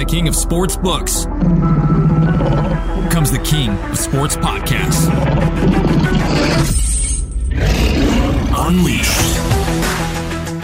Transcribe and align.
The 0.00 0.06
king 0.06 0.28
of 0.28 0.34
sports 0.34 0.78
books 0.78 1.26
comes 3.12 3.30
the 3.30 3.38
king 3.44 3.68
of 3.90 3.98
sports 3.98 4.34
podcasts. 4.34 5.10
Unleashed. 8.56 9.36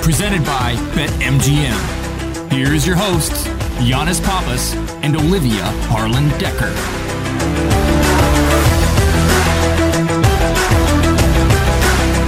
Presented 0.03 0.43
by 0.47 0.75
BetMGM. 0.95 2.51
Here's 2.51 2.87
your 2.87 2.97
hosts, 2.97 3.47
Yannis 3.77 4.25
Pappas 4.25 4.75
and 5.05 5.15
Olivia 5.15 5.65
Harlan 5.91 6.31
Decker. 6.39 6.73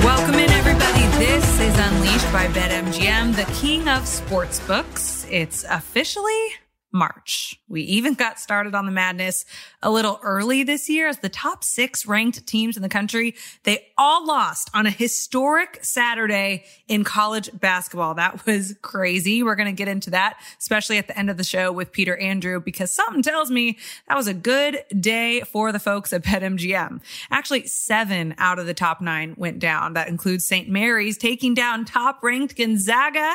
Welcome 0.05 0.35
in, 0.35 0.51
everybody. 0.51 1.07
This 1.17 1.59
is 1.59 1.75
Unleashed 1.79 2.31
by 2.35 2.49
BetMGM, 2.49 3.35
the 3.35 3.51
king 3.55 3.89
of 3.89 4.07
sports 4.07 4.61
books. 4.61 5.27
It's 5.31 5.65
officially 5.71 6.51
March. 6.93 7.61
We 7.69 7.83
even 7.83 8.15
got 8.15 8.41
started 8.41 8.75
on 8.75 8.87
the 8.87 8.93
madness 8.93 9.45
a 9.83 9.91
little 9.91 10.19
early 10.23 10.63
this 10.63 10.89
year 10.89 11.07
as 11.07 11.19
the 11.19 11.29
top 11.29 11.63
six 11.63 12.07
ranked 12.07 12.47
teams 12.47 12.77
in 12.77 12.83
the 12.83 12.89
country, 12.89 13.35
they 13.65 13.89
all 13.99 14.27
lost 14.27 14.71
on 14.73 14.87
a 14.87 14.91
historic 14.91 15.79
Saturday 15.83 16.65
in 16.89 17.05
college 17.05 17.51
basketball. 17.53 18.15
That 18.15 18.47
was 18.47 18.75
crazy. 18.81 19.43
We're 19.43 19.55
going 19.55 19.67
to 19.67 19.73
get 19.73 19.89
into 19.89 20.11
that, 20.11 20.41
especially 20.59 20.97
at 20.97 21.09
the 21.09 21.19
end 21.19 21.29
of 21.29 21.37
the 21.37 21.45
show 21.45 21.71
with 21.71 21.93
Peter 21.93 22.17
Andrew, 22.17 22.61
because 22.61 22.91
something 22.91 23.23
tells 23.23 23.51
me 23.51 23.77
that 24.09 24.17
was 24.17 24.27
a 24.27 24.35
good 24.35 24.83
day 24.99 25.43
for 25.43 25.73
the 25.73 25.79
folks 25.79 26.13
at 26.13 26.23
BetMGM. 26.23 27.01
Actually, 27.31 27.67
seven 27.67 28.35
out 28.39 28.59
of 28.59 28.67
the 28.67 28.75
top 28.75 29.03
nine 29.03 29.35
went 29.37 29.59
down. 29.59 29.93
That 29.93 30.09
includes 30.09 30.47
St. 30.47 30.69
Mary's 30.69 31.19
taking 31.19 31.53
down 31.53 31.85
top 31.85 32.23
ranked 32.23 32.57
Gonzaga 32.57 33.35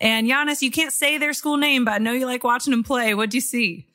and 0.00 0.26
Yannis, 0.26 0.62
you 0.62 0.70
can't 0.70 0.92
say 0.92 1.18
their 1.18 1.32
school 1.32 1.56
name, 1.56 1.84
but 1.84 1.92
I 1.92 1.98
know 1.98 2.12
you 2.12 2.26
like 2.26 2.44
watching 2.44 2.70
them 2.70 2.84
play. 2.84 3.14
What'd 3.14 3.34
you 3.34 3.40
see? 3.40 3.86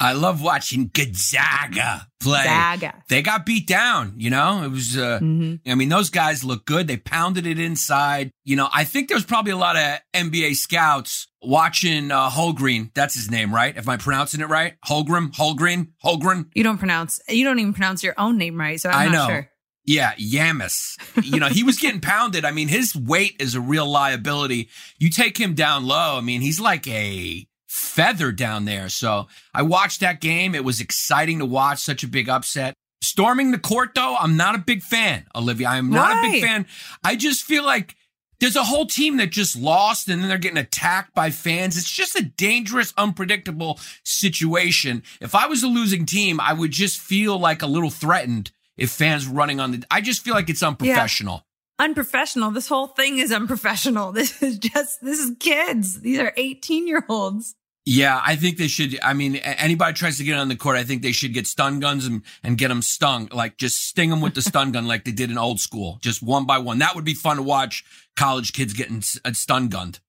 I 0.00 0.12
love 0.12 0.40
watching 0.42 0.90
Gonzaga 0.94 2.06
play. 2.20 2.44
Gonzaga. 2.44 3.02
They 3.08 3.20
got 3.20 3.44
beat 3.44 3.66
down, 3.66 4.14
you 4.16 4.30
know? 4.30 4.62
It 4.62 4.70
was, 4.70 4.96
uh, 4.96 5.18
mm-hmm. 5.20 5.68
I 5.68 5.74
mean, 5.74 5.88
those 5.88 6.10
guys 6.10 6.44
look 6.44 6.64
good. 6.64 6.86
They 6.86 6.96
pounded 6.96 7.46
it 7.46 7.58
inside. 7.58 8.30
You 8.44 8.54
know, 8.54 8.68
I 8.72 8.84
think 8.84 9.08
there's 9.08 9.24
probably 9.24 9.50
a 9.50 9.56
lot 9.56 9.76
of 9.76 9.98
NBA 10.14 10.54
scouts 10.54 11.26
watching, 11.42 12.12
uh, 12.12 12.30
Holgreen. 12.30 12.92
That's 12.94 13.14
his 13.14 13.28
name, 13.28 13.52
right? 13.52 13.76
If 13.76 13.88
I'm 13.88 13.98
pronouncing 13.98 14.40
it 14.40 14.48
right? 14.48 14.74
Holgrim, 14.86 15.34
Holgreen, 15.34 15.88
Holgren. 16.04 16.46
You 16.54 16.62
don't 16.62 16.78
pronounce, 16.78 17.18
you 17.28 17.42
don't 17.42 17.58
even 17.58 17.72
pronounce 17.72 18.04
your 18.04 18.14
own 18.18 18.38
name 18.38 18.58
right. 18.58 18.80
So 18.80 18.90
I'm 18.90 19.08
I 19.08 19.12
know. 19.12 19.26
sure. 19.26 19.50
Yeah, 19.88 20.12
Yannis. 20.16 20.98
You 21.24 21.40
know, 21.40 21.48
he 21.48 21.62
was 21.62 21.78
getting 21.78 22.02
pounded. 22.02 22.44
I 22.44 22.50
mean, 22.50 22.68
his 22.68 22.94
weight 22.94 23.36
is 23.40 23.54
a 23.54 23.60
real 23.60 23.90
liability. 23.90 24.68
You 24.98 25.08
take 25.08 25.38
him 25.38 25.54
down 25.54 25.86
low. 25.86 26.18
I 26.18 26.20
mean, 26.20 26.42
he's 26.42 26.60
like 26.60 26.86
a 26.86 27.46
feather 27.68 28.30
down 28.30 28.66
there. 28.66 28.90
So 28.90 29.28
I 29.54 29.62
watched 29.62 30.00
that 30.00 30.20
game. 30.20 30.54
It 30.54 30.62
was 30.62 30.82
exciting 30.82 31.38
to 31.38 31.46
watch 31.46 31.78
such 31.78 32.04
a 32.04 32.06
big 32.06 32.28
upset. 32.28 32.74
Storming 33.00 33.50
the 33.50 33.58
court, 33.58 33.94
though, 33.94 34.14
I'm 34.14 34.36
not 34.36 34.54
a 34.54 34.58
big 34.58 34.82
fan, 34.82 35.26
Olivia. 35.34 35.68
I 35.68 35.78
am 35.78 35.88
not 35.88 36.12
right. 36.12 36.28
a 36.28 36.32
big 36.32 36.42
fan. 36.42 36.66
I 37.02 37.16
just 37.16 37.44
feel 37.44 37.64
like 37.64 37.96
there's 38.40 38.56
a 38.56 38.64
whole 38.64 38.84
team 38.84 39.16
that 39.16 39.30
just 39.30 39.56
lost 39.56 40.06
and 40.08 40.20
then 40.20 40.28
they're 40.28 40.36
getting 40.36 40.58
attacked 40.58 41.14
by 41.14 41.30
fans. 41.30 41.78
It's 41.78 41.90
just 41.90 42.14
a 42.14 42.24
dangerous, 42.24 42.92
unpredictable 42.98 43.80
situation. 44.04 45.02
If 45.22 45.34
I 45.34 45.46
was 45.46 45.62
a 45.62 45.66
losing 45.66 46.04
team, 46.04 46.40
I 46.40 46.52
would 46.52 46.72
just 46.72 47.00
feel 47.00 47.38
like 47.38 47.62
a 47.62 47.66
little 47.66 47.88
threatened 47.88 48.50
if 48.78 48.90
fans 48.90 49.26
running 49.26 49.60
on 49.60 49.72
the 49.72 49.84
I 49.90 50.00
just 50.00 50.24
feel 50.24 50.34
like 50.34 50.48
it's 50.48 50.62
unprofessional. 50.62 51.34
Yeah. 51.34 51.84
Unprofessional. 51.84 52.50
This 52.50 52.68
whole 52.68 52.88
thing 52.88 53.18
is 53.18 53.30
unprofessional. 53.30 54.12
This 54.18 54.42
is 54.42 54.58
just 54.58 55.02
this 55.02 55.18
is 55.18 55.36
kids. 55.38 56.00
These 56.00 56.20
are 56.20 56.32
18 56.36 56.88
year 56.88 57.04
olds. 57.08 57.54
Yeah, 57.90 58.20
I 58.22 58.36
think 58.36 58.58
they 58.58 58.68
should. 58.68 58.98
I 59.02 59.14
mean, 59.14 59.36
anybody 59.36 59.94
tries 59.94 60.18
to 60.18 60.24
get 60.24 60.38
on 60.38 60.48
the 60.48 60.56
court, 60.56 60.76
I 60.76 60.84
think 60.84 61.00
they 61.00 61.12
should 61.12 61.32
get 61.32 61.46
stun 61.46 61.80
guns 61.80 62.04
and, 62.04 62.20
and 62.42 62.58
get 62.58 62.68
them 62.68 62.82
stung. 62.82 63.30
Like 63.32 63.56
just 63.56 63.82
sting 63.82 64.10
them 64.10 64.20
with 64.20 64.34
the 64.34 64.42
stun 64.42 64.72
gun 64.72 64.86
like 64.86 65.04
they 65.04 65.10
did 65.10 65.30
in 65.30 65.38
old 65.38 65.58
school, 65.58 65.98
just 66.02 66.22
one 66.22 66.44
by 66.44 66.58
one. 66.58 66.80
That 66.80 66.94
would 66.94 67.06
be 67.06 67.14
fun 67.14 67.38
to 67.38 67.42
watch 67.42 67.84
college 68.14 68.52
kids 68.52 68.74
getting 68.74 69.02
uh, 69.24 69.32
stun 69.32 69.68
gunned. 69.68 70.00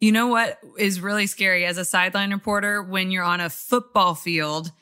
You 0.00 0.12
know 0.12 0.28
what 0.28 0.58
is 0.78 1.02
really 1.02 1.26
scary 1.26 1.66
as 1.66 1.76
a 1.76 1.84
sideline 1.84 2.32
reporter 2.32 2.82
when 2.82 3.10
you're 3.10 3.24
on 3.24 3.42
a 3.42 3.50
football 3.50 4.14
field 4.14 4.72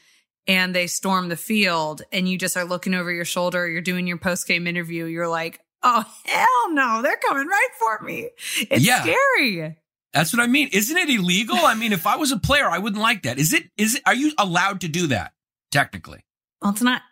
and 0.46 0.74
they 0.74 0.86
storm 0.86 1.28
the 1.28 1.36
field 1.36 2.02
and 2.12 2.28
you 2.28 2.38
just 2.38 2.56
are 2.56 2.64
looking 2.64 2.94
over 2.94 3.10
your 3.12 3.24
shoulder, 3.24 3.68
you're 3.68 3.80
doing 3.80 4.06
your 4.06 4.18
post 4.18 4.46
game 4.46 4.66
interview, 4.66 5.04
you're 5.06 5.28
like, 5.28 5.60
oh, 5.82 6.04
hell 6.24 6.72
no, 6.72 7.02
they're 7.02 7.18
coming 7.28 7.46
right 7.46 7.68
for 7.78 8.04
me. 8.04 8.30
It's 8.70 8.84
Yeah. 8.84 9.02
scary. 9.02 9.76
That's 10.12 10.32
what 10.32 10.40
I 10.42 10.46
mean. 10.46 10.68
Isn't 10.72 10.96
it 10.96 11.10
illegal? 11.10 11.56
I 11.58 11.74
mean, 11.74 11.92
if 11.92 12.06
I 12.06 12.16
was 12.16 12.32
a 12.32 12.38
player, 12.38 12.68
I 12.68 12.78
wouldn't 12.78 13.02
like 13.02 13.22
that. 13.24 13.38
Is 13.38 13.52
it? 13.52 13.64
Is 13.76 13.96
it? 13.96 14.02
Are 14.06 14.14
you 14.14 14.32
allowed 14.38 14.80
to 14.82 14.88
do 14.88 15.08
that? 15.08 15.32
Technically, 15.70 16.24
Well, 16.62 16.70
it's 16.72 16.80
not 16.80 17.02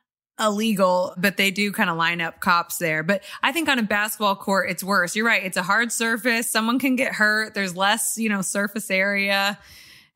illegal, 0.41 1.15
but 1.17 1.37
they 1.37 1.50
do 1.50 1.71
kind 1.71 1.91
of 1.91 1.97
line 1.97 2.21
up 2.21 2.41
cops 2.41 2.78
there. 2.78 3.03
But 3.03 3.23
I 3.43 3.53
think 3.53 3.69
on 3.69 3.78
a 3.78 3.83
basketball 3.83 4.37
court, 4.37 4.71
it's 4.71 4.83
worse. 4.83 5.15
You're 5.15 5.27
right. 5.27 5.44
It's 5.44 5.56
a 5.56 5.62
hard 5.62 5.93
surface. 5.93 6.50
Someone 6.50 6.78
can 6.78 6.97
get 6.97 7.12
hurt. 7.12 7.55
There's 7.55 7.77
less, 7.77 8.15
you 8.17 8.28
know, 8.28 8.43
surface 8.43 8.91
area. 8.91 9.59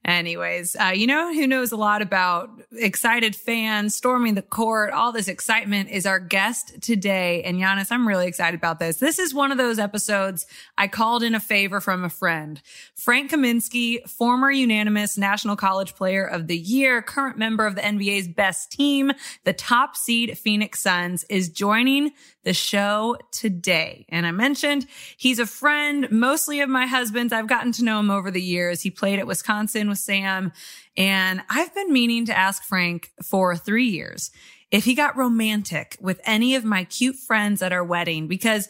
Anyways, 0.08 0.74
uh, 0.74 0.92
you 0.94 1.06
know 1.06 1.34
who 1.34 1.46
knows 1.46 1.70
a 1.70 1.76
lot 1.76 2.00
about 2.00 2.48
excited 2.72 3.36
fans 3.36 3.94
storming 3.94 4.36
the 4.36 4.40
court, 4.40 4.90
all 4.90 5.12
this 5.12 5.28
excitement 5.28 5.90
is 5.90 6.06
our 6.06 6.18
guest 6.18 6.80
today. 6.80 7.42
And 7.42 7.58
Yannis, 7.58 7.92
I'm 7.92 8.08
really 8.08 8.26
excited 8.26 8.56
about 8.56 8.78
this. 8.78 8.96
This 8.96 9.18
is 9.18 9.34
one 9.34 9.52
of 9.52 9.58
those 9.58 9.78
episodes 9.78 10.46
I 10.78 10.88
called 10.88 11.22
in 11.22 11.34
a 11.34 11.40
favor 11.40 11.78
from 11.78 12.04
a 12.04 12.08
friend. 12.08 12.58
Frank 12.94 13.32
Kaminsky, 13.32 14.08
former 14.08 14.50
unanimous 14.50 15.18
National 15.18 15.56
College 15.56 15.94
Player 15.94 16.24
of 16.24 16.46
the 16.46 16.56
Year, 16.56 17.02
current 17.02 17.36
member 17.36 17.66
of 17.66 17.74
the 17.74 17.82
NBA's 17.82 18.28
best 18.28 18.72
team, 18.72 19.12
the 19.44 19.52
top 19.52 19.94
seed 19.94 20.38
Phoenix 20.38 20.80
Suns, 20.80 21.24
is 21.24 21.50
joining 21.50 22.12
the 22.44 22.54
show 22.54 23.14
today. 23.30 24.06
And 24.08 24.26
I 24.26 24.30
mentioned 24.30 24.86
he's 25.18 25.38
a 25.38 25.44
friend, 25.44 26.10
mostly 26.10 26.60
of 26.60 26.70
my 26.70 26.86
husband's. 26.86 27.30
I've 27.30 27.46
gotten 27.46 27.72
to 27.72 27.84
know 27.84 28.00
him 28.00 28.10
over 28.10 28.30
the 28.30 28.40
years. 28.40 28.80
He 28.80 28.90
played 28.90 29.18
at 29.18 29.26
Wisconsin 29.26 29.86
Sam. 29.98 30.52
And 30.96 31.42
I've 31.50 31.74
been 31.74 31.92
meaning 31.92 32.26
to 32.26 32.36
ask 32.36 32.62
Frank 32.62 33.10
for 33.22 33.56
three 33.56 33.88
years 33.88 34.30
if 34.70 34.84
he 34.84 34.94
got 34.94 35.16
romantic 35.16 35.96
with 36.00 36.20
any 36.24 36.54
of 36.54 36.64
my 36.64 36.84
cute 36.84 37.16
friends 37.16 37.62
at 37.62 37.72
our 37.72 37.84
wedding 37.84 38.28
because 38.28 38.68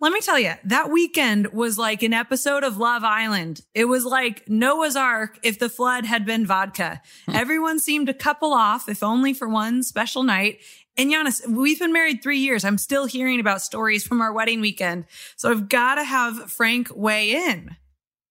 let 0.00 0.12
me 0.12 0.20
tell 0.20 0.38
you, 0.38 0.52
that 0.64 0.90
weekend 0.92 1.48
was 1.48 1.76
like 1.76 2.04
an 2.04 2.12
episode 2.12 2.62
of 2.62 2.76
Love 2.76 3.02
Island. 3.02 3.62
It 3.74 3.86
was 3.86 4.04
like 4.04 4.48
Noah's 4.48 4.94
Ark 4.94 5.40
if 5.42 5.58
the 5.58 5.68
flood 5.68 6.04
had 6.04 6.24
been 6.24 6.46
vodka. 6.46 7.02
Hmm. 7.26 7.34
Everyone 7.34 7.80
seemed 7.80 8.06
to 8.06 8.14
couple 8.14 8.52
off, 8.52 8.88
if 8.88 9.02
only 9.02 9.32
for 9.32 9.48
one 9.48 9.82
special 9.82 10.22
night. 10.22 10.60
And 10.96 11.10
Yannis, 11.10 11.44
we've 11.48 11.80
been 11.80 11.92
married 11.92 12.22
three 12.22 12.38
years. 12.38 12.64
I'm 12.64 12.78
still 12.78 13.06
hearing 13.06 13.40
about 13.40 13.60
stories 13.60 14.06
from 14.06 14.20
our 14.20 14.32
wedding 14.32 14.60
weekend. 14.60 15.04
So 15.36 15.50
I've 15.50 15.68
got 15.68 15.96
to 15.96 16.04
have 16.04 16.50
Frank 16.50 16.90
weigh 16.94 17.32
in. 17.32 17.76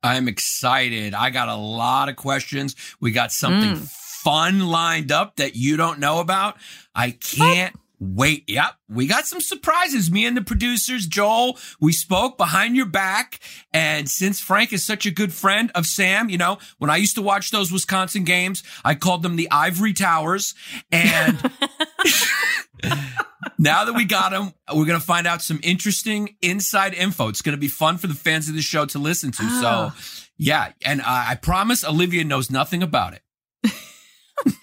I'm 0.03 0.27
excited. 0.27 1.13
I 1.13 1.29
got 1.29 1.49
a 1.49 1.55
lot 1.55 2.09
of 2.09 2.15
questions. 2.15 2.75
We 2.99 3.11
got 3.11 3.31
something 3.31 3.75
mm. 3.75 3.87
fun 4.23 4.67
lined 4.67 5.11
up 5.11 5.37
that 5.37 5.55
you 5.55 5.77
don't 5.77 5.99
know 5.99 6.19
about. 6.19 6.57
I 6.95 7.11
can't. 7.11 7.75
Wait, 7.99 8.43
yep. 8.47 8.75
We 8.87 9.07
got 9.07 9.25
some 9.25 9.41
surprises. 9.41 10.11
Me 10.11 10.27
and 10.27 10.37
the 10.37 10.43
producers, 10.43 11.07
Joel, 11.07 11.57
we 11.79 11.91
spoke 11.91 12.37
behind 12.37 12.75
your 12.75 12.85
back. 12.85 13.39
And 13.73 14.07
since 14.07 14.39
Frank 14.39 14.71
is 14.71 14.85
such 14.85 15.07
a 15.07 15.11
good 15.11 15.33
friend 15.33 15.71
of 15.73 15.87
Sam, 15.87 16.29
you 16.29 16.37
know, 16.37 16.59
when 16.77 16.91
I 16.91 16.97
used 16.97 17.15
to 17.15 17.23
watch 17.23 17.49
those 17.49 17.71
Wisconsin 17.71 18.23
games, 18.23 18.63
I 18.85 18.93
called 18.93 19.23
them 19.23 19.35
the 19.35 19.49
Ivory 19.49 19.93
Towers. 19.93 20.53
And 20.91 21.39
now 23.57 23.85
that 23.85 23.93
we 23.93 24.05
got 24.05 24.33
him, 24.33 24.53
we're 24.73 24.85
going 24.85 24.99
to 24.99 25.05
find 25.05 25.27
out 25.27 25.41
some 25.41 25.59
interesting 25.63 26.35
inside 26.41 26.93
info. 26.93 27.27
It's 27.27 27.41
going 27.41 27.55
to 27.55 27.59
be 27.59 27.67
fun 27.67 27.97
for 27.97 28.07
the 28.07 28.13
fans 28.13 28.49
of 28.49 28.55
the 28.55 28.61
show 28.61 28.85
to 28.85 28.99
listen 28.99 29.31
to. 29.31 29.43
Ah. 29.43 29.95
So, 29.95 30.27
yeah. 30.37 30.71
And 30.85 31.01
uh, 31.01 31.05
I 31.07 31.35
promise 31.35 31.83
Olivia 31.83 32.23
knows 32.23 32.51
nothing 32.51 32.83
about 32.83 33.13
it. 33.13 33.21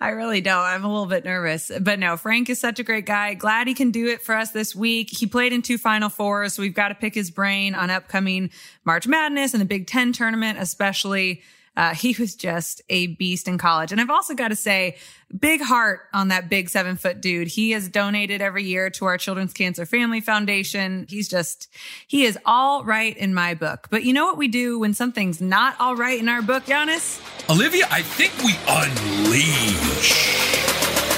I 0.00 0.10
really 0.10 0.40
don't. 0.40 0.62
I'm 0.62 0.84
a 0.84 0.88
little 0.88 1.06
bit 1.06 1.24
nervous. 1.24 1.72
But 1.80 1.98
no, 1.98 2.16
Frank 2.16 2.48
is 2.48 2.60
such 2.60 2.78
a 2.78 2.84
great 2.84 3.04
guy. 3.04 3.34
Glad 3.34 3.66
he 3.66 3.74
can 3.74 3.90
do 3.90 4.06
it 4.06 4.22
for 4.22 4.34
us 4.34 4.52
this 4.52 4.74
week. 4.74 5.10
He 5.10 5.26
played 5.26 5.52
in 5.52 5.62
two 5.62 5.76
Final 5.76 6.08
Fours, 6.08 6.54
so 6.54 6.62
we've 6.62 6.74
got 6.74 6.88
to 6.88 6.94
pick 6.94 7.14
his 7.14 7.30
brain 7.30 7.74
on 7.74 7.90
upcoming 7.90 8.50
March 8.84 9.08
Madness 9.08 9.54
and 9.54 9.60
the 9.60 9.66
Big 9.66 9.86
Ten 9.86 10.12
tournament, 10.12 10.58
especially. 10.58 11.42
Uh, 11.78 11.94
he 11.94 12.14
was 12.18 12.34
just 12.34 12.82
a 12.88 13.06
beast 13.06 13.46
in 13.46 13.56
college. 13.56 13.92
And 13.92 14.00
I've 14.00 14.10
also 14.10 14.34
got 14.34 14.48
to 14.48 14.56
say, 14.56 14.96
big 15.38 15.60
heart 15.60 16.00
on 16.12 16.26
that 16.28 16.48
big 16.48 16.68
seven 16.68 16.96
foot 16.96 17.20
dude. 17.20 17.46
He 17.46 17.70
has 17.70 17.88
donated 17.88 18.42
every 18.42 18.64
year 18.64 18.90
to 18.90 19.04
our 19.04 19.16
Children's 19.16 19.52
Cancer 19.52 19.86
Family 19.86 20.20
Foundation. 20.20 21.06
He's 21.08 21.28
just, 21.28 21.68
he 22.08 22.24
is 22.24 22.36
all 22.44 22.82
right 22.84 23.16
in 23.16 23.32
my 23.32 23.54
book. 23.54 23.86
But 23.90 24.02
you 24.02 24.12
know 24.12 24.26
what 24.26 24.36
we 24.36 24.48
do 24.48 24.80
when 24.80 24.92
something's 24.92 25.40
not 25.40 25.76
all 25.78 25.94
right 25.94 26.18
in 26.18 26.28
our 26.28 26.42
book, 26.42 26.64
Yannis? 26.64 27.20
Olivia, 27.48 27.86
I 27.92 28.02
think 28.02 28.36
we 28.38 28.56
unleash. 28.66 30.12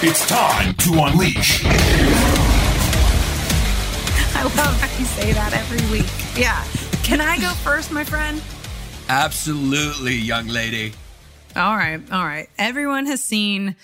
It's 0.03 0.29
time 0.29 0.75
to 0.75 0.91
unleash. 0.93 1.65
I 4.35 4.43
love 4.43 4.79
how 4.79 4.99
you 4.99 5.07
say 5.07 5.33
that 5.33 5.55
every 5.55 5.91
week. 5.91 6.11
Yeah. 6.37 6.63
Can 7.03 7.23
I 7.23 7.39
go 7.39 7.49
first, 7.49 7.91
my 7.91 8.05
friend? 8.05 8.43
Absolutely, 9.13 10.15
young 10.15 10.47
lady. 10.47 10.93
All 11.57 11.77
right. 11.77 12.01
All 12.13 12.25
right. 12.25 12.49
Everyone 12.59 13.07
has 13.07 13.21
seen 13.21 13.75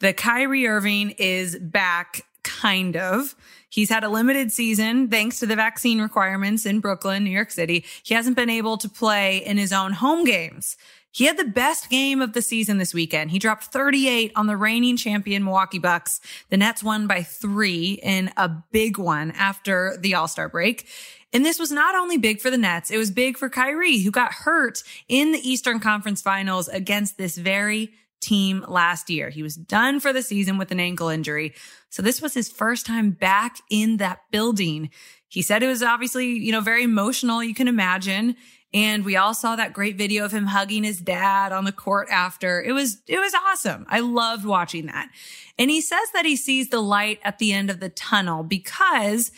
that 0.00 0.18
Kyrie 0.18 0.66
Irving 0.66 1.12
is 1.12 1.58
back, 1.58 2.26
kind 2.42 2.94
of. 2.94 3.34
He's 3.70 3.88
had 3.88 4.04
a 4.04 4.10
limited 4.10 4.52
season 4.52 5.08
thanks 5.08 5.40
to 5.40 5.46
the 5.46 5.56
vaccine 5.56 6.02
requirements 6.02 6.66
in 6.66 6.80
Brooklyn, 6.80 7.24
New 7.24 7.30
York 7.30 7.50
City. 7.50 7.82
He 8.02 8.12
hasn't 8.12 8.36
been 8.36 8.50
able 8.50 8.76
to 8.76 8.88
play 8.90 9.38
in 9.38 9.56
his 9.56 9.72
own 9.72 9.94
home 9.94 10.26
games. 10.26 10.76
He 11.12 11.24
had 11.24 11.38
the 11.38 11.44
best 11.44 11.88
game 11.88 12.20
of 12.20 12.34
the 12.34 12.42
season 12.42 12.76
this 12.76 12.92
weekend. 12.92 13.30
He 13.30 13.38
dropped 13.38 13.64
38 13.64 14.32
on 14.36 14.48
the 14.48 14.56
reigning 14.56 14.98
champion 14.98 15.44
Milwaukee 15.44 15.78
Bucks. 15.78 16.20
The 16.50 16.58
Nets 16.58 16.82
won 16.82 17.06
by 17.06 17.22
three 17.22 18.00
in 18.02 18.32
a 18.36 18.50
big 18.70 18.98
one 18.98 19.30
after 19.30 19.96
the 19.98 20.14
All-Star 20.14 20.50
break. 20.50 20.86
And 21.34 21.44
this 21.44 21.58
was 21.58 21.72
not 21.72 21.96
only 21.96 22.16
big 22.16 22.40
for 22.40 22.48
the 22.48 22.56
Nets, 22.56 22.92
it 22.92 22.96
was 22.96 23.10
big 23.10 23.36
for 23.36 23.50
Kyrie, 23.50 23.98
who 23.98 24.12
got 24.12 24.32
hurt 24.32 24.82
in 25.08 25.32
the 25.32 25.46
Eastern 25.46 25.80
Conference 25.80 26.22
Finals 26.22 26.68
against 26.68 27.18
this 27.18 27.36
very 27.36 27.90
team 28.20 28.64
last 28.68 29.10
year. 29.10 29.30
He 29.30 29.42
was 29.42 29.56
done 29.56 30.00
for 30.00 30.12
the 30.12 30.22
season 30.22 30.56
with 30.58 30.70
an 30.70 30.80
ankle 30.80 31.08
injury. 31.08 31.52
So 31.90 32.02
this 32.02 32.22
was 32.22 32.34
his 32.34 32.50
first 32.50 32.86
time 32.86 33.10
back 33.10 33.58
in 33.68 33.98
that 33.98 34.20
building. 34.30 34.90
He 35.28 35.42
said 35.42 35.62
it 35.62 35.68
was 35.68 35.82
obviously, 35.82 36.26
you 36.28 36.52
know, 36.52 36.60
very 36.60 36.84
emotional, 36.84 37.42
you 37.42 37.54
can 37.54 37.68
imagine. 37.68 38.36
And 38.72 39.04
we 39.04 39.16
all 39.16 39.34
saw 39.34 39.56
that 39.56 39.72
great 39.72 39.96
video 39.96 40.24
of 40.24 40.32
him 40.32 40.46
hugging 40.46 40.84
his 40.84 41.00
dad 41.00 41.52
on 41.52 41.64
the 41.64 41.72
court 41.72 42.08
after. 42.10 42.62
It 42.62 42.72
was, 42.72 43.02
it 43.06 43.18
was 43.18 43.34
awesome. 43.34 43.86
I 43.88 44.00
loved 44.00 44.44
watching 44.44 44.86
that. 44.86 45.10
And 45.58 45.70
he 45.70 45.80
says 45.80 46.10
that 46.12 46.24
he 46.24 46.36
sees 46.36 46.70
the 46.70 46.80
light 46.80 47.20
at 47.22 47.38
the 47.38 47.52
end 47.52 47.70
of 47.70 47.80
the 47.80 47.88
tunnel 47.88 48.42
because 48.42 49.30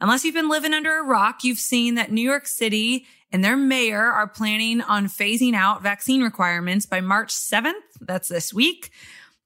Unless 0.00 0.24
you've 0.24 0.34
been 0.34 0.48
living 0.48 0.72
under 0.72 0.98
a 0.98 1.04
rock, 1.04 1.44
you've 1.44 1.58
seen 1.58 1.94
that 1.96 2.10
New 2.10 2.22
York 2.22 2.46
City 2.46 3.06
and 3.30 3.44
their 3.44 3.56
mayor 3.56 4.02
are 4.02 4.26
planning 4.26 4.80
on 4.80 5.06
phasing 5.06 5.54
out 5.54 5.82
vaccine 5.82 6.22
requirements 6.22 6.86
by 6.86 7.00
March 7.00 7.32
7th. 7.34 7.72
That's 8.00 8.28
this 8.28 8.52
week. 8.52 8.90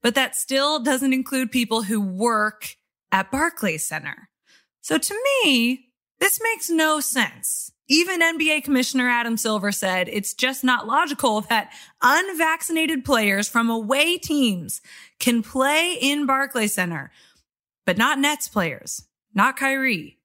But 0.03 0.15
that 0.15 0.37
still 0.37 0.79
doesn't 0.81 1.13
include 1.13 1.51
people 1.51 1.83
who 1.83 2.01
work 2.01 2.77
at 3.11 3.31
Barclays 3.31 3.87
Center. 3.87 4.29
So 4.81 4.99
to 4.99 5.15
me, 5.45 5.89
this 6.21 6.39
makes 6.43 6.71
no 6.71 7.01
sense. 7.01 7.73
Even 7.89 8.21
NBA 8.21 8.65
Commissioner 8.65 9.09
Adam 9.09 9.37
Silver 9.37 9.73
said 9.73 10.09
it's 10.09 10.35
just 10.35 10.65
not 10.65 10.87
logical 10.87 11.43
that 11.43 11.73
unvaccinated 12.01 13.05
players 13.05 13.49
from 13.49 13.69
away 13.69 14.17
teams 14.19 14.81
can 15.19 15.43
play 15.43 15.99
in 16.01 16.27
Barclays 16.27 16.73
Center, 16.75 17.11
but 17.85 17.99
not 17.99 18.19
Nets 18.19 18.49
players, 18.49 19.05
not 19.35 19.57
Kyrie, 19.57 20.19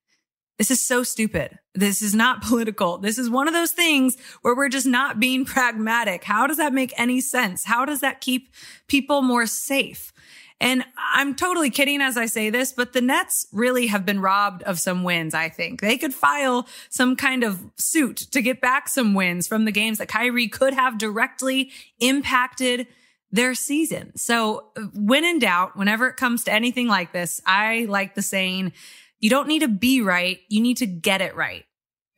this 0.59 0.69
is 0.69 0.85
so 0.85 1.03
stupid. 1.03 1.57
This 1.73 2.03
is 2.03 2.13
not 2.13 2.41
political. 2.43 2.99
This 2.99 3.17
is 3.17 3.29
one 3.29 3.47
of 3.47 3.53
those 3.55 3.71
things 3.71 4.17
where 4.43 4.55
we're 4.55 4.69
just 4.69 4.85
not 4.85 5.19
being 5.19 5.45
pragmatic. 5.45 6.23
How 6.23 6.45
does 6.45 6.57
that 6.57 6.73
make 6.73 6.93
any 6.97 7.21
sense? 7.21 7.65
How 7.65 7.85
does 7.85 8.01
that 8.01 8.21
keep 8.21 8.53
people 8.87 9.23
more 9.23 9.47
safe? 9.47 10.13
And 10.61 10.83
I'm 11.13 11.35
totally 11.35 11.69
kidding 11.69 12.01
as 12.01 12.17
I 12.17 12.25
say 12.25 12.49
this, 12.49 12.73
but 12.73 12.91
the 12.91 12.99
Nets 12.99 13.47
really 13.53 13.87
have 13.87 14.05
been 14.05 14.19
robbed 14.19 14.61
of 14.63 14.77
some 14.77 15.03
wins, 15.03 15.33
I 15.33 15.47
think. 15.47 15.79
They 15.79 15.97
could 15.97 16.13
file 16.13 16.67
some 16.89 17.15
kind 17.15 17.45
of 17.45 17.63
suit 17.77 18.17
to 18.31 18.41
get 18.41 18.59
back 18.59 18.89
some 18.89 19.13
wins 19.13 19.47
from 19.47 19.63
the 19.63 19.71
games 19.71 19.99
that 19.99 20.09
Kyrie 20.09 20.49
could 20.49 20.73
have 20.73 20.97
directly 20.97 21.71
impacted 22.01 22.87
their 23.31 23.53
season. 23.53 24.11
So 24.17 24.71
uh, 24.75 24.81
when 24.93 25.23
in 25.23 25.39
doubt, 25.39 25.77
whenever 25.77 26.07
it 26.07 26.17
comes 26.17 26.43
to 26.43 26.51
anything 26.51 26.87
like 26.87 27.13
this, 27.13 27.39
I 27.45 27.85
like 27.87 28.15
the 28.15 28.21
saying, 28.21 28.73
you 29.19 29.29
don't 29.29 29.47
need 29.47 29.59
to 29.59 29.67
be 29.67 30.01
right. 30.01 30.39
You 30.49 30.61
need 30.61 30.77
to 30.77 30.85
get 30.85 31.21
it 31.21 31.35
right. 31.35 31.65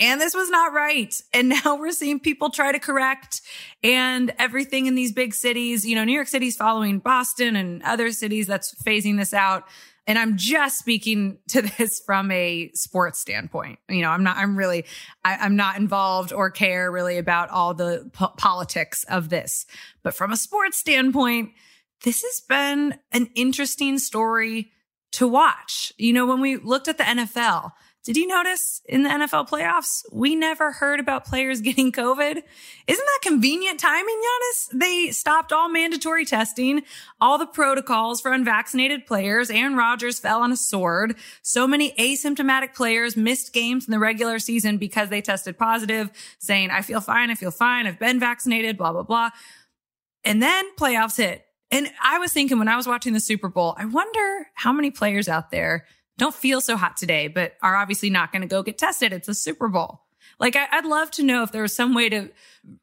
And 0.01 0.19
this 0.19 0.33
was 0.33 0.49
not 0.49 0.73
right. 0.73 1.21
And 1.31 1.49
now 1.65 1.75
we're 1.75 1.91
seeing 1.91 2.19
people 2.19 2.49
try 2.49 2.71
to 2.71 2.79
correct 2.79 3.41
and 3.83 4.33
everything 4.37 4.87
in 4.87 4.95
these 4.95 5.13
big 5.13 5.33
cities. 5.33 5.85
You 5.85 5.95
know, 5.95 6.03
New 6.03 6.13
York 6.13 6.27
City's 6.27 6.57
following 6.57 6.99
Boston 6.99 7.55
and 7.55 7.81
other 7.83 8.11
cities 8.11 8.47
that's 8.47 8.73
phasing 8.83 9.17
this 9.17 9.33
out. 9.33 9.63
And 10.07 10.17
I'm 10.17 10.35
just 10.35 10.79
speaking 10.79 11.37
to 11.49 11.61
this 11.77 12.01
from 12.03 12.31
a 12.31 12.71
sports 12.73 13.19
standpoint. 13.19 13.79
You 13.87 14.01
know, 14.01 14.09
I'm 14.09 14.23
not, 14.23 14.37
I'm 14.37 14.57
really, 14.57 14.85
I, 15.23 15.45
am 15.45 15.55
not 15.55 15.77
involved 15.77 16.33
or 16.33 16.49
care 16.49 16.91
really 16.91 17.19
about 17.19 17.49
all 17.49 17.75
the 17.75 18.09
po- 18.11 18.33
politics 18.37 19.05
of 19.05 19.29
this. 19.29 19.67
But 20.01 20.15
from 20.15 20.31
a 20.31 20.37
sports 20.37 20.79
standpoint, 20.79 21.51
this 22.03 22.23
has 22.23 22.41
been 22.49 22.97
an 23.11 23.29
interesting 23.35 23.99
story 23.99 24.71
to 25.11 25.27
watch. 25.27 25.93
You 25.97 26.13
know, 26.13 26.25
when 26.25 26.41
we 26.41 26.57
looked 26.57 26.87
at 26.87 26.97
the 26.97 27.03
NFL, 27.03 27.71
did 28.03 28.17
you 28.17 28.25
notice 28.25 28.81
in 28.89 29.03
the 29.03 29.09
NFL 29.09 29.47
playoffs, 29.47 30.03
we 30.11 30.35
never 30.35 30.71
heard 30.71 30.99
about 30.99 31.23
players 31.23 31.61
getting 31.61 31.91
COVID? 31.91 32.41
Isn't 32.87 33.05
that 33.05 33.19
convenient 33.21 33.79
timing, 33.79 34.15
Yannis? 34.15 34.79
They 34.79 35.11
stopped 35.11 35.53
all 35.53 35.69
mandatory 35.69 36.25
testing, 36.25 36.81
all 37.19 37.37
the 37.37 37.45
protocols 37.45 38.19
for 38.19 38.33
unvaccinated 38.33 39.05
players. 39.05 39.51
Aaron 39.51 39.75
Rodgers 39.75 40.17
fell 40.17 40.41
on 40.41 40.51
a 40.51 40.57
sword. 40.57 41.15
So 41.43 41.67
many 41.67 41.91
asymptomatic 41.91 42.73
players 42.73 43.15
missed 43.15 43.53
games 43.53 43.85
in 43.85 43.91
the 43.91 43.99
regular 43.99 44.39
season 44.39 44.77
because 44.77 45.09
they 45.09 45.21
tested 45.21 45.59
positive, 45.59 46.09
saying, 46.39 46.71
I 46.71 46.81
feel 46.81 47.01
fine. 47.01 47.29
I 47.29 47.35
feel 47.35 47.51
fine. 47.51 47.85
I've 47.85 47.99
been 47.99 48.19
vaccinated, 48.19 48.79
blah, 48.79 48.93
blah, 48.93 49.03
blah. 49.03 49.29
And 50.23 50.41
then 50.41 50.65
playoffs 50.75 51.17
hit 51.17 51.45
and 51.71 51.89
I 52.01 52.19
was 52.19 52.33
thinking 52.33 52.59
when 52.59 52.67
I 52.67 52.75
was 52.75 52.87
watching 52.87 53.13
the 53.13 53.19
Super 53.19 53.47
Bowl, 53.47 53.75
I 53.77 53.85
wonder 53.85 54.47
how 54.53 54.73
many 54.73 54.91
players 54.91 55.27
out 55.27 55.51
there 55.51 55.85
don't 56.17 56.35
feel 56.35 56.61
so 56.61 56.77
hot 56.77 56.97
today, 56.97 57.27
but 57.27 57.53
are 57.61 57.75
obviously 57.75 58.09
not 58.09 58.31
going 58.31 58.41
to 58.41 58.47
go 58.47 58.61
get 58.61 58.77
tested. 58.77 59.13
It's 59.13 59.27
a 59.27 59.33
Super 59.33 59.67
Bowl. 59.67 60.01
Like, 60.39 60.55
I, 60.55 60.67
would 60.75 60.89
love 60.89 61.11
to 61.11 61.23
know 61.23 61.43
if 61.43 61.51
there 61.51 61.61
was 61.61 61.73
some 61.73 61.93
way 61.93 62.09
to 62.09 62.29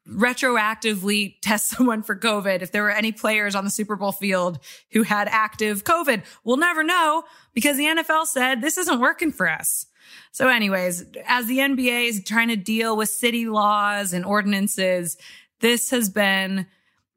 retroactively 0.07 1.35
test 1.41 1.69
someone 1.77 2.03
for 2.03 2.15
COVID, 2.15 2.61
if 2.61 2.71
there 2.71 2.83
were 2.83 2.89
any 2.89 3.11
players 3.11 3.53
on 3.53 3.65
the 3.65 3.69
Super 3.69 3.95
Bowl 3.95 4.11
field 4.11 4.59
who 4.91 5.03
had 5.03 5.27
active 5.27 5.83
COVID. 5.83 6.23
We'll 6.43 6.57
never 6.57 6.83
know 6.83 7.23
because 7.53 7.77
the 7.77 7.85
NFL 7.85 8.25
said 8.27 8.61
this 8.61 8.77
isn't 8.77 8.99
working 8.99 9.31
for 9.31 9.49
us. 9.49 9.85
So 10.31 10.47
anyways, 10.47 11.05
as 11.27 11.47
the 11.47 11.59
NBA 11.59 12.07
is 12.07 12.23
trying 12.23 12.47
to 12.47 12.55
deal 12.55 12.97
with 12.97 13.09
city 13.09 13.47
laws 13.47 14.13
and 14.13 14.25
ordinances, 14.25 15.17
this 15.59 15.91
has 15.91 16.09
been 16.09 16.65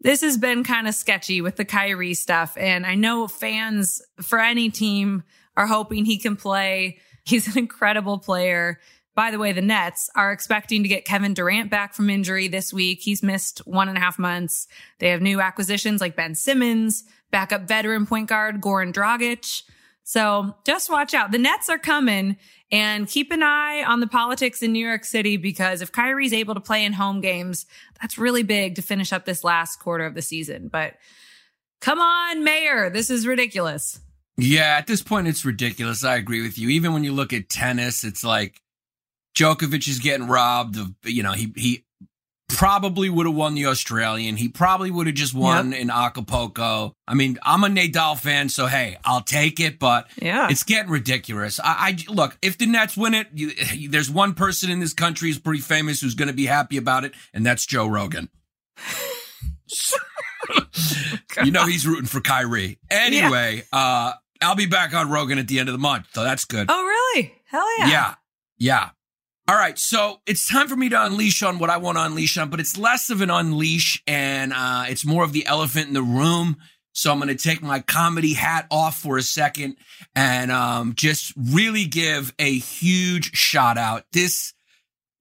this 0.02 0.20
has 0.20 0.36
been 0.36 0.64
kind 0.64 0.88
of 0.88 0.94
sketchy 0.94 1.40
with 1.40 1.56
the 1.56 1.64
Kyrie 1.64 2.14
stuff. 2.14 2.56
And 2.56 2.84
I 2.84 2.96
know 2.96 3.28
fans 3.28 4.02
for 4.20 4.38
any 4.38 4.68
team 4.68 5.22
are 5.56 5.66
hoping 5.66 6.04
he 6.04 6.18
can 6.18 6.36
play. 6.36 6.98
He's 7.24 7.46
an 7.46 7.56
incredible 7.56 8.18
player. 8.18 8.80
By 9.14 9.30
the 9.30 9.38
way, 9.38 9.52
the 9.52 9.62
Nets 9.62 10.10
are 10.16 10.32
expecting 10.32 10.82
to 10.82 10.88
get 10.88 11.04
Kevin 11.04 11.34
Durant 11.34 11.70
back 11.70 11.94
from 11.94 12.10
injury 12.10 12.48
this 12.48 12.72
week. 12.72 13.00
He's 13.02 13.22
missed 13.22 13.58
one 13.60 13.88
and 13.88 13.96
a 13.96 14.00
half 14.00 14.18
months. 14.18 14.66
They 14.98 15.10
have 15.10 15.20
new 15.20 15.40
acquisitions 15.40 16.00
like 16.00 16.16
Ben 16.16 16.34
Simmons, 16.34 17.04
backup 17.30 17.68
veteran 17.68 18.06
point 18.06 18.28
guard 18.28 18.60
Goran 18.60 18.92
Dragic. 18.92 19.62
So 20.04 20.54
just 20.66 20.90
watch 20.90 21.14
out. 21.14 21.30
The 21.30 21.38
Nets 21.38 21.68
are 21.68 21.78
coming 21.78 22.36
and 22.70 23.06
keep 23.06 23.30
an 23.30 23.42
eye 23.42 23.84
on 23.86 24.00
the 24.00 24.06
politics 24.06 24.62
in 24.62 24.72
New 24.72 24.84
York 24.84 25.04
City 25.04 25.36
because 25.36 25.80
if 25.80 25.92
Kyrie's 25.92 26.32
able 26.32 26.54
to 26.54 26.60
play 26.60 26.84
in 26.84 26.92
home 26.92 27.20
games, 27.20 27.66
that's 28.00 28.18
really 28.18 28.42
big 28.42 28.74
to 28.76 28.82
finish 28.82 29.12
up 29.12 29.24
this 29.24 29.44
last 29.44 29.78
quarter 29.78 30.04
of 30.04 30.14
the 30.14 30.22
season. 30.22 30.68
But 30.68 30.94
come 31.80 32.00
on, 32.00 32.42
Mayor, 32.42 32.90
this 32.90 33.10
is 33.10 33.26
ridiculous. 33.26 34.00
Yeah, 34.36 34.76
at 34.78 34.86
this 34.86 35.02
point, 35.02 35.28
it's 35.28 35.44
ridiculous. 35.44 36.04
I 36.04 36.16
agree 36.16 36.42
with 36.42 36.58
you. 36.58 36.70
Even 36.70 36.94
when 36.94 37.04
you 37.04 37.12
look 37.12 37.32
at 37.32 37.48
tennis, 37.48 38.02
it's 38.02 38.24
like 38.24 38.60
Djokovic 39.36 39.86
is 39.86 39.98
getting 39.98 40.26
robbed 40.26 40.78
of, 40.78 40.94
you 41.04 41.22
know, 41.22 41.32
he, 41.32 41.52
he 41.54 41.84
probably 42.52 43.10
would 43.10 43.26
have 43.26 43.34
won 43.34 43.54
the 43.54 43.66
Australian. 43.66 44.36
He 44.36 44.48
probably 44.48 44.90
would 44.90 45.06
have 45.06 45.16
just 45.16 45.34
won 45.34 45.72
yep. 45.72 45.80
in 45.80 45.90
Acapulco. 45.90 46.94
I 47.06 47.14
mean, 47.14 47.38
I'm 47.42 47.64
a 47.64 47.68
Nadal 47.68 48.18
fan, 48.18 48.48
so 48.48 48.66
hey, 48.66 48.96
I'll 49.04 49.22
take 49.22 49.60
it, 49.60 49.78
but 49.78 50.08
yeah. 50.20 50.48
it's 50.50 50.62
getting 50.62 50.90
ridiculous. 50.90 51.60
I, 51.60 51.96
I 52.08 52.12
look, 52.12 52.38
if 52.42 52.58
the 52.58 52.66
Nets 52.66 52.96
win 52.96 53.14
it, 53.14 53.28
you, 53.34 53.88
there's 53.88 54.10
one 54.10 54.34
person 54.34 54.70
in 54.70 54.80
this 54.80 54.94
country 54.94 55.28
who's 55.28 55.38
pretty 55.38 55.62
famous 55.62 56.00
who's 56.00 56.14
going 56.14 56.28
to 56.28 56.34
be 56.34 56.46
happy 56.46 56.76
about 56.76 57.04
it, 57.04 57.12
and 57.32 57.44
that's 57.44 57.66
Joe 57.66 57.86
Rogan. 57.86 58.28
you 61.44 61.50
know 61.50 61.66
he's 61.66 61.86
rooting 61.86 62.06
for 62.06 62.20
Kyrie. 62.20 62.78
Anyway, 62.90 63.64
uh, 63.72 64.12
I'll 64.40 64.56
be 64.56 64.66
back 64.66 64.94
on 64.94 65.10
Rogan 65.10 65.38
at 65.38 65.48
the 65.48 65.58
end 65.58 65.68
of 65.68 65.72
the 65.72 65.78
month, 65.78 66.08
so 66.12 66.24
that's 66.24 66.44
good. 66.44 66.66
Oh, 66.68 66.84
really? 66.84 67.34
Hell 67.44 67.78
yeah. 67.78 67.88
Yeah. 67.88 68.14
Yeah. 68.58 68.90
All 69.48 69.56
right. 69.56 69.78
So 69.78 70.20
it's 70.26 70.48
time 70.48 70.68
for 70.68 70.76
me 70.76 70.88
to 70.90 71.04
unleash 71.04 71.42
on 71.42 71.58
what 71.58 71.68
I 71.68 71.76
want 71.78 71.98
to 71.98 72.04
unleash 72.04 72.38
on, 72.38 72.48
but 72.48 72.60
it's 72.60 72.78
less 72.78 73.10
of 73.10 73.20
an 73.20 73.30
unleash 73.30 74.02
and 74.06 74.52
uh, 74.52 74.84
it's 74.88 75.04
more 75.04 75.24
of 75.24 75.32
the 75.32 75.46
elephant 75.46 75.88
in 75.88 75.94
the 75.94 76.02
room. 76.02 76.58
So 76.92 77.10
I'm 77.10 77.18
going 77.18 77.28
to 77.28 77.34
take 77.42 77.62
my 77.62 77.80
comedy 77.80 78.34
hat 78.34 78.66
off 78.70 78.98
for 78.98 79.16
a 79.16 79.22
second 79.22 79.76
and 80.14 80.52
um, 80.52 80.92
just 80.94 81.32
really 81.36 81.86
give 81.86 82.32
a 82.38 82.58
huge 82.58 83.34
shout 83.34 83.78
out. 83.78 84.04
This, 84.12 84.52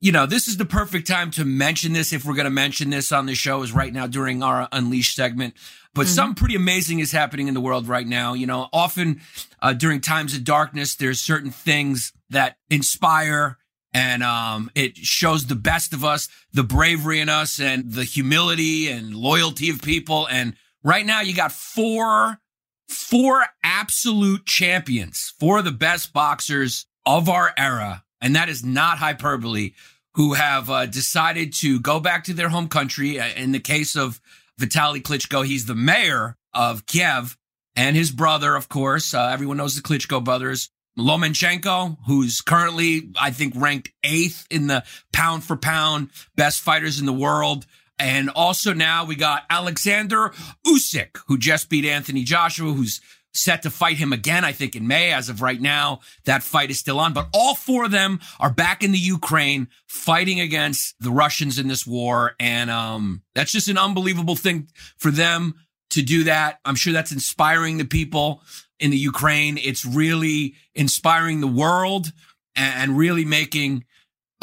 you 0.02 0.12
know, 0.12 0.26
this 0.26 0.48
is 0.48 0.58
the 0.58 0.66
perfect 0.66 1.08
time 1.08 1.32
to 1.32 1.46
mention 1.46 1.94
this 1.94 2.12
if 2.14 2.24
we're 2.26 2.36
going 2.36 2.44
to 2.46 2.50
mention 2.52 2.90
this 2.90 3.12
on 3.12 3.26
the 3.26 3.36
show 3.36 3.64
is 3.64 3.72
right 3.72 3.94
now 3.94 4.06
during 4.06 4.44
our 4.44 4.68
Unleash 4.72 5.16
segment. 5.16 5.56
But 5.94 6.06
Mm-hmm. 6.06 6.14
something 6.14 6.36
pretty 6.36 6.56
amazing 6.56 7.00
is 7.00 7.12
happening 7.12 7.48
in 7.48 7.54
the 7.54 7.62
world 7.62 7.88
right 7.88 8.08
now. 8.08 8.34
You 8.34 8.48
know, 8.48 8.68
often 8.72 9.22
uh, 9.62 9.74
during 9.74 10.00
times 10.02 10.36
of 10.36 10.44
darkness, 10.44 10.96
there's 10.96 11.20
certain 11.20 11.52
things 11.52 12.14
that 12.30 12.58
inspire 12.70 13.58
and 13.94 14.24
um, 14.24 14.72
it 14.76 14.98
shows 14.98 15.46
the 15.46 15.56
best 15.56 15.94
of 15.94 16.04
us, 16.04 16.30
the 16.54 16.64
bravery 16.64 17.20
in 17.20 17.30
us, 17.30 17.60
and 17.60 17.92
the 17.92 18.04
humility 18.04 18.90
and 18.90 19.16
loyalty 19.16 19.70
of 19.70 19.82
people. 19.82 20.28
And 20.30 20.56
right 20.84 21.06
now, 21.06 21.22
you 21.22 21.36
got 21.36 21.52
four, 21.52 22.40
four 22.88 23.46
absolute 23.64 24.46
champions, 24.46 25.34
four 25.40 25.60
of 25.60 25.66
the 25.66 25.72
best 25.72 26.14
boxers 26.14 26.86
of 27.06 27.28
our 27.28 27.54
era, 27.58 28.04
and 28.22 28.36
that 28.36 28.50
is 28.50 28.64
not 28.64 29.00
hyperbole. 29.00 29.72
Who 30.16 30.34
have 30.34 30.70
uh, 30.70 30.88
decided 30.88 31.54
to 31.56 31.80
go 31.80 32.02
back 32.02 32.26
to 32.26 32.34
their 32.34 32.50
home 32.50 32.68
country? 32.68 33.18
Uh, 33.18 33.30
In 33.38 33.54
the 33.54 33.62
case 33.62 33.96
of 33.96 34.20
Vitaly 34.60 35.02
Klitschko, 35.02 35.46
he's 35.46 35.66
the 35.66 35.76
mayor 35.76 36.38
of 36.54 36.86
Kiev, 36.86 37.38
and 37.78 37.96
his 37.96 38.12
brother, 38.12 38.56
of 38.56 38.68
course. 38.68 39.14
Uh, 39.14 39.30
everyone 39.32 39.56
knows 39.58 39.76
the 39.76 39.82
Klitschko 39.82 40.22
brothers. 40.22 40.70
Lomachenko, 40.98 41.98
who's 42.06 42.42
currently, 42.42 43.12
I 43.20 43.32
think, 43.32 43.54
ranked 43.56 43.92
eighth 44.04 44.46
in 44.50 44.68
the 44.68 44.84
pound 45.14 45.44
for 45.44 45.56
pound 45.56 46.10
best 46.36 46.62
fighters 46.62 47.00
in 47.00 47.06
the 47.06 47.14
world. 47.14 47.66
And 47.98 48.30
also 48.30 48.74
now 48.74 49.06
we 49.06 49.16
got 49.16 49.44
Alexander 49.50 50.34
Usyk, 50.66 51.18
who 51.28 51.38
just 51.38 51.70
beat 51.70 51.86
Anthony 51.86 52.24
Joshua, 52.24 52.74
who's 52.74 53.00
set 53.34 53.62
to 53.62 53.70
fight 53.70 53.98
him 53.98 54.12
again, 54.12 54.44
I 54.44 54.52
think 54.52 54.76
in 54.76 54.88
May. 54.88 55.14
As 55.14 55.30
of 55.30 55.42
right 55.42 55.62
now, 55.62 56.02
that 56.26 56.44
fight 56.44 56.70
is 56.70 56.80
still 56.80 57.00
on, 57.00 57.14
but 57.14 57.30
all 57.34 57.56
four 57.56 57.86
of 57.86 57.92
them 57.92 58.20
are 58.40 58.52
back 58.52 58.84
in 58.84 58.92
the 58.92 58.98
Ukraine 58.98 59.70
fighting 59.88 60.40
against 60.40 60.96
the 61.00 61.12
Russians 61.12 61.58
in 61.58 61.68
this 61.68 61.88
war. 61.88 62.36
And, 62.40 62.70
um, 62.70 63.22
that's 63.34 63.52
just 63.52 63.70
an 63.70 63.78
unbelievable 63.78 64.36
thing 64.36 64.68
for 64.98 65.12
them 65.12 65.56
to 65.92 66.02
do 66.02 66.26
that. 66.26 66.60
I'm 66.66 66.76
sure 66.76 66.92
that's 66.92 67.12
inspiring 67.12 67.78
the 67.78 67.86
people 67.86 68.42
in 68.82 68.92
the 68.92 68.98
Ukraine. 68.98 69.58
It's 69.58 69.86
really 69.86 70.56
inspiring 70.76 71.40
the 71.40 71.48
world 71.48 72.12
and 72.56 72.98
really 72.98 73.24
making 73.24 73.86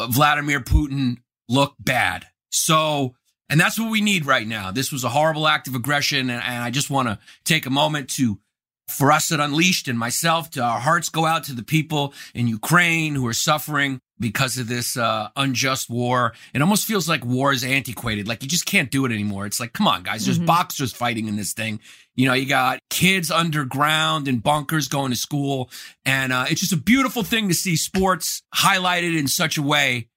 Vladimir 0.01 0.61
Putin 0.61 1.17
look 1.47 1.75
bad. 1.79 2.25
So, 2.49 3.15
and 3.49 3.59
that's 3.59 3.77
what 3.77 3.91
we 3.91 4.01
need 4.01 4.25
right 4.25 4.47
now. 4.47 4.71
This 4.71 4.91
was 4.91 5.03
a 5.03 5.09
horrible 5.09 5.47
act 5.47 5.67
of 5.67 5.75
aggression. 5.75 6.29
And, 6.29 6.41
I 6.41 6.71
just 6.71 6.89
want 6.89 7.09
to 7.09 7.19
take 7.43 7.65
a 7.65 7.69
moment 7.69 8.09
to, 8.11 8.39
for 8.87 9.11
us 9.11 9.31
at 9.31 9.39
Unleashed 9.39 9.87
and 9.87 9.99
myself, 9.99 10.49
to 10.51 10.61
our 10.61 10.79
hearts 10.79 11.09
go 11.09 11.25
out 11.25 11.43
to 11.45 11.53
the 11.53 11.63
people 11.63 12.13
in 12.33 12.47
Ukraine 12.47 13.13
who 13.13 13.27
are 13.27 13.33
suffering 13.33 13.99
because 14.19 14.57
of 14.57 14.67
this 14.67 14.97
uh, 14.97 15.29
unjust 15.35 15.89
war. 15.89 16.33
It 16.53 16.61
almost 16.61 16.85
feels 16.85 17.07
like 17.07 17.25
war 17.25 17.51
is 17.51 17.63
antiquated. 17.63 18.27
Like 18.27 18.43
you 18.43 18.49
just 18.49 18.65
can't 18.65 18.91
do 18.91 19.05
it 19.05 19.11
anymore. 19.11 19.45
It's 19.45 19.59
like, 19.59 19.73
come 19.73 19.87
on, 19.87 20.03
guys, 20.03 20.25
there's 20.25 20.39
boxers 20.39 20.93
fighting 20.93 21.27
in 21.27 21.35
this 21.35 21.53
thing. 21.53 21.79
You 22.15 22.27
know, 22.27 22.33
you 22.33 22.45
got 22.45 22.79
kids 22.89 23.31
underground 23.31 24.27
in 24.27 24.39
bunkers 24.39 24.87
going 24.87 25.11
to 25.11 25.17
school. 25.17 25.69
And 26.05 26.33
uh, 26.33 26.45
it's 26.49 26.59
just 26.59 26.73
a 26.73 26.77
beautiful 26.77 27.23
thing 27.23 27.47
to 27.47 27.53
see 27.53 27.75
sports 27.75 28.43
highlighted 28.53 29.17
in 29.17 29.27
such 29.27 29.57
a 29.57 29.63
way 29.63 30.09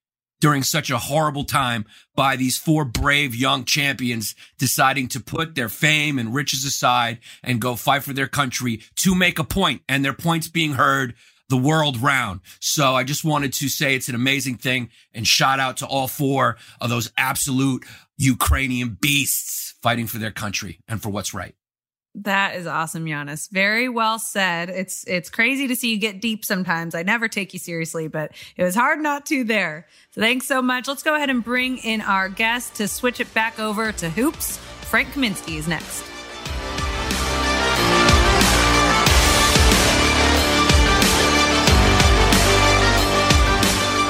during 0.43 0.65
such 0.65 0.91
a 0.91 0.99
horrible 0.99 1.45
time 1.45 1.87
by 2.17 2.35
these 2.35 2.59
four 2.59 2.85
brave 2.85 3.33
young 3.33 3.65
champions 3.65 4.35
deciding 4.59 5.07
to 5.07 5.21
put 5.21 5.55
their 5.55 5.69
fame 5.69 6.19
and 6.19 6.35
riches 6.35 6.65
aside 6.65 7.21
and 7.45 7.61
go 7.61 7.77
fight 7.77 8.03
for 8.03 8.13
their 8.13 8.27
country 8.27 8.83
to 8.97 9.15
make 9.15 9.39
a 9.39 9.45
point 9.45 9.83
and 9.89 10.05
their 10.05 10.13
points 10.13 10.49
being 10.49 10.73
heard 10.73 11.15
the 11.53 11.59
world 11.59 11.99
round. 11.99 12.41
So 12.61 12.95
I 12.95 13.05
just 13.05 13.25
wanted 13.25 13.53
to 13.53 13.69
say 13.69 13.95
it's 13.95 14.09
an 14.09 14.15
amazing 14.15 14.57
thing 14.57 14.89
and 15.13 15.27
shout 15.27 15.61
out 15.61 15.77
to 15.77 15.87
all 15.87 16.09
four 16.09 16.57
of 16.81 16.89
those 16.89 17.13
absolute 17.19 17.85
Ukrainian 18.17 18.97
beasts 18.99 19.75
fighting 19.83 20.07
for 20.07 20.17
their 20.17 20.31
country 20.31 20.81
and 20.89 21.03
for 21.03 21.11
what's 21.11 21.35
right. 21.35 21.55
That 22.15 22.57
is 22.57 22.67
awesome, 22.67 23.05
Yannis. 23.05 23.51
Very 23.51 23.91
well 23.91 24.19
said. 24.19 24.71
It's 24.71 25.05
it's 25.07 25.29
crazy 25.29 25.69
to 25.69 25.77
see 25.77 25.93
you 25.93 25.99
get 25.99 26.23
deep 26.23 26.45
sometimes. 26.45 26.95
I 26.95 27.03
never 27.03 27.29
take 27.29 27.53
you 27.53 27.59
seriously, 27.59 28.09
but 28.09 28.33
it 28.57 28.65
was 28.65 28.75
hard 28.75 29.01
not 29.01 29.27
to 29.27 29.45
there. 29.45 29.87
So 30.13 30.23
thanks 30.23 30.47
so 30.47 30.63
much. 30.63 30.89
Let's 30.89 31.03
go 31.03 31.15
ahead 31.15 31.31
and 31.31 31.45
bring 31.45 31.79
in 31.79 32.01
our 32.01 32.31
guest 32.31 32.77
to 32.77 32.89
switch 32.89 33.21
it 33.21 33.33
back 33.35 33.59
over 33.61 33.93
to 33.93 34.09
hoops. 34.09 34.57
Frank 34.89 35.09
Kaminsky 35.11 35.59
is 35.59 35.69
next. 35.69 36.05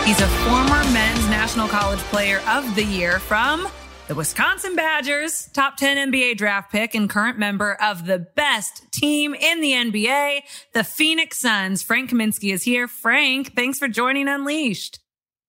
He's 0.05 0.21
a 0.21 0.27
former 0.27 0.83
men's 0.93 1.27
national 1.29 1.69
college 1.69 2.01
player 2.01 2.41
of 2.49 2.75
the 2.75 2.85
year 2.85 3.21
from 3.21 3.69
the 4.09 4.15
Wisconsin 4.17 4.75
Badgers, 4.75 5.49
top 5.53 5.77
10 5.77 6.11
NBA 6.13 6.37
draft 6.37 6.73
pick 6.73 6.95
and 6.97 7.09
current 7.09 7.39
member 7.39 7.75
of 7.81 8.05
the 8.07 8.19
best 8.19 8.91
team 8.91 9.33
in 9.35 9.61
the 9.61 9.71
NBA, 9.73 10.41
the 10.75 10.83
Phoenix 10.83 11.39
Suns. 11.39 11.83
Frank 11.83 12.11
Kaminsky 12.11 12.53
is 12.53 12.65
here. 12.65 12.89
Frank, 12.89 13.55
thanks 13.55 13.79
for 13.79 13.87
joining 13.87 14.27
Unleashed. 14.29 14.99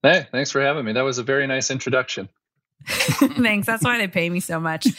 Hey, 0.04 0.28
thanks 0.32 0.52
for 0.52 0.62
having 0.62 0.86
me. 0.86 0.94
That 0.94 1.02
was 1.04 1.18
a 1.18 1.24
very 1.24 1.48
nice 1.48 1.72
introduction. 1.72 2.30
Thanks. 2.86 3.66
That's 3.66 3.82
why 3.82 3.98
they 3.98 4.10
pay 4.10 4.30
me 4.30 4.42
so 4.42 4.60
much. 4.60 4.86
Uh, 4.88 4.92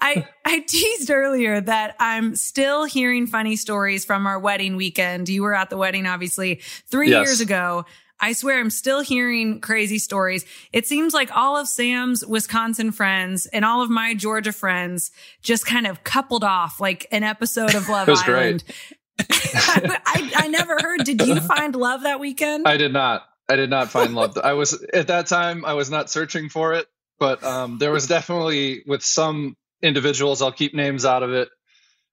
I 0.00 0.26
I 0.44 0.58
teased 0.66 1.08
earlier 1.08 1.60
that 1.60 1.94
I'm 2.00 2.34
still 2.34 2.84
hearing 2.84 3.28
funny 3.28 3.54
stories 3.54 4.04
from 4.04 4.26
our 4.26 4.40
wedding 4.40 4.74
weekend. 4.74 5.28
You 5.28 5.44
were 5.44 5.54
at 5.54 5.70
the 5.70 5.76
wedding, 5.76 6.06
obviously, 6.06 6.56
three 6.90 7.10
Yes. 7.10 7.28
years 7.28 7.40
ago. 7.40 7.84
I 8.20 8.32
swear 8.32 8.60
I'm 8.60 8.70
still 8.70 9.00
hearing 9.00 9.60
crazy 9.60 9.98
stories. 9.98 10.44
It 10.72 10.86
seems 10.86 11.14
like 11.14 11.34
all 11.34 11.56
of 11.56 11.68
Sam's 11.68 12.24
Wisconsin 12.24 12.92
friends 12.92 13.46
and 13.46 13.64
all 13.64 13.82
of 13.82 13.90
my 13.90 14.14
Georgia 14.14 14.52
friends 14.52 15.10
just 15.42 15.66
kind 15.66 15.86
of 15.86 16.04
coupled 16.04 16.44
off 16.44 16.80
like 16.80 17.06
an 17.10 17.22
episode 17.22 17.74
of 17.74 17.88
Love 17.88 18.08
It 18.08 18.10
was 18.10 18.22
Island. 18.22 18.64
I, 19.30 19.98
I, 20.06 20.32
I 20.36 20.48
never 20.48 20.76
heard. 20.80 21.04
Did 21.04 21.22
you 21.26 21.40
find 21.40 21.74
love 21.74 22.02
that 22.02 22.20
weekend? 22.20 22.66
I 22.66 22.76
did 22.76 22.92
not. 22.92 23.22
I 23.48 23.56
did 23.56 23.68
not 23.68 23.90
find 23.90 24.14
love. 24.14 24.38
I 24.38 24.52
was 24.52 24.80
at 24.94 25.08
that 25.08 25.26
time. 25.26 25.64
I 25.64 25.74
was 25.74 25.90
not 25.90 26.08
searching 26.08 26.48
for 26.48 26.74
it, 26.74 26.86
but 27.18 27.42
um, 27.42 27.78
there 27.78 27.90
was 27.90 28.06
definitely 28.06 28.82
with 28.86 29.02
some 29.02 29.56
individuals. 29.82 30.40
I'll 30.40 30.52
keep 30.52 30.74
names 30.74 31.04
out 31.04 31.22
of 31.22 31.32
it. 31.32 31.48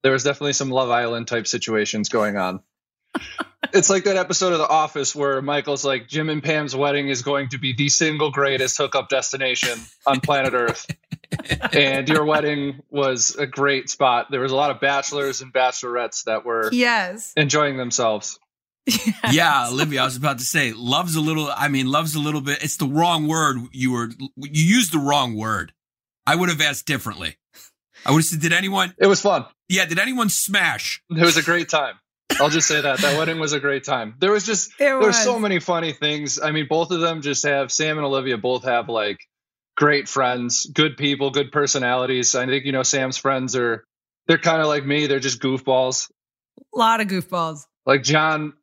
There 0.03 0.11
was 0.11 0.23
definitely 0.23 0.53
some 0.53 0.69
Love 0.69 0.89
Island 0.89 1.27
type 1.27 1.47
situations 1.47 2.09
going 2.09 2.37
on. 2.37 2.61
It's 3.73 3.89
like 3.89 4.05
that 4.05 4.17
episode 4.17 4.53
of 4.53 4.59
The 4.59 4.67
Office 4.67 5.15
where 5.15 5.41
Michael's 5.41 5.85
like, 5.85 6.07
Jim 6.07 6.29
and 6.29 6.43
Pam's 6.43 6.75
wedding 6.75 7.09
is 7.09 7.21
going 7.21 7.49
to 7.49 7.57
be 7.57 7.73
the 7.73 7.89
single 7.89 8.31
greatest 8.31 8.77
hookup 8.77 9.09
destination 9.09 9.79
on 10.05 10.19
planet 10.19 10.53
Earth. 10.53 10.87
and 11.73 12.07
your 12.07 12.25
wedding 12.25 12.81
was 12.89 13.35
a 13.35 13.45
great 13.45 13.89
spot. 13.89 14.27
There 14.31 14.39
was 14.39 14.51
a 14.51 14.55
lot 14.55 14.71
of 14.71 14.79
bachelors 14.79 15.41
and 15.41 15.53
bachelorettes 15.53 16.23
that 16.25 16.45
were 16.45 16.69
yes. 16.71 17.33
enjoying 17.35 17.77
themselves. 17.77 18.39
yeah, 19.31 19.67
Olivia, 19.69 20.01
I 20.01 20.05
was 20.05 20.15
about 20.15 20.39
to 20.39 20.45
say, 20.45 20.71
love's 20.73 21.15
a 21.15 21.21
little, 21.21 21.51
I 21.53 21.67
mean, 21.67 21.87
love's 21.87 22.15
a 22.15 22.19
little 22.19 22.39
bit, 22.41 22.63
it's 22.63 22.77
the 22.77 22.87
wrong 22.87 23.27
word. 23.27 23.57
You 23.73 23.91
were, 23.91 24.09
you 24.37 24.63
used 24.65 24.93
the 24.93 24.99
wrong 24.99 25.35
word. 25.35 25.73
I 26.25 26.35
would 26.35 26.49
have 26.49 26.61
asked 26.61 26.85
differently. 26.85 27.35
I 28.05 28.11
would 28.11 28.19
have 28.19 28.25
said, 28.25 28.39
did 28.39 28.53
anyone, 28.53 28.93
It 28.97 29.07
was 29.07 29.19
fun. 29.19 29.45
yeah, 29.67 29.85
did 29.85 29.99
anyone 29.99 30.29
smash? 30.29 31.03
It 31.09 31.19
was 31.23 31.35
a 31.35 31.43
great 31.43 31.67
time. 31.67 31.95
I'll 32.39 32.49
just 32.49 32.67
say 32.67 32.81
that 32.81 32.99
that 32.99 33.17
wedding 33.17 33.39
was 33.39 33.53
a 33.53 33.59
great 33.59 33.83
time. 33.83 34.15
There 34.19 34.31
was 34.31 34.45
just 34.45 34.77
there 34.77 34.97
was. 34.97 35.07
were 35.07 35.13
so 35.13 35.39
many 35.39 35.59
funny 35.59 35.93
things. 35.93 36.39
I 36.39 36.51
mean, 36.51 36.67
both 36.69 36.91
of 36.91 36.99
them 36.99 37.21
just 37.21 37.45
have 37.45 37.71
Sam 37.71 37.97
and 37.97 38.05
Olivia 38.05 38.37
both 38.37 38.65
have 38.65 38.89
like 38.89 39.19
great 39.75 40.07
friends, 40.07 40.65
good 40.65 40.97
people, 40.97 41.31
good 41.31 41.51
personalities. 41.51 42.35
I 42.35 42.45
think 42.45 42.65
you 42.65 42.71
know 42.71 42.83
Sam's 42.83 43.17
friends 43.17 43.55
are 43.55 43.83
they're 44.27 44.37
kind 44.37 44.61
of 44.61 44.67
like 44.67 44.85
me. 44.85 45.07
They're 45.07 45.19
just 45.19 45.41
goofballs. 45.41 46.09
A 46.73 46.77
lot 46.77 47.01
of 47.01 47.07
goofballs. 47.07 47.65
Like 47.85 48.03
John 48.03 48.53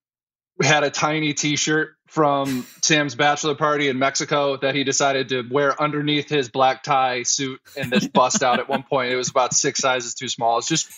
had 0.63 0.85
a 0.85 0.91
tiny 0.91 1.33
T-shirt 1.33 1.95
from 2.07 2.67
Sam's 2.83 3.15
bachelor 3.15 3.55
party 3.55 3.89
in 3.89 3.99
Mexico 3.99 4.57
that 4.59 4.75
he 4.75 4.85
decided 4.85 5.31
to 5.31 5.43
wear 5.51 5.81
underneath 5.81 6.29
his 6.29 6.49
black 6.49 6.83
tie 6.83 7.23
suit 7.25 7.61
and 7.77 7.93
just 7.93 8.13
bust 8.13 8.43
out 8.43 8.61
at 8.61 8.69
one 8.69 8.83
point. 8.83 9.11
It 9.11 9.17
was 9.17 9.31
about 9.31 9.53
six 9.55 9.81
sizes 9.81 10.15
too 10.15 10.29
small. 10.29 10.59
It's 10.59 10.69
just 10.69 10.89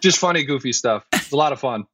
just 0.00 0.18
funny, 0.18 0.44
goofy 0.44 0.72
stuff. 0.72 1.04
It's 1.12 1.32
a 1.32 1.36
lot 1.36 1.52
of 1.52 1.60
fun. 1.60 1.84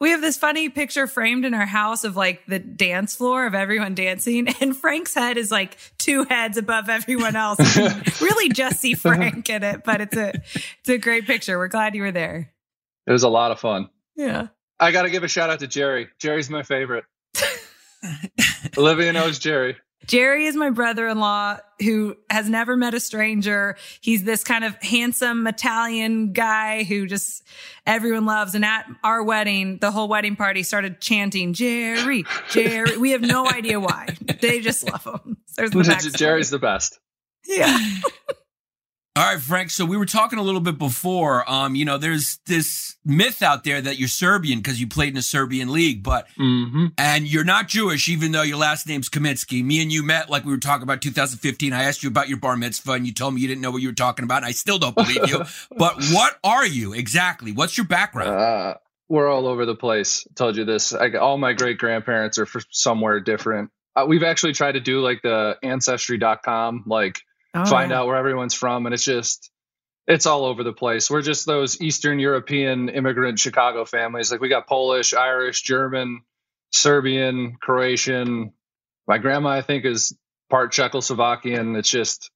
We 0.00 0.10
have 0.10 0.20
this 0.20 0.36
funny 0.36 0.68
picture 0.68 1.06
framed 1.06 1.44
in 1.44 1.54
our 1.54 1.66
house 1.66 2.04
of 2.04 2.16
like 2.16 2.44
the 2.46 2.58
dance 2.58 3.14
floor 3.16 3.46
of 3.46 3.54
everyone 3.54 3.94
dancing, 3.94 4.48
and 4.60 4.76
Frank's 4.76 5.14
head 5.14 5.36
is 5.36 5.50
like 5.50 5.76
two 5.98 6.24
heads 6.24 6.56
above 6.58 6.88
everyone 6.88 7.36
else. 7.36 7.58
Really 8.20 8.48
just 8.48 8.80
see 8.80 8.94
Frank 8.94 9.48
in 9.50 9.62
it, 9.62 9.84
but 9.84 10.00
it's 10.00 10.16
a 10.16 10.32
it's 10.80 10.88
a 10.88 10.98
great 10.98 11.26
picture. 11.26 11.58
We're 11.58 11.68
glad 11.68 11.94
you 11.94 12.02
were 12.02 12.12
there. 12.12 12.52
It 13.06 13.12
was 13.12 13.22
a 13.22 13.28
lot 13.28 13.50
of 13.50 13.60
fun. 13.60 13.90
Yeah. 14.16 14.48
I 14.80 14.92
got 14.92 15.02
to 15.02 15.10
give 15.10 15.24
a 15.24 15.28
shout 15.28 15.50
out 15.50 15.60
to 15.60 15.66
Jerry. 15.66 16.08
Jerry's 16.18 16.50
my 16.50 16.62
favorite. 16.62 17.04
Olivia 18.78 19.12
knows 19.12 19.38
Jerry. 19.38 19.76
Jerry 20.06 20.46
is 20.46 20.56
my 20.56 20.70
brother 20.70 21.08
in 21.08 21.18
law 21.18 21.58
who 21.80 22.16
has 22.30 22.48
never 22.48 22.76
met 22.76 22.94
a 22.94 23.00
stranger. 23.00 23.76
He's 24.00 24.24
this 24.24 24.44
kind 24.44 24.64
of 24.64 24.74
handsome 24.82 25.46
Italian 25.46 26.32
guy 26.32 26.84
who 26.84 27.06
just 27.06 27.42
everyone 27.86 28.26
loves. 28.26 28.54
And 28.54 28.64
at 28.64 28.86
our 29.02 29.22
wedding, 29.22 29.78
the 29.78 29.90
whole 29.90 30.08
wedding 30.08 30.36
party 30.36 30.62
started 30.62 31.00
chanting, 31.00 31.52
Jerry, 31.52 32.24
Jerry. 32.50 32.96
We 32.96 33.10
have 33.10 33.22
no 33.22 33.48
idea 33.48 33.80
why. 33.80 34.08
They 34.40 34.60
just 34.60 34.84
love 34.90 35.04
him. 35.04 35.38
There's 35.56 35.70
the 35.70 35.78
backstory. 35.80 36.16
Jerry's 36.16 36.50
the 36.50 36.58
best. 36.58 36.98
Yeah. 37.46 37.78
All 39.16 39.22
right, 39.22 39.40
Frank. 39.40 39.70
So 39.70 39.84
we 39.84 39.96
were 39.96 40.06
talking 40.06 40.40
a 40.40 40.42
little 40.42 40.60
bit 40.60 40.76
before. 40.76 41.48
Um, 41.48 41.76
you 41.76 41.84
know, 41.84 41.98
there's 41.98 42.38
this 42.46 42.96
myth 43.04 43.42
out 43.42 43.62
there 43.62 43.80
that 43.80 43.96
you're 43.96 44.08
Serbian 44.08 44.58
because 44.58 44.80
you 44.80 44.88
played 44.88 45.10
in 45.10 45.16
a 45.16 45.22
Serbian 45.22 45.72
league, 45.72 46.02
but 46.02 46.26
Mm-hmm. 46.36 46.86
and 46.98 47.24
you're 47.28 47.44
not 47.44 47.68
Jewish, 47.68 48.08
even 48.08 48.32
though 48.32 48.42
your 48.42 48.56
last 48.56 48.88
name's 48.88 49.08
Kaminsky. 49.08 49.64
Me 49.64 49.80
and 49.80 49.92
you 49.92 50.02
met 50.02 50.30
like 50.30 50.44
we 50.44 50.50
were 50.50 50.58
talking 50.58 50.82
about 50.82 51.00
2015. 51.00 51.72
I 51.72 51.84
asked 51.84 52.02
you 52.02 52.08
about 52.08 52.28
your 52.28 52.38
bar 52.38 52.56
mitzvah, 52.56 52.90
and 52.92 53.06
you 53.06 53.12
told 53.14 53.34
me 53.34 53.40
you 53.40 53.46
didn't 53.46 53.60
know 53.60 53.70
what 53.70 53.82
you 53.82 53.88
were 53.88 53.94
talking 53.94 54.24
about. 54.24 54.42
I 54.42 54.50
still 54.50 54.78
don't 54.80 54.96
believe 54.96 55.28
you. 55.28 55.44
but 55.78 55.94
what 56.10 56.36
are 56.42 56.66
you 56.66 56.92
exactly? 56.92 57.52
What's 57.52 57.76
your 57.76 57.86
background? 57.86 58.30
Uh, 58.30 58.74
we're 59.08 59.28
all 59.30 59.46
over 59.46 59.64
the 59.64 59.76
place. 59.76 60.26
I 60.28 60.34
told 60.34 60.56
you 60.56 60.64
this. 60.64 60.92
I, 60.92 61.12
all 61.12 61.38
my 61.38 61.52
great 61.52 61.78
grandparents 61.78 62.38
are 62.38 62.46
from 62.46 62.62
somewhere 62.70 63.20
different. 63.20 63.70
Uh, 63.94 64.06
we've 64.08 64.24
actually 64.24 64.54
tried 64.54 64.72
to 64.72 64.80
do 64.80 64.98
like 65.00 65.22
the 65.22 65.56
ancestry.com, 65.62 66.82
like 66.86 67.20
Oh, 67.54 67.64
find 67.64 67.90
yeah. 67.90 67.98
out 68.00 68.06
where 68.06 68.16
everyone's 68.16 68.54
from, 68.54 68.86
and 68.86 68.94
it's 68.94 69.04
just 69.04 69.50
it's 70.06 70.26
all 70.26 70.44
over 70.44 70.62
the 70.64 70.72
place. 70.72 71.08
We're 71.10 71.22
just 71.22 71.46
those 71.46 71.80
Eastern 71.80 72.18
European 72.18 72.88
immigrant 72.88 73.38
Chicago 73.38 73.84
families. 73.84 74.30
Like 74.30 74.40
we 74.40 74.48
got 74.48 74.66
Polish, 74.66 75.14
Irish, 75.14 75.62
German, 75.62 76.22
Serbian, 76.72 77.56
Croatian. 77.60 78.52
My 79.06 79.18
grandma, 79.18 79.50
I 79.50 79.62
think, 79.62 79.84
is 79.84 80.16
part 80.50 80.72
Czechoslovakian. 80.72 81.76
It's 81.78 81.90
just 81.90 82.30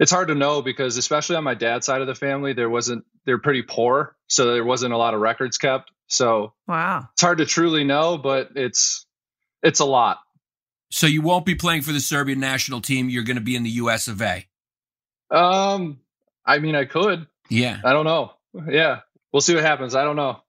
it's 0.00 0.10
hard 0.10 0.28
to 0.28 0.34
know 0.34 0.62
because 0.62 0.96
especially 0.96 1.36
on 1.36 1.44
my 1.44 1.54
dad's 1.54 1.86
side 1.86 2.00
of 2.00 2.06
the 2.06 2.14
family, 2.14 2.52
there 2.52 2.70
wasn't 2.70 3.04
they're 3.26 3.38
pretty 3.38 3.62
poor, 3.62 4.16
so 4.26 4.52
there 4.52 4.64
wasn't 4.64 4.92
a 4.92 4.96
lot 4.96 5.14
of 5.14 5.20
records 5.20 5.58
kept. 5.58 5.90
So 6.06 6.52
Wow. 6.66 7.08
it's 7.12 7.22
hard 7.22 7.38
to 7.38 7.46
truly 7.46 7.84
know, 7.84 8.18
but 8.18 8.50
it's 8.56 9.06
it's 9.62 9.80
a 9.80 9.84
lot. 9.84 10.18
So 10.90 11.06
you 11.06 11.22
won't 11.22 11.46
be 11.46 11.54
playing 11.54 11.82
for 11.82 11.92
the 11.92 12.00
Serbian 12.00 12.38
national 12.40 12.80
team. 12.80 13.08
You're 13.08 13.24
going 13.24 13.36
to 13.36 13.42
be 13.42 13.56
in 13.56 13.62
the 13.62 13.70
U.S. 13.70 14.06
of 14.06 14.20
A. 14.22 14.46
Um, 15.34 16.00
I 16.46 16.58
mean, 16.58 16.74
I 16.74 16.84
could. 16.84 17.26
Yeah. 17.48 17.80
I 17.84 17.92
don't 17.92 18.04
know. 18.04 18.32
Yeah, 18.70 19.00
we'll 19.32 19.40
see 19.40 19.54
what 19.54 19.64
happens. 19.64 19.94
I 19.94 20.04
don't 20.04 20.16
know. 20.16 20.40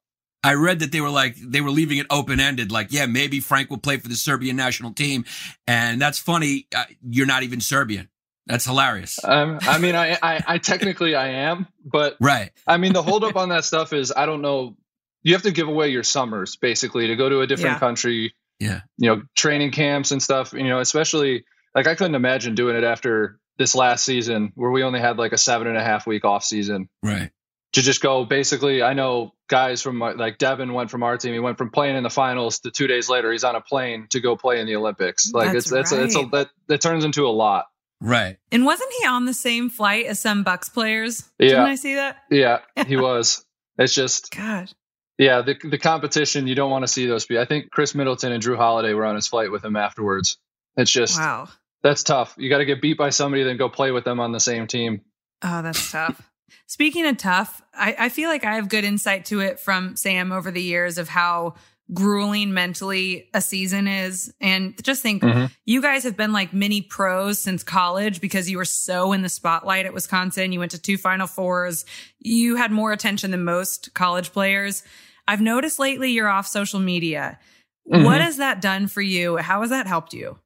I 0.44 0.54
read 0.54 0.80
that 0.80 0.92
they 0.92 1.01
were 1.01 1.10
like 1.10 1.36
they 1.38 1.60
were 1.62 1.72
leaving 1.72 1.98
it 1.98 2.06
open 2.12 2.39
ended. 2.39 2.72
Like, 2.72 2.92
yeah, 2.92 3.08
maybe 3.08 3.39
Frank 3.39 3.72
will 3.72 3.80
play 3.80 3.98
for 3.98 4.08
the 4.08 4.15
Serbian 4.15 4.56
national 4.56 4.94
team, 4.94 5.25
and 5.65 6.00
that's 6.00 6.20
funny. 6.20 6.68
Uh, 6.75 6.84
you're 7.10 7.25
not 7.25 7.42
even 7.42 7.62
Serbian. 7.62 8.10
That's 8.46 8.63
hilarious. 8.65 9.18
Um, 9.24 9.58
I 9.63 9.80
mean, 9.80 9.96
I, 9.96 10.20
I, 10.22 10.44
I 10.48 10.58
technically 10.60 11.15
I 11.15 11.30
am, 11.30 11.65
but 11.84 12.15
right. 12.22 12.51
I 12.68 12.77
mean, 12.77 12.94
the 12.94 13.01
holdup 13.01 13.36
on 13.36 13.50
that 13.50 13.65
stuff 13.65 13.92
is 13.92 14.13
I 14.15 14.27
don't 14.27 14.44
know. 14.44 14.77
You 15.24 15.34
have 15.34 15.42
to 15.42 15.51
give 15.51 15.68
away 15.68 15.89
your 15.89 16.04
summers 16.04 16.56
basically 16.58 17.08
to 17.08 17.15
go 17.15 17.27
to 17.27 17.42
a 17.42 17.48
different 17.48 17.77
Yeah. 17.77 17.80
country. 17.80 18.36
Yeah. 18.60 18.82
You 19.00 19.10
know, 19.15 19.24
training 19.36 19.72
camps 19.72 20.12
and 20.12 20.22
stuff. 20.22 20.54
You 20.54 20.65
know, 20.70 20.80
especially 20.80 21.44
like 21.74 21.88
I 21.88 21.96
couldn't 21.96 22.13
imagine 22.13 22.54
doing 22.54 22.75
it 22.75 22.84
after 22.84 23.39
this 23.58 23.76
last 23.76 24.04
season 24.06 24.52
where 24.56 24.72
we 24.72 24.84
only 24.84 25.00
had 25.00 25.18
like 25.18 25.32
a 25.34 25.38
seven 25.38 25.68
and 25.68 25.78
a 25.78 25.84
half 25.84 26.06
week 26.08 26.26
off 26.26 26.44
season 26.44 26.90
Right. 27.04 27.32
to 27.74 27.82
just 27.82 28.02
go. 28.02 28.26
Basically, 28.26 28.82
I 28.84 28.94
know 28.94 29.34
guys 29.48 29.82
from 29.82 30.02
uh, 30.02 30.14
like 30.16 30.38
Devin 30.38 30.74
went 30.74 30.92
from 30.92 31.04
our 31.04 31.18
team. 31.18 31.34
He 31.34 31.40
went 31.40 31.58
from 31.58 31.70
playing 31.70 31.96
in 31.96 32.04
the 32.04 32.10
finals 32.10 32.60
to 32.60 32.72
two 32.72 32.88
days 32.88 33.10
later 33.10 33.32
he's 33.32 33.44
on 33.44 33.56
a 33.56 33.62
plane 33.62 34.08
to 34.10 34.20
go 34.20 34.36
play 34.36 34.60
in 34.60 34.68
the 34.68 34.76
Olympics. 34.76 35.32
Like 35.32 35.54
That's 35.54 35.72
it's 35.72 35.72
it's 35.72 35.92
a, 35.92 36.04
it's 36.04 36.16
a 36.16 36.26
that 36.34 36.50
that 36.68 36.82
turns 36.82 37.06
into 37.06 37.26
a 37.28 37.30
lot. 37.32 37.66
Right. 38.02 38.38
And 38.52 38.66
wasn't 38.66 38.92
he 39.00 39.08
on 39.08 39.26
the 39.26 39.34
same 39.34 39.70
flight 39.70 40.06
as 40.06 40.20
some 40.20 40.44
Bucks 40.44 40.68
players? 40.70 41.24
Yeah. 41.40 41.48
Didn't 41.50 41.66
I 41.66 41.76
see 41.76 41.96
that? 41.96 42.18
Yeah, 42.30 42.60
he 42.88 42.98
was. 42.98 43.46
It's 43.78 43.94
just 43.94 44.32
God. 44.36 44.70
Yeah, 45.18 45.44
the 45.44 45.56
the 45.63 45.78
competition 45.78 46.46
you 46.46 46.56
don't 46.56 46.70
want 46.72 46.84
to 46.84 46.89
see 46.89 47.06
those 47.08 47.26
people. 47.26 47.41
I 47.41 47.46
think 47.46 47.72
Khris 47.72 47.96
Middleton 47.96 48.34
and 48.34 48.44
Jrue 48.44 48.58
Holiday 48.58 48.94
were 48.94 49.06
on 49.06 49.15
his 49.15 49.28
flight 49.28 49.50
with 49.50 49.63
him 49.63 49.78
afterwards. 49.78 50.38
It's 50.76 50.91
just 50.91 51.18
Wow. 51.18 51.48
That's 51.86 52.04
tough. 52.04 52.34
You 52.38 52.50
got 52.50 52.58
to 52.58 52.65
get 52.65 52.82
beat 52.82 52.98
by 52.98 53.12
somebody, 53.12 53.43
then 53.43 53.56
go 53.58 53.69
play 53.69 53.91
with 53.91 54.04
them 54.04 54.19
on 54.19 54.32
the 54.34 54.39
same 54.39 54.65
team. 54.67 55.02
Oh, 55.43 55.62
that's 55.62 55.91
tough. 55.91 56.19
Speaking 56.67 57.06
of 57.06 57.17
tough, 57.17 57.62
I, 57.74 57.95
I 58.00 58.10
feel 58.10 58.28
like 58.30 58.43
I 58.43 58.56
have 58.56 58.67
good 58.69 58.84
insight 58.84 59.26
to 59.26 59.39
it 59.39 59.60
from 59.60 59.95
Sam 59.95 60.32
over 60.32 60.50
the 60.52 60.62
years 60.62 60.98
of 60.98 61.08
how 61.10 61.54
grueling 61.93 62.52
mentally 62.54 63.30
a 63.36 63.41
season 63.41 63.88
is. 63.88 64.34
And 64.41 64.74
just 64.84 65.04
think 65.04 65.21
Mhm. 65.21 65.52
you 65.65 65.82
guys 65.84 66.04
have 66.04 66.17
been 66.17 66.34
like 66.34 66.52
mini 66.54 66.82
pros 66.82 67.38
since 67.38 67.63
college 67.63 68.19
because 68.19 68.50
you 68.50 68.58
were 68.58 68.65
so 68.65 69.13
in 69.13 69.21
the 69.21 69.30
spotlight 69.30 69.86
at 69.86 69.93
Wisconsin. 69.93 70.52
You 70.52 70.58
went 70.60 70.71
to 70.71 70.82
two 70.82 70.98
Final 70.98 71.28
Fours. 71.28 71.86
You 72.19 72.56
had 72.56 72.71
more 72.71 72.91
attention 72.91 73.30
than 73.30 73.43
most 73.43 73.93
college 73.93 74.32
players. 74.32 74.82
I've 75.28 75.41
noticed 75.41 75.78
lately 75.78 76.12
you're 76.12 76.28
off 76.28 76.48
social 76.48 76.80
media. 76.80 77.38
What 77.84 78.00
Mhm. 78.00 78.21
has 78.21 78.38
that 78.38 78.62
done 78.62 78.88
for 78.88 79.02
you? 79.04 79.38
How 79.38 79.62
has 79.62 79.69
that 79.69 79.86
helped 79.86 80.13
you? 80.13 80.39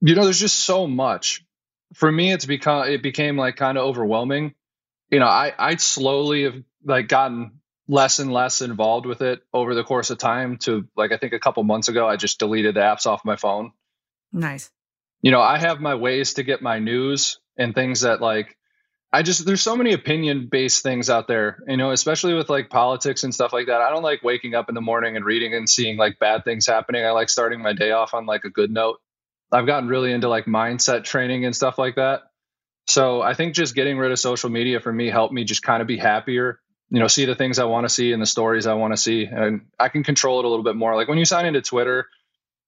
You 0.00 0.14
know, 0.14 0.24
there's 0.24 0.40
just 0.40 0.58
so 0.58 0.86
much. 0.86 1.44
For 1.94 2.10
me, 2.10 2.32
it's 2.32 2.46
become 2.46 2.88
it 2.88 3.02
became 3.02 3.36
like 3.36 3.56
kind 3.56 3.76
of 3.76 3.84
overwhelming. 3.84 4.54
You 5.10 5.18
know, 5.20 5.26
I 5.26 5.52
I 5.58 5.76
slowly 5.76 6.44
have 6.44 6.62
like 6.84 7.08
gotten 7.08 7.60
less 7.88 8.20
and 8.20 8.32
less 8.32 8.62
involved 8.62 9.04
with 9.06 9.20
it 9.20 9.40
over 9.52 9.74
the 9.74 9.82
course 9.84 10.10
of 10.10 10.18
time. 10.18 10.58
To 10.58 10.86
like, 10.96 11.12
I 11.12 11.16
think 11.16 11.32
a 11.32 11.40
couple 11.40 11.62
months 11.64 11.88
ago, 11.88 12.08
I 12.08 12.16
just 12.16 12.38
deleted 12.38 12.76
the 12.76 12.80
apps 12.80 13.06
off 13.06 13.24
my 13.24 13.36
phone. 13.36 13.72
Nice. 14.32 14.70
you 15.22 15.32
know, 15.32 15.40
I 15.40 15.58
have 15.58 15.80
my 15.80 15.96
ways 15.96 16.34
to 16.34 16.42
get 16.42 16.62
my 16.62 16.78
news 16.78 17.40
and 17.56 17.74
things 17.74 18.02
that 18.02 18.20
like 18.20 18.56
I 19.12 19.22
just 19.22 19.44
there's 19.44 19.60
so 19.60 19.76
many 19.76 19.92
opinion 19.92 20.48
based 20.50 20.82
things 20.82 21.10
out 21.10 21.26
there, 21.26 21.58
you 21.66 21.76
know, 21.76 21.90
especially 21.90 22.34
with 22.34 22.48
like 22.48 22.70
politics 22.70 23.24
and 23.24 23.34
stuff 23.34 23.52
like 23.52 23.66
that. 23.66 23.80
I 23.80 23.90
don't 23.90 24.04
like 24.04 24.22
waking 24.22 24.54
up 24.54 24.68
in 24.68 24.74
the 24.76 24.80
morning 24.80 25.16
and 25.16 25.24
reading 25.24 25.54
and 25.54 25.68
seeing 25.68 25.96
like 25.96 26.20
bad 26.20 26.44
things 26.44 26.66
happening. 26.66 27.04
I 27.04 27.10
like 27.10 27.28
starting 27.28 27.60
my 27.60 27.72
day 27.72 27.90
off 27.90 28.14
on 28.14 28.24
like 28.26 28.44
a 28.44 28.50
good 28.50 28.70
note. 28.70 29.00
I've 29.52 29.66
gotten 29.66 29.88
really 29.88 30.12
into 30.12 30.28
like 30.28 30.46
mindset 30.46 31.04
training 31.04 31.44
and 31.44 31.54
stuff 31.54 31.78
like 31.78 31.96
that. 31.96 32.22
So 32.86 33.20
I 33.22 33.34
think 33.34 33.54
just 33.54 33.74
getting 33.74 33.98
rid 33.98 34.12
of 34.12 34.18
social 34.18 34.50
media 34.50 34.80
for 34.80 34.92
me 34.92 35.08
helped 35.08 35.32
me 35.32 35.44
just 35.44 35.62
kind 35.62 35.80
of 35.80 35.88
be 35.88 35.96
happier, 35.96 36.60
you 36.88 36.98
know, 36.98 37.06
see 37.06 37.24
the 37.24 37.34
things 37.34 37.58
I 37.58 37.64
want 37.64 37.84
to 37.84 37.88
see 37.88 38.12
and 38.12 38.20
the 38.20 38.26
stories 38.26 38.66
I 38.66 38.74
want 38.74 38.92
to 38.92 38.96
see. 38.96 39.24
And 39.24 39.66
I 39.78 39.88
can 39.88 40.02
control 40.02 40.40
it 40.40 40.44
a 40.44 40.48
little 40.48 40.64
bit 40.64 40.76
more. 40.76 40.94
Like 40.96 41.08
when 41.08 41.18
you 41.18 41.24
sign 41.24 41.46
into 41.46 41.62
Twitter 41.62 42.06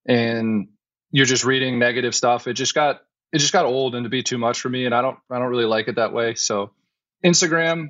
and 0.07 0.69
you're 1.11 1.27
just 1.27 1.45
reading 1.45 1.79
negative 1.79 2.15
stuff, 2.15 2.47
it 2.47 2.55
just 2.55 2.75
got 2.75 3.01
it 3.33 3.39
just 3.39 3.53
got 3.53 3.65
old 3.65 3.95
and 3.95 4.05
to 4.05 4.11
be 4.11 4.23
too 4.23 4.39
much 4.39 4.61
for 4.61 4.69
me. 4.69 4.85
And 4.87 4.95
I 4.95 5.03
don't 5.03 5.19
I 5.31 5.39
don't 5.39 5.49
really 5.49 5.65
like 5.65 5.89
it 5.89 5.97
that 5.97 6.13
way. 6.13 6.35
So 6.35 6.73
Instagram, 7.25 7.89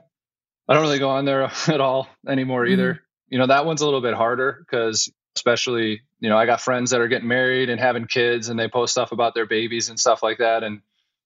I 0.69 0.75
don't 0.75 0.83
really 0.83 0.99
go 0.99 1.11
on 1.11 1.25
there 1.25 1.43
at 1.69 1.81
all 1.81 2.09
anymore 2.27 2.65
mm-hmm. 2.65 2.73
either. 2.73 3.03
You 3.29 3.39
know, 3.39 3.47
that 3.47 3.65
one's 3.65 3.81
a 3.81 3.85
little 3.85 4.03
bit 4.03 4.15
harder 4.15 4.59
because 4.61 5.11
especially, 5.37 6.03
you 6.23 6.29
know, 6.29 6.39
I 6.39 6.47
got 6.47 6.61
friends 6.61 6.93
that 6.93 7.01
are 7.01 7.09
getting 7.09 7.27
married 7.27 7.69
and 7.69 7.81
having 7.81 8.07
kids 8.07 8.49
and 8.49 8.59
they 8.59 8.69
post 8.69 8.93
stuff 8.93 9.11
about 9.11 9.35
their 9.35 9.45
babies 9.45 9.89
and 9.89 9.99
stuff 9.99 10.23
like 10.23 10.39
that. 10.39 10.63
And 10.63 10.81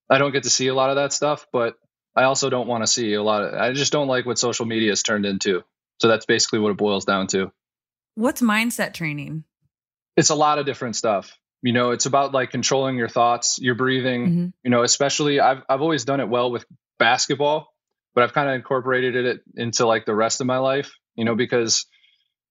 I 0.08 0.16
don't 0.16 0.32
get 0.32 0.44
to 0.44 0.50
see 0.50 0.68
a 0.68 0.74
lot 0.74 0.88
of 0.88 0.96
that 0.96 1.12
stuff, 1.12 1.46
but 1.52 1.74
I 2.16 2.22
also 2.24 2.48
don't 2.48 2.66
want 2.66 2.82
to 2.82 2.86
see 2.86 3.12
a 3.12 3.22
lot 3.22 3.42
of 3.44 3.54
I 3.54 3.72
just 3.74 3.92
don't 3.92 4.08
like 4.08 4.24
what 4.24 4.38
social 4.38 4.64
media 4.64 4.90
has 4.90 5.02
turned 5.02 5.26
into. 5.26 5.62
So 6.00 6.08
that's 6.08 6.24
basically 6.24 6.60
what 6.60 6.70
it 6.70 6.78
boils 6.78 7.04
down 7.04 7.26
to. 7.28 7.52
What's 8.14 8.40
mindset 8.40 8.94
training? 8.94 9.44
It's 10.16 10.30
a 10.30 10.34
lot 10.34 10.58
of 10.58 10.64
different 10.64 10.96
stuff. 10.96 11.36
You 11.60 11.74
know, 11.74 11.90
it's 11.90 12.06
about 12.06 12.32
like 12.32 12.50
controlling 12.50 12.96
your 12.96 13.08
thoughts, 13.08 13.58
your 13.60 13.74
breathing, 13.74 14.26
Mhm. 14.28 14.52
you 14.64 14.70
know, 14.70 14.82
especially 14.82 15.40
I've 15.40 15.62
I've 15.68 15.82
always 15.82 16.06
done 16.06 16.20
it 16.20 16.28
well 16.30 16.50
with 16.50 16.64
basketball, 16.98 17.68
but 18.14 18.24
I've 18.24 18.32
kind 18.32 18.48
of 18.48 18.54
incorporated 18.54 19.14
it 19.26 19.42
into 19.56 19.86
like 19.86 20.06
the 20.06 20.14
rest 20.14 20.40
of 20.40 20.46
my 20.46 20.56
life, 20.56 20.90
you 21.16 21.26
know, 21.26 21.34
because 21.34 21.84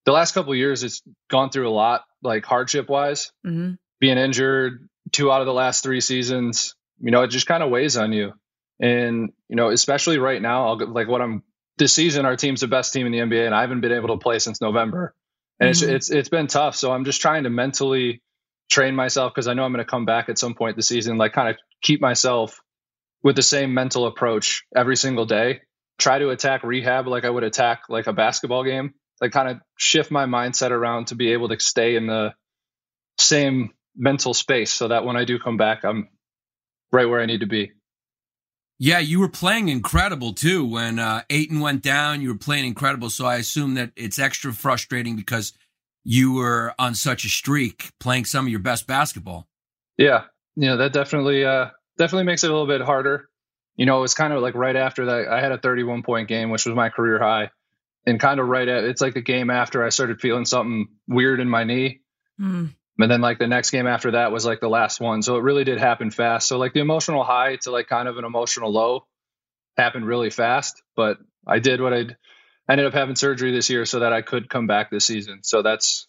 the 0.05 0.11
last 0.11 0.33
couple 0.33 0.51
of 0.51 0.57
years 0.57 0.83
it's 0.83 1.01
gone 1.29 1.49
through 1.49 1.67
a 1.67 1.71
lot 1.71 2.03
like 2.21 2.45
hardship 2.45 2.89
wise, 2.89 3.31
hmm 3.43 3.73
being 4.01 4.17
injured 4.17 4.89
two 5.13 5.31
out 5.31 5.39
of 5.39 5.47
the 5.47 5.53
last 5.53 5.81
three 5.81 6.01
seasons, 6.01 6.75
you 6.99 7.11
know, 7.11 7.21
it 7.23 7.29
just 7.29 7.47
kind 7.47 7.63
of 7.63 7.69
weighs 7.69 7.95
on 7.95 8.11
you. 8.11 8.33
And, 8.79 9.31
you 9.47 9.55
know, 9.55 9.69
especially 9.69 10.17
right 10.17 10.41
now, 10.41 10.67
I'll, 10.67 10.91
like 10.91 11.07
what 11.07 11.21
I'm 11.21 11.43
this 11.77 11.93
season, 11.93 12.25
our 12.25 12.35
team's 12.35 12.59
the 12.61 12.67
best 12.67 12.91
team 12.91 13.05
in 13.05 13.11
the 13.13 13.19
NBA 13.19 13.45
and 13.45 13.55
I 13.55 13.61
haven't 13.61 13.79
been 13.81 13.93
able 13.93 14.09
to 14.09 14.17
play 14.17 14.39
since 14.39 14.59
November. 14.59 15.13
And 15.59 15.69
Mhm. 15.69 15.71
it's, 15.71 15.81
it's, 15.81 16.09
it's 16.11 16.29
been 16.29 16.47
tough. 16.47 16.75
So 16.75 16.91
I'm 16.91 17.05
just 17.05 17.21
trying 17.21 17.43
to 17.43 17.49
mentally 17.49 18.21
train 18.69 18.95
myself 18.95 19.33
because 19.33 19.47
I 19.47 19.53
know 19.53 19.63
I'm 19.63 19.71
going 19.71 19.85
to 19.85 19.89
come 19.89 20.05
back 20.05 20.27
at 20.27 20.37
some 20.37 20.55
point 20.55 20.75
this 20.75 20.89
season, 20.89 21.17
like 21.17 21.31
kind 21.31 21.49
of 21.49 21.55
keep 21.81 22.01
myself 22.01 22.59
with 23.23 23.37
the 23.37 23.43
same 23.43 23.73
mental 23.73 24.07
approach 24.07 24.65
every 24.75 24.97
single 24.97 25.25
day. 25.25 25.61
Try 25.97 26.19
to 26.19 26.29
attack 26.31 26.63
rehab 26.63 27.07
like 27.07 27.23
I 27.23 27.29
would 27.29 27.43
attack 27.43 27.83
like 27.87 28.07
a 28.07 28.13
basketball 28.13 28.63
game. 28.65 28.93
Like 29.25 29.31
kind 29.31 29.49
of 29.49 29.57
shift 29.77 30.11
my 30.11 30.25
mindset 30.25 30.71
around 30.71 31.07
to 31.07 31.15
be 31.15 31.33
able 31.33 31.49
to 31.49 31.59
stay 31.59 31.95
in 31.95 32.07
the 32.07 32.33
same 33.19 33.71
mental 33.95 34.33
space 34.33 34.71
so 34.71 34.88
that 34.88 35.05
when 35.05 35.17
I 35.17 35.25
do 35.25 35.39
come 35.39 35.57
back, 35.57 35.83
I'm 35.83 36.09
right 36.91 37.05
where 37.05 37.21
I 37.21 37.25
need 37.25 37.41
to 37.41 37.47
be. 37.47 37.71
Yeah, 38.77 38.99
you 38.99 39.19
were 39.19 39.29
playing 39.29 39.69
incredible 39.69 40.33
too. 40.33 40.65
When 40.65 40.99
uh, 40.99 41.23
Ayton 41.29 41.61
went 41.61 41.81
down, 41.81 42.21
you 42.21 42.29
were 42.29 42.38
playing 42.38 42.65
incredible. 42.65 43.09
So 43.09 43.25
I 43.25 43.35
assume 43.38 43.75
that 43.75 43.91
it's 43.95 44.19
extra 44.19 44.53
frustrating 44.53 45.15
because 45.15 45.53
you 46.03 46.33
were 46.33 46.73
on 46.77 46.93
such 46.93 47.23
a 47.23 47.29
streak, 47.29 47.91
playing 47.99 48.25
some 48.25 48.45
of 48.45 48.51
your 48.51 48.59
best 48.59 48.85
basketball. 48.85 49.47
Yeah, 49.97 50.25
yeah, 50.57 50.75
that 50.75 50.91
definitely 50.91 51.45
uh, 51.45 51.69
definitely 51.97 52.25
makes 52.25 52.43
it 52.43 52.49
a 52.49 52.53
little 52.53 52.67
bit 52.67 52.81
harder. 52.81 53.29
You 53.77 53.85
know, 53.85 53.97
it 53.97 54.01
was 54.01 54.13
kind 54.13 54.33
of 54.33 54.41
like 54.41 54.55
right 54.55 54.75
after 54.75 55.05
that. 55.05 55.29
I 55.29 55.41
had 55.41 55.53
a 55.53 55.57
31 55.57 56.03
point 56.03 56.27
game, 56.27 56.49
which 56.49 56.65
was 56.65 56.75
my 56.75 56.89
career 56.89 57.17
high, 57.17 57.51
and 58.05 58.19
kind 58.19 58.39
of 58.39 58.47
right 58.47 58.67
at 58.67 58.83
it's 58.83 59.01
like 59.01 59.13
the 59.13 59.21
game 59.21 59.49
after 59.49 59.83
I 59.83 59.89
started 59.89 60.21
feeling 60.21 60.45
something 60.45 60.87
weird 61.07 61.39
in 61.39 61.49
my 61.49 61.63
knee. 61.63 62.01
Mm. 62.39 62.73
And 62.97 63.11
then 63.11 63.21
like 63.21 63.39
the 63.39 63.47
next 63.47 63.71
game 63.71 63.87
after 63.87 64.11
that 64.11 64.31
was 64.31 64.45
like 64.45 64.61
the 64.61 64.69
last 64.69 65.01
one. 65.01 65.21
So 65.21 65.35
it 65.35 65.43
really 65.43 65.63
did 65.63 65.79
happen 65.79 66.11
fast. 66.11 66.47
So 66.47 66.57
like 66.57 66.73
the 66.73 66.79
emotional 66.79 67.23
high 67.23 67.57
to 67.63 67.71
like 67.71 67.87
kind 67.87 68.07
of 68.07 68.17
an 68.17 68.23
emotional 68.23 68.71
low 68.71 69.05
happened 69.75 70.07
really 70.07 70.29
fast. 70.29 70.81
But 70.95 71.17
I 71.45 71.59
did 71.59 71.81
what 71.81 71.93
I'd 71.93 72.15
ended 72.69 72.87
up 72.87 72.93
having 72.93 73.15
surgery 73.15 73.51
this 73.51 73.69
year 73.69 73.85
so 73.85 73.99
that 73.99 74.13
I 74.13 74.21
could 74.21 74.49
come 74.49 74.67
back 74.67 74.89
this 74.89 75.05
season. 75.05 75.39
So 75.43 75.61
that's 75.61 76.07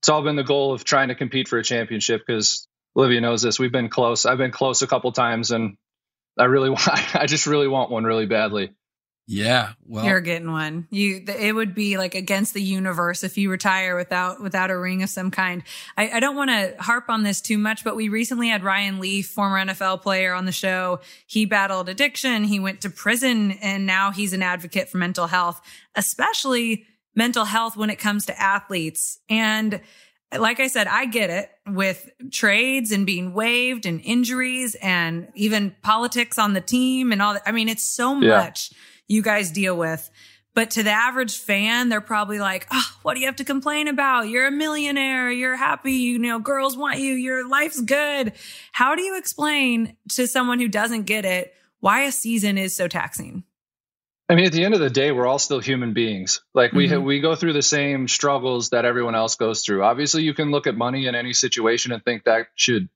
it's 0.00 0.08
all 0.08 0.22
been 0.22 0.36
the 0.36 0.44
goal 0.44 0.72
of 0.72 0.84
trying 0.84 1.08
to 1.08 1.14
compete 1.14 1.48
for 1.48 1.58
a 1.58 1.64
championship 1.64 2.22
because 2.26 2.68
Olivia 2.96 3.20
knows 3.20 3.42
this. 3.42 3.58
We've 3.58 3.72
been 3.72 3.88
close. 3.88 4.26
I've 4.26 4.38
been 4.38 4.50
close 4.50 4.82
a 4.82 4.86
couple 4.86 5.12
times 5.12 5.50
and 5.50 5.76
I 6.38 6.44
really 6.44 6.70
want 6.70 7.16
I 7.16 7.26
just 7.26 7.46
really 7.46 7.68
want 7.68 7.90
one 7.90 8.04
really 8.04 8.26
badly. 8.26 8.72
Yeah, 9.26 9.72
well, 9.86 10.04
you're 10.04 10.20
getting 10.20 10.50
one. 10.50 10.86
You, 10.90 11.24
it 11.26 11.54
would 11.54 11.74
be 11.74 11.96
like 11.96 12.14
against 12.14 12.52
the 12.52 12.62
universe 12.62 13.24
if 13.24 13.38
you 13.38 13.50
retire 13.50 13.96
without 13.96 14.42
without 14.42 14.70
a 14.70 14.78
ring 14.78 15.02
of 15.02 15.08
some 15.08 15.30
kind. 15.30 15.62
I, 15.96 16.10
I 16.10 16.20
don't 16.20 16.36
want 16.36 16.50
to 16.50 16.74
harp 16.78 17.08
on 17.08 17.22
this 17.22 17.40
too 17.40 17.56
much, 17.56 17.84
but 17.84 17.96
we 17.96 18.10
recently 18.10 18.48
had 18.48 18.62
Ryan 18.62 18.98
Leaf, 19.00 19.28
former 19.28 19.64
NFL 19.64 20.02
player, 20.02 20.34
on 20.34 20.44
the 20.44 20.52
show. 20.52 21.00
He 21.26 21.46
battled 21.46 21.88
addiction. 21.88 22.44
He 22.44 22.60
went 22.60 22.82
to 22.82 22.90
prison, 22.90 23.52
and 23.62 23.86
now 23.86 24.10
he's 24.10 24.34
an 24.34 24.42
advocate 24.42 24.90
for 24.90 24.98
mental 24.98 25.26
health, 25.26 25.62
especially 25.94 26.84
mental 27.14 27.46
health 27.46 27.78
when 27.78 27.88
it 27.88 27.96
comes 27.96 28.26
to 28.26 28.38
athletes. 28.38 29.20
And 29.30 29.80
like 30.36 30.60
I 30.60 30.66
said, 30.66 30.86
I 30.86 31.06
get 31.06 31.30
it 31.30 31.50
with 31.66 32.10
trades 32.30 32.92
and 32.92 33.06
being 33.06 33.32
waived 33.32 33.86
and 33.86 34.02
injuries 34.02 34.74
and 34.82 35.28
even 35.34 35.74
politics 35.82 36.38
on 36.38 36.52
the 36.52 36.60
team 36.60 37.10
and 37.10 37.22
all 37.22 37.34
that. 37.34 37.42
I 37.46 37.52
mean, 37.52 37.70
it's 37.70 37.84
so 37.84 38.20
yeah. 38.20 38.38
much 38.38 38.72
you 39.08 39.22
guys 39.22 39.50
deal 39.50 39.76
with. 39.76 40.10
But 40.54 40.70
to 40.72 40.84
the 40.84 40.90
average 40.90 41.36
fan, 41.36 41.88
they're 41.88 42.00
probably 42.00 42.38
like, 42.38 42.68
oh, 42.70 42.96
what 43.02 43.14
do 43.14 43.20
you 43.20 43.26
have 43.26 43.36
to 43.36 43.44
complain 43.44 43.88
about? 43.88 44.28
You're 44.28 44.46
a 44.46 44.52
millionaire. 44.52 45.30
You're 45.30 45.56
happy. 45.56 45.94
You 45.94 46.18
know, 46.20 46.38
girls 46.38 46.76
want 46.76 47.00
you. 47.00 47.12
Your 47.14 47.48
life's 47.48 47.80
good. 47.80 48.32
How 48.70 48.94
do 48.94 49.02
you 49.02 49.18
explain 49.18 49.96
to 50.10 50.28
someone 50.28 50.60
who 50.60 50.68
doesn't 50.68 51.02
get 51.04 51.24
it 51.24 51.54
why 51.80 52.02
a 52.02 52.12
season 52.12 52.56
is 52.56 52.74
so 52.74 52.86
taxing? 52.86 53.42
I 54.28 54.36
mean, 54.36 54.46
at 54.46 54.52
the 54.52 54.64
end 54.64 54.74
of 54.74 54.80
the 54.80 54.88
day, 54.88 55.10
we're 55.12 55.26
all 55.26 55.40
still 55.40 55.60
human 55.60 55.92
beings. 55.92 56.40
Like 56.54 56.72
we 56.72 56.88
mm-hmm. 56.88 57.04
we 57.04 57.20
go 57.20 57.34
through 57.34 57.52
the 57.52 57.60
same 57.60 58.08
struggles 58.08 58.70
that 58.70 58.86
everyone 58.86 59.14
else 59.14 59.34
goes 59.34 59.62
through. 59.62 59.82
Obviously, 59.82 60.22
you 60.22 60.32
can 60.34 60.50
look 60.50 60.66
at 60.66 60.76
money 60.76 61.08
in 61.08 61.14
any 61.14 61.34
situation 61.34 61.92
and 61.92 62.02
think 62.02 62.24
that 62.24 62.46
should, 62.54 62.88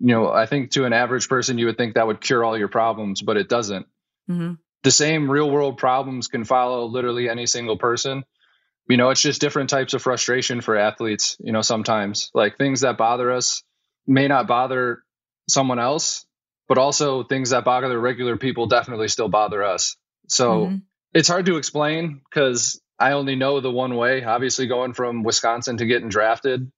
you 0.00 0.14
know, 0.14 0.28
I 0.28 0.46
think 0.46 0.72
to 0.72 0.86
an 0.86 0.92
average 0.92 1.28
person, 1.28 1.58
you 1.58 1.66
would 1.66 1.76
think 1.76 1.94
that 1.94 2.06
would 2.06 2.20
cure 2.20 2.42
all 2.42 2.58
your 2.58 2.68
problems, 2.68 3.22
but 3.22 3.36
it 3.36 3.48
doesn't. 3.48 3.86
Mm-hmm 4.28 4.54
the 4.82 4.90
same 4.90 5.30
real 5.30 5.50
world 5.50 5.78
problems 5.78 6.28
can 6.28 6.44
follow 6.44 6.86
literally 6.86 7.28
any 7.28 7.46
single 7.46 7.76
person. 7.76 8.24
You 8.88 8.96
know, 8.96 9.10
it's 9.10 9.22
just 9.22 9.40
different 9.40 9.70
types 9.70 9.94
of 9.94 10.02
frustration 10.02 10.60
for 10.60 10.76
athletes, 10.76 11.36
you 11.38 11.52
know, 11.52 11.62
sometimes 11.62 12.30
like 12.34 12.56
things 12.56 12.80
that 12.80 12.98
bother 12.98 13.30
us 13.30 13.62
may 14.06 14.26
not 14.26 14.46
bother 14.46 15.02
someone 15.48 15.78
else, 15.78 16.26
but 16.68 16.78
also 16.78 17.22
things 17.22 17.50
that 17.50 17.64
bother 17.64 17.98
regular 17.98 18.36
people 18.36 18.66
definitely 18.66 19.08
still 19.08 19.28
bother 19.28 19.62
us. 19.62 19.96
So 20.28 20.66
mm-hmm. 20.66 20.76
it's 21.14 21.28
hard 21.28 21.46
to 21.46 21.56
explain 21.56 22.20
because 22.28 22.80
I 22.98 23.12
only 23.12 23.36
know 23.36 23.60
the 23.60 23.70
one 23.70 23.96
way, 23.96 24.24
obviously 24.24 24.66
going 24.66 24.94
from 24.94 25.22
Wisconsin 25.22 25.76
to 25.76 25.86
getting 25.86 26.08
drafted. 26.08 26.70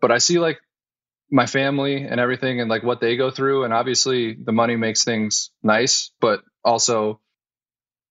But 0.00 0.10
I 0.10 0.18
see 0.18 0.38
like 0.38 0.60
my 1.30 1.46
family 1.46 2.04
and 2.04 2.20
everything 2.20 2.60
and 2.60 2.70
like 2.70 2.82
what 2.82 3.00
they 3.00 3.16
go 3.16 3.30
through. 3.30 3.64
And 3.64 3.72
obviously 3.72 4.34
the 4.34 4.52
money 4.52 4.76
makes 4.76 5.04
things 5.04 5.50
nice, 5.62 6.10
but 6.20 6.42
also 6.64 7.20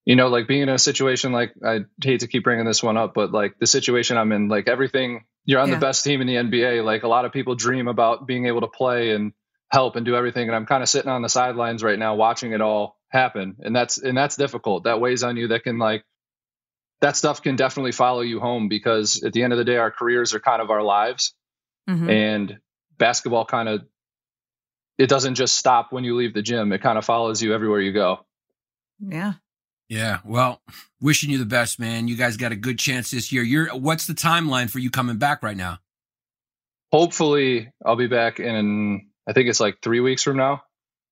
you 0.06 0.16
know, 0.16 0.28
like 0.28 0.48
being 0.48 0.64
in 0.64 0.70
a 0.70 0.80
situation 0.80 1.32
like 1.32 1.54
I 1.66 1.82
hate 2.04 2.22
to 2.22 2.28
keep 2.28 2.44
bringing 2.44 2.66
this 2.66 2.82
one 2.82 2.98
up, 2.98 3.14
but 3.14 3.32
like 3.32 3.60
the 3.60 3.68
situation 3.68 4.18
I'm 4.18 4.32
in, 4.32 4.48
like 4.48 4.68
everything, 4.68 5.26
you're 5.46 5.60
on 5.60 5.70
yeah. 5.70 5.76
the 5.76 5.82
best 5.82 6.04
team 6.04 6.22
in 6.22 6.28
the 6.28 6.36
NBA. 6.36 6.84
Like 6.84 7.04
a 7.04 7.08
lot 7.08 7.26
of 7.26 7.32
people 7.32 7.56
dream 7.56 7.88
about 7.88 8.26
being 8.26 8.48
able 8.48 8.62
to 8.62 8.68
play 8.68 9.12
and 9.12 9.34
help 9.72 9.96
and 9.96 10.06
do 10.06 10.16
everything. 10.16 10.48
And 10.48 10.56
I'm 10.56 10.66
kind 10.66 10.82
of 10.82 10.90
sitting 10.90 11.12
on 11.12 11.22
the 11.22 11.30
sidelines 11.30 11.84
right 11.84 12.00
now 12.00 12.16
watching 12.16 12.54
it 12.54 12.62
all 12.62 12.98
happen. 13.10 13.58
And 13.60 13.76
that's, 13.76 13.98
and 13.98 14.18
that's 14.18 14.36
difficult. 14.36 14.86
That 14.86 15.00
weighs 15.00 15.24
on 15.24 15.38
you. 15.38 15.50
That 15.50 15.64
can 15.64 15.78
like, 15.78 16.04
that 17.02 17.16
stuff 17.16 17.42
can 17.42 17.56
definitely 17.56 17.92
follow 17.92 18.22
you 18.22 18.40
home 18.40 18.68
because 18.68 19.24
at 19.24 19.32
the 19.32 19.44
end 19.44 19.54
of 19.54 19.60
the 19.60 19.66
day, 19.66 19.78
our 19.78 19.92
careers 19.92 20.34
are 20.34 20.40
kind 20.40 20.62
of 20.62 20.70
our 20.70 20.84
lives. 20.84 21.34
Mm-hmm. 21.90 22.10
And 22.10 22.58
basketball 22.98 23.46
kind 23.46 23.70
of, 23.70 23.84
it 24.98 25.08
doesn't 25.08 25.36
just 25.36 25.56
stop 25.56 25.94
when 25.94 26.04
you 26.04 26.16
leave 26.16 26.34
the 26.34 26.42
gym. 26.42 26.74
It 26.74 26.82
kind 26.82 26.98
of 26.98 27.06
follows 27.06 27.42
you 27.42 27.54
everywhere 27.54 27.80
you 27.80 27.94
go. 27.94 28.26
Yeah. 29.00 29.34
Yeah. 29.90 30.20
Well, 30.24 30.62
wishing 31.02 31.32
you 31.32 31.40
the 31.40 31.46
best, 31.46 31.80
man. 31.80 32.08
You 32.08 32.16
guys 32.16 32.38
got 32.38 32.52
a 32.52 32.56
good 32.56 32.78
chance 32.78 33.10
this 33.10 33.32
year. 33.32 33.42
You're 33.44 33.76
what's 33.76 34.06
the 34.06 34.14
timeline 34.14 34.70
for 34.70 34.78
you 34.80 34.92
coming 34.92 35.18
back 35.18 35.42
right 35.42 35.58
now? 35.58 35.80
Hopefully, 36.92 37.72
I'll 37.84 37.96
be 37.96 38.08
back 38.08 38.40
in 38.40 39.08
I 39.28 39.34
think 39.34 39.50
it's 39.50 39.60
like 39.60 39.82
3 39.82 40.00
weeks 40.00 40.24
from 40.24 40.38
now. 40.38 40.64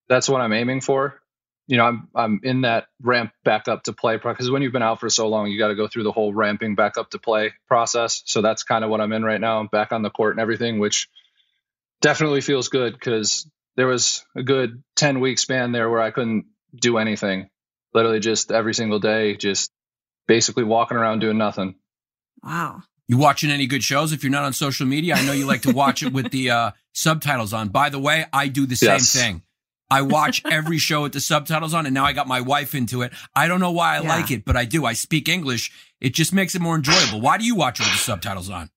That's 0.08 0.30
what 0.30 0.42
I'm 0.42 0.54
aiming 0.54 0.82
for. 0.82 1.20
You 1.66 1.78
know, 1.78 1.86
I'm 1.86 2.08
I'm 2.16 2.40
in 2.44 2.62
that 2.62 2.86
ramp 3.02 3.32
back 3.44 3.68
up 3.68 3.84
to 3.84 3.94
play 3.94 4.18
because 4.18 4.50
when 4.50 4.62
you've 4.62 4.72
been 4.72 4.84
out 4.84 5.00
for 5.00 5.10
so 5.10 5.28
long, 5.28 5.48
you 5.48 5.60
got 5.60 5.68
to 5.68 5.76
go 5.76 5.88
through 5.88 6.04
the 6.04 6.12
whole 6.12 6.34
ramping 6.34 6.76
back 6.76 6.98
up 6.98 7.10
to 7.10 7.20
play 7.20 7.54
process. 7.68 8.22
So 8.26 8.42
that's 8.42 8.64
kind 8.64 8.84
of 8.84 8.92
what 8.92 9.02
I'm 9.02 9.12
in 9.12 9.26
right 9.26 9.42
now. 9.42 9.60
I'm 9.60 9.68
back 9.68 9.92
on 9.92 10.04
the 10.04 10.10
court 10.10 10.34
and 10.34 10.40
everything, 10.40 10.80
which 10.80 11.10
definitely 12.00 12.42
feels 12.42 12.70
good 12.70 12.94
because 12.94 13.50
there 13.76 13.88
was 13.88 14.24
a 14.36 14.44
good 14.44 14.84
10 14.96 15.20
week 15.20 15.40
span 15.40 15.72
there 15.72 15.90
where 15.90 16.02
I 16.02 16.12
couldn't 16.12 16.46
do 16.80 17.00
anything 17.00 17.50
literally 17.94 18.20
just 18.20 18.52
every 18.52 18.74
single 18.74 19.00
day, 19.00 19.36
just 19.36 19.72
basically 20.28 20.64
walking 20.64 20.98
around 20.98 21.20
doing 21.20 21.38
nothing. 21.38 21.76
Wow. 22.44 22.84
You 23.08 23.18
watching 23.18 23.50
any 23.50 23.68
good 23.68 23.84
shows? 23.84 24.12
If 24.12 24.24
you're 24.24 24.32
not 24.32 24.44
on 24.44 24.54
social 24.54 24.86
media, 24.86 25.16
I 25.16 25.26
know 25.26 25.32
you 25.32 25.46
like 25.46 25.62
to 25.62 25.72
watch 25.72 26.04
it 26.04 26.12
with 26.12 26.30
the 26.32 26.50
uh, 26.52 26.72
subtitles 26.94 27.54
on. 27.54 27.70
By 27.70 27.90
the 27.90 28.00
way, 28.00 28.26
I 28.34 28.50
do 28.50 28.66
the 28.66 28.76
same 28.76 28.90
yes. 28.90 29.14
thing. 29.14 29.44
I 29.90 30.02
watch 30.02 30.42
every 30.46 30.78
show 30.78 31.04
with 31.04 31.14
the 31.14 31.22
subtitles 31.22 31.74
on, 31.74 31.86
and 31.86 31.94
now 31.94 32.04
I 32.04 32.12
got 32.12 32.28
my 32.28 32.42
wife 32.42 32.76
into 32.76 33.04
it. 33.04 33.14
I 33.34 33.48
don't 33.48 33.62
know 33.62 33.72
why 33.72 33.96
I 33.96 34.02
yeah. 34.02 34.10
like 34.10 34.32
it, 34.32 34.44
but 34.44 34.58
I 34.58 34.66
do. 34.66 34.86
I 34.86 34.92
speak 34.92 35.30
English. 35.30 35.72
It 36.02 36.14
just 36.14 36.34
makes 36.34 36.56
it 36.56 36.62
more 36.62 36.76
enjoyable. 36.76 37.22
Why 37.22 37.38
do 37.38 37.46
you 37.46 37.56
watch 37.56 37.80
it 37.80 37.84
with 37.84 37.94
the 37.94 38.00
subtitles 38.00 38.50
on? 38.50 38.70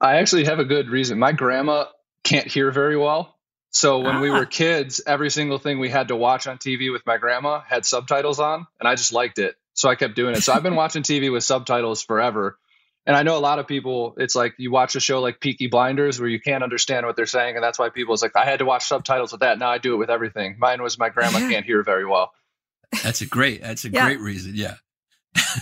I 0.00 0.16
actually 0.16 0.44
have 0.46 0.58
a 0.58 0.64
good 0.64 0.88
reason. 0.88 1.20
My 1.20 1.30
grandma 1.30 1.84
can't 2.24 2.48
hear 2.48 2.72
very 2.72 2.96
well. 2.96 3.35
So 3.76 3.98
when 3.98 4.16
ah. 4.16 4.20
we 4.20 4.30
were 4.30 4.46
ah. 4.46 4.50
kids, 4.50 5.02
every 5.06 5.30
single 5.30 5.58
thing 5.58 5.78
we 5.78 5.90
had 5.90 6.08
to 6.08 6.16
watch 6.16 6.46
on 6.46 6.56
TV 6.56 6.90
with 6.90 7.04
my 7.04 7.18
grandma 7.18 7.60
had 7.60 7.84
subtitles 7.84 8.40
on, 8.40 8.66
and 8.80 8.88
I 8.88 8.94
just 8.94 9.12
liked 9.12 9.38
it. 9.38 9.54
So 9.74 9.90
I 9.90 9.96
kept 9.96 10.16
doing 10.16 10.34
it. 10.34 10.42
So 10.42 10.54
I've 10.54 10.62
been 10.62 10.76
watching 10.76 11.02
TV 11.02 11.30
with 11.30 11.44
subtitles 11.44 12.02
forever. 12.02 12.58
And 13.04 13.14
I 13.14 13.22
know 13.22 13.36
a 13.36 13.38
lot 13.38 13.58
of 13.58 13.68
people, 13.68 14.14
it's 14.16 14.34
like 14.34 14.54
you 14.56 14.70
watch 14.72 14.96
a 14.96 15.00
show 15.00 15.20
like 15.20 15.38
Peaky 15.38 15.66
Blinders 15.66 16.18
where 16.18 16.28
you 16.28 16.40
can't 16.40 16.64
understand 16.64 17.04
what 17.04 17.14
they're 17.14 17.26
saying. 17.26 17.54
And 17.54 17.62
that's 17.62 17.78
why 17.78 17.90
people, 17.90 18.14
it's 18.14 18.22
like, 18.22 18.34
I 18.34 18.46
had 18.46 18.60
to 18.60 18.64
watch 18.64 18.86
subtitles 18.86 19.30
with 19.30 19.42
that. 19.42 19.58
Now 19.58 19.68
I 19.68 19.78
do 19.78 19.92
it 19.92 19.98
with 19.98 20.08
everything. 20.08 20.56
Mine 20.58 20.82
was 20.82 20.98
my 20.98 21.10
grandma 21.10 21.38
can't 21.38 21.66
hear 21.66 21.82
very 21.82 22.06
well. 22.06 22.32
That's 23.04 23.20
a 23.20 23.26
great, 23.26 23.60
that's 23.60 23.84
a 23.84 23.90
yeah. 23.90 24.06
great 24.06 24.20
reason. 24.20 24.52
Yeah 24.54 24.76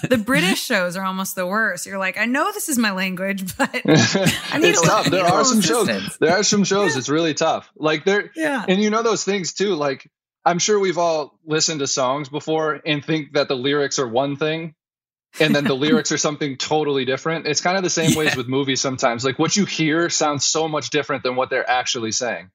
the 0.09 0.19
British 0.19 0.63
shows 0.63 0.97
are 0.97 1.05
almost 1.05 1.35
the 1.35 1.47
worst. 1.47 1.87
You're 1.87 1.99
like, 1.99 2.19
I 2.19 2.27
know 2.27 2.53
this 2.53 2.69
is 2.69 2.79
my 2.79 2.93
language, 2.93 3.57
but 3.59 3.71
I 3.75 4.59
need 4.59 4.69
it's 4.69 4.83
a 4.83 4.87
tough. 4.87 5.07
There 5.07 5.25
are 5.25 5.45
some 5.45 5.61
shows. 5.61 6.17
There 6.19 6.33
are 6.33 6.43
some 6.43 6.65
shows. 6.65 6.93
Yeah. 6.93 6.99
It's 6.99 7.09
really 7.09 7.35
tough. 7.35 7.71
Like 7.77 8.05
there, 8.05 8.31
yeah. 8.35 8.65
And 8.67 8.83
you 8.83 8.91
know 8.91 9.03
those 9.03 9.25
things 9.25 9.53
too. 9.53 9.75
Like 9.75 10.11
I'm 10.45 10.59
sure 10.59 10.79
we've 10.79 10.99
all 10.99 11.39
listened 11.45 11.81
to 11.81 11.87
songs 11.87 12.29
before 12.29 12.81
and 12.85 13.05
think 13.05 13.33
that 13.33 13.49
the 13.49 13.57
lyrics 13.57 13.99
are 13.99 14.09
one 14.09 14.37
thing, 14.37 14.75
and 15.41 15.55
then 15.55 15.65
the 15.65 15.75
lyrics 15.75 16.13
are 16.13 16.19
something 16.19 16.57
totally 16.57 17.05
different. 17.05 17.47
It's 17.47 17.61
kind 17.61 17.77
of 17.77 17.83
the 17.83 17.91
same 17.91 18.11
yeah. 18.11 18.19
ways 18.19 18.37
with 18.37 18.49
movies 18.49 18.81
sometimes. 18.81 19.25
Like 19.25 19.39
what 19.39 19.57
you 19.57 19.65
hear 19.65 20.11
sounds 20.11 20.45
so 20.45 20.69
much 20.69 20.91
different 20.91 21.23
than 21.23 21.37
what 21.37 21.51
they're 21.51 21.69
actually 21.69 22.13
saying. 22.13 22.51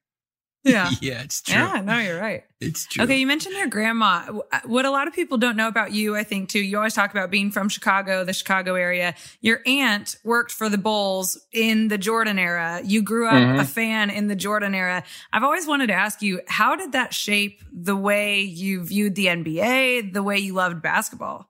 Yeah. 0.64 0.90
yeah, 1.02 1.22
it's 1.22 1.42
true. 1.42 1.56
Yeah, 1.56 1.82
no, 1.82 2.00
you're 2.00 2.20
right. 2.20 2.44
It's 2.60 2.86
true. 2.86 3.04
Okay, 3.04 3.18
you 3.18 3.26
mentioned 3.26 3.56
your 3.56 3.68
grandma. 3.68 4.42
Uh, 4.52 4.60
what 4.66 4.86
a 4.86 4.92
lot 4.92 5.08
of 5.08 5.14
people 5.14 5.38
don't 5.38 5.56
know 5.56 5.68
about 5.68 5.94
you, 5.94 6.16
I 6.16 6.24
think, 6.24 6.50
too, 6.50 6.60
you 6.60 6.78
always 6.78 6.94
talk 6.94 7.12
about 7.12 7.32
being 7.32 7.52
from 7.52 7.70
Chicago, 7.70 8.26
the 8.26 8.34
Chicago 8.34 8.76
area. 8.76 9.16
Your 9.42 9.62
aunt 9.66 10.18
worked 10.24 10.52
for 10.52 10.68
the 10.68 10.78
Bulls 10.78 11.38
in 11.52 11.88
the 11.88 11.98
Jordan 11.98 12.38
era. 12.38 12.82
You 12.84 13.02
grew 13.02 13.28
up 13.28 13.34
mm-hmm. 13.34 13.60
a 13.60 13.66
fan 13.66 14.10
in 14.10 14.28
the 14.28 14.36
Jordan 14.36 14.76
era. 14.76 15.04
I've 15.32 15.44
always 15.44 15.68
wanted 15.68 15.88
to 15.88 15.94
ask 15.94 16.22
you, 16.22 16.42
how 16.48 16.76
did 16.76 16.92
that 16.92 17.14
shape 17.14 17.62
the 17.72 17.96
way 17.96 18.42
you 18.42 18.84
viewed 18.84 19.16
the 19.16 19.28
NBA, 19.28 20.14
the 20.14 20.24
way 20.24 20.38
you 20.38 20.54
loved 20.54 20.82
basketball? 20.82 21.50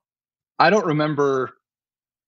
I 0.59 0.69
don't 0.69 0.85
remember 0.85 1.53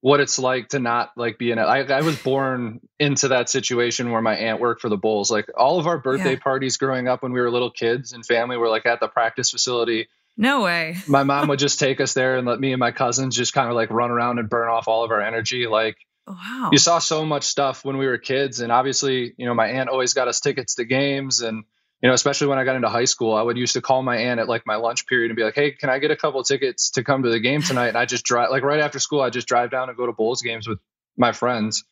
what 0.01 0.19
it's 0.19 0.37
like 0.39 0.69
to 0.69 0.79
not 0.79 1.11
like 1.15 1.37
be 1.37 1.51
in 1.51 1.59
it. 1.59 1.63
I, 1.63 1.81
I 1.83 2.01
was 2.01 2.17
born 2.17 2.79
into 2.99 3.29
that 3.29 3.49
situation 3.49 4.11
where 4.11 4.21
my 4.21 4.35
aunt 4.35 4.59
worked 4.59 4.81
for 4.81 4.89
the 4.89 4.97
Bulls. 4.97 5.29
Like 5.31 5.45
all 5.55 5.79
of 5.79 5.87
our 5.87 5.99
birthday 5.99 6.31
Yeah. 6.33 6.39
parties 6.39 6.77
growing 6.77 7.07
up 7.07 7.21
when 7.23 7.31
we 7.33 7.39
were 7.39 7.51
little 7.51 7.71
kids 7.71 8.11
and 8.11 8.25
family 8.25 8.57
were 8.57 8.67
like 8.69 8.85
at 8.85 8.99
the 8.99 9.07
practice 9.07 9.51
facility. 9.51 10.07
No 10.37 10.63
way. 10.63 10.97
My 11.07 11.23
mom 11.23 11.49
would 11.49 11.59
just 11.59 11.79
take 11.79 12.01
us 12.01 12.13
there 12.13 12.37
and 12.37 12.47
let 12.47 12.59
me 12.59 12.73
and 12.73 12.79
my 12.79 12.91
cousins 12.91 13.35
just 13.35 13.53
kind 13.53 13.69
of 13.69 13.75
like 13.75 13.89
run 13.91 14.09
around 14.11 14.39
and 14.39 14.49
burn 14.49 14.69
off 14.69 14.87
all 14.87 15.03
of 15.03 15.11
our 15.11 15.21
energy. 15.21 15.67
Like 15.67 15.97
oh, 16.25 16.33
Wow. 16.33 16.69
you 16.71 16.77
saw 16.79 16.97
so 16.99 17.23
much 17.25 17.43
stuff 17.43 17.85
when 17.85 17.97
we 17.97 18.07
were 18.07 18.17
kids 18.17 18.59
and 18.59 18.71
obviously 18.71 19.33
you 19.37 19.45
know 19.45 19.53
my 19.53 19.67
aunt 19.67 19.89
always 19.89 20.13
got 20.15 20.27
us 20.27 20.39
tickets 20.39 20.75
to 20.75 20.85
games 20.85 21.41
and 21.41 21.63
you 22.01 22.07
know 22.09 22.13
especially 22.13 22.47
when 22.47 22.57
i 22.59 22.63
got 22.63 22.75
into 22.75 22.89
high 22.89 23.05
school 23.05 23.35
i 23.35 23.41
would 23.41 23.57
used 23.57 23.73
to 23.73 23.81
call 23.81 24.01
my 24.01 24.17
aunt 24.17 24.39
at 24.39 24.47
like 24.47 24.65
my 24.65 24.75
lunch 24.75 25.07
period 25.07 25.29
and 25.31 25.35
be 25.35 25.43
like 25.43 25.55
hey 25.55 25.71
can 25.71 25.89
i 25.89 25.99
get 25.99 26.11
a 26.11 26.15
couple 26.15 26.43
tickets 26.43 26.91
to 26.91 27.03
come 27.03 27.23
to 27.23 27.29
the 27.29 27.39
game 27.39 27.61
tonight 27.61 27.89
and 27.89 27.97
i 27.97 28.05
just 28.05 28.23
drive 28.25 28.49
like 28.49 28.63
right 28.63 28.79
after 28.79 28.99
school 28.99 29.21
i 29.21 29.29
just 29.29 29.47
drive 29.47 29.71
down 29.71 29.89
and 29.89 29.97
go 29.97 30.05
to 30.05 30.13
bulls 30.13 30.41
games 30.41 30.67
with 30.67 30.79
my 31.17 31.31
friends 31.31 31.83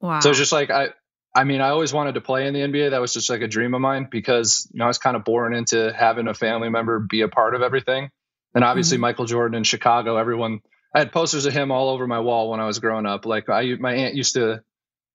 wow. 0.00 0.20
so 0.20 0.30
it's 0.30 0.38
just 0.38 0.52
like 0.52 0.70
i 0.70 0.88
i 1.34 1.44
mean 1.44 1.60
i 1.60 1.68
always 1.68 1.92
wanted 1.92 2.14
to 2.14 2.20
play 2.20 2.46
in 2.46 2.54
the 2.54 2.60
nba 2.60 2.90
that 2.90 3.00
was 3.00 3.12
just 3.12 3.28
like 3.30 3.42
a 3.42 3.48
dream 3.48 3.74
of 3.74 3.80
mine 3.80 4.08
because 4.10 4.68
you 4.72 4.78
know 4.78 4.84
i 4.84 4.88
was 4.88 4.98
kind 4.98 5.16
of 5.16 5.24
born 5.24 5.54
into 5.54 5.92
having 5.92 6.28
a 6.28 6.34
family 6.34 6.68
member 6.68 6.98
be 6.98 7.20
a 7.22 7.28
part 7.28 7.54
of 7.54 7.62
everything 7.62 8.10
and 8.54 8.64
obviously 8.64 8.96
Mhm. 8.96 9.02
michael 9.02 9.26
jordan 9.26 9.56
in 9.56 9.64
chicago 9.64 10.16
everyone 10.16 10.60
I 10.94 11.00
had 11.00 11.12
posters 11.12 11.44
of 11.44 11.52
him 11.52 11.70
all 11.70 11.90
over 11.90 12.06
my 12.06 12.20
wall 12.20 12.50
when 12.50 12.60
I 12.60 12.64
was 12.64 12.78
growing 12.78 13.04
up. 13.04 13.26
Like 13.26 13.50
I, 13.50 13.74
my 13.78 13.92
aunt 13.92 14.14
used 14.14 14.36
to 14.36 14.62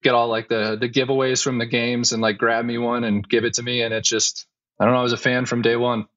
get 0.04 0.14
all 0.14 0.28
like 0.28 0.50
the 0.50 0.78
the 0.80 0.90
giveaways 0.90 1.44
from 1.44 1.58
the 1.58 1.66
games 1.66 2.12
and 2.12 2.22
like 2.22 2.38
grab 2.38 2.66
me 2.66 2.78
one 2.78 3.04
and 3.04 3.28
give 3.28 3.46
it 3.46 3.56
to 3.56 3.64
me, 3.64 3.82
and 3.82 3.94
it 3.94 4.04
just 4.04 4.46
I 4.80 4.86
don't 4.86 4.94
know. 4.94 5.00
I 5.00 5.04
was 5.04 5.14
a 5.14 5.18
fan 5.18 5.46
from 5.46 5.62
day 5.62 5.76
one. 5.76 6.08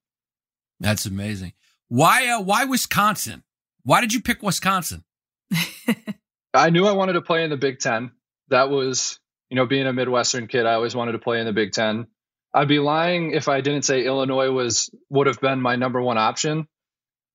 That's 0.81 1.07
amazing. 1.07 1.53
Why? 1.89 2.27
Uh, 2.29 2.43
why 2.43 2.65
Wisconsin? 2.65 3.43
Why 3.85 4.01
did 4.01 4.13
you 4.13 4.21
pick 4.21 4.43
Wisconsin? 4.43 5.05
I 6.55 6.71
knew 6.71 6.87
I 6.87 6.93
wanted 6.93 7.15
to 7.15 7.23
play 7.23 7.45
in 7.45 7.51
the 7.51 7.57
Big 7.57 7.79
Ten. 7.79 8.11
That 8.49 8.71
was 8.71 9.19
you 9.51 9.57
know 9.57 9.67
being 9.67 9.87
a 9.87 9.93
Midwestern 9.93 10.47
kid, 10.49 10.67
I 10.67 10.75
always 10.75 10.95
wanted 10.97 11.13
to 11.13 11.19
play 11.19 11.41
in 11.41 11.47
the 11.47 11.53
Big 11.53 11.73
Ten. 11.73 12.07
I'd 12.55 12.69
be 12.69 12.79
lying 12.79 13.33
if 13.33 13.49
I 13.49 13.61
didn't 13.61 13.83
say 13.83 14.05
Illinois 14.05 14.51
was 14.51 14.91
would 15.11 15.27
have 15.27 15.41
been 15.41 15.61
my 15.61 15.77
number 15.77 16.01
one 16.01 16.17
option, 16.19 16.67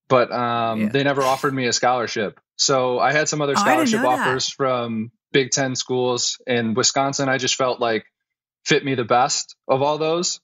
but 0.10 0.32
um, 0.32 0.82
Yeah. 0.82 0.90
they 0.90 1.04
never 1.04 1.22
offered 1.22 1.54
me 1.54 1.68
a 1.68 1.74
scholarship. 1.74 2.40
So 2.56 3.00
I 3.00 3.12
had 3.12 3.30
some 3.30 3.42
other 3.42 3.54
Oh, 3.56 3.60
scholarship 3.60 4.02
that. 4.02 4.08
offers 4.08 4.50
from 4.50 5.12
Big 5.32 5.52
Ten 5.52 5.76
schools, 5.76 6.40
and 6.46 6.76
Wisconsin. 6.76 7.30
I 7.30 7.38
just 7.38 7.56
felt 7.56 7.80
like 7.80 8.06
fit 8.66 8.84
me 8.84 8.96
the 8.96 9.04
best 9.04 9.56
of 9.68 9.82
all 9.82 9.98
those. 9.98 10.40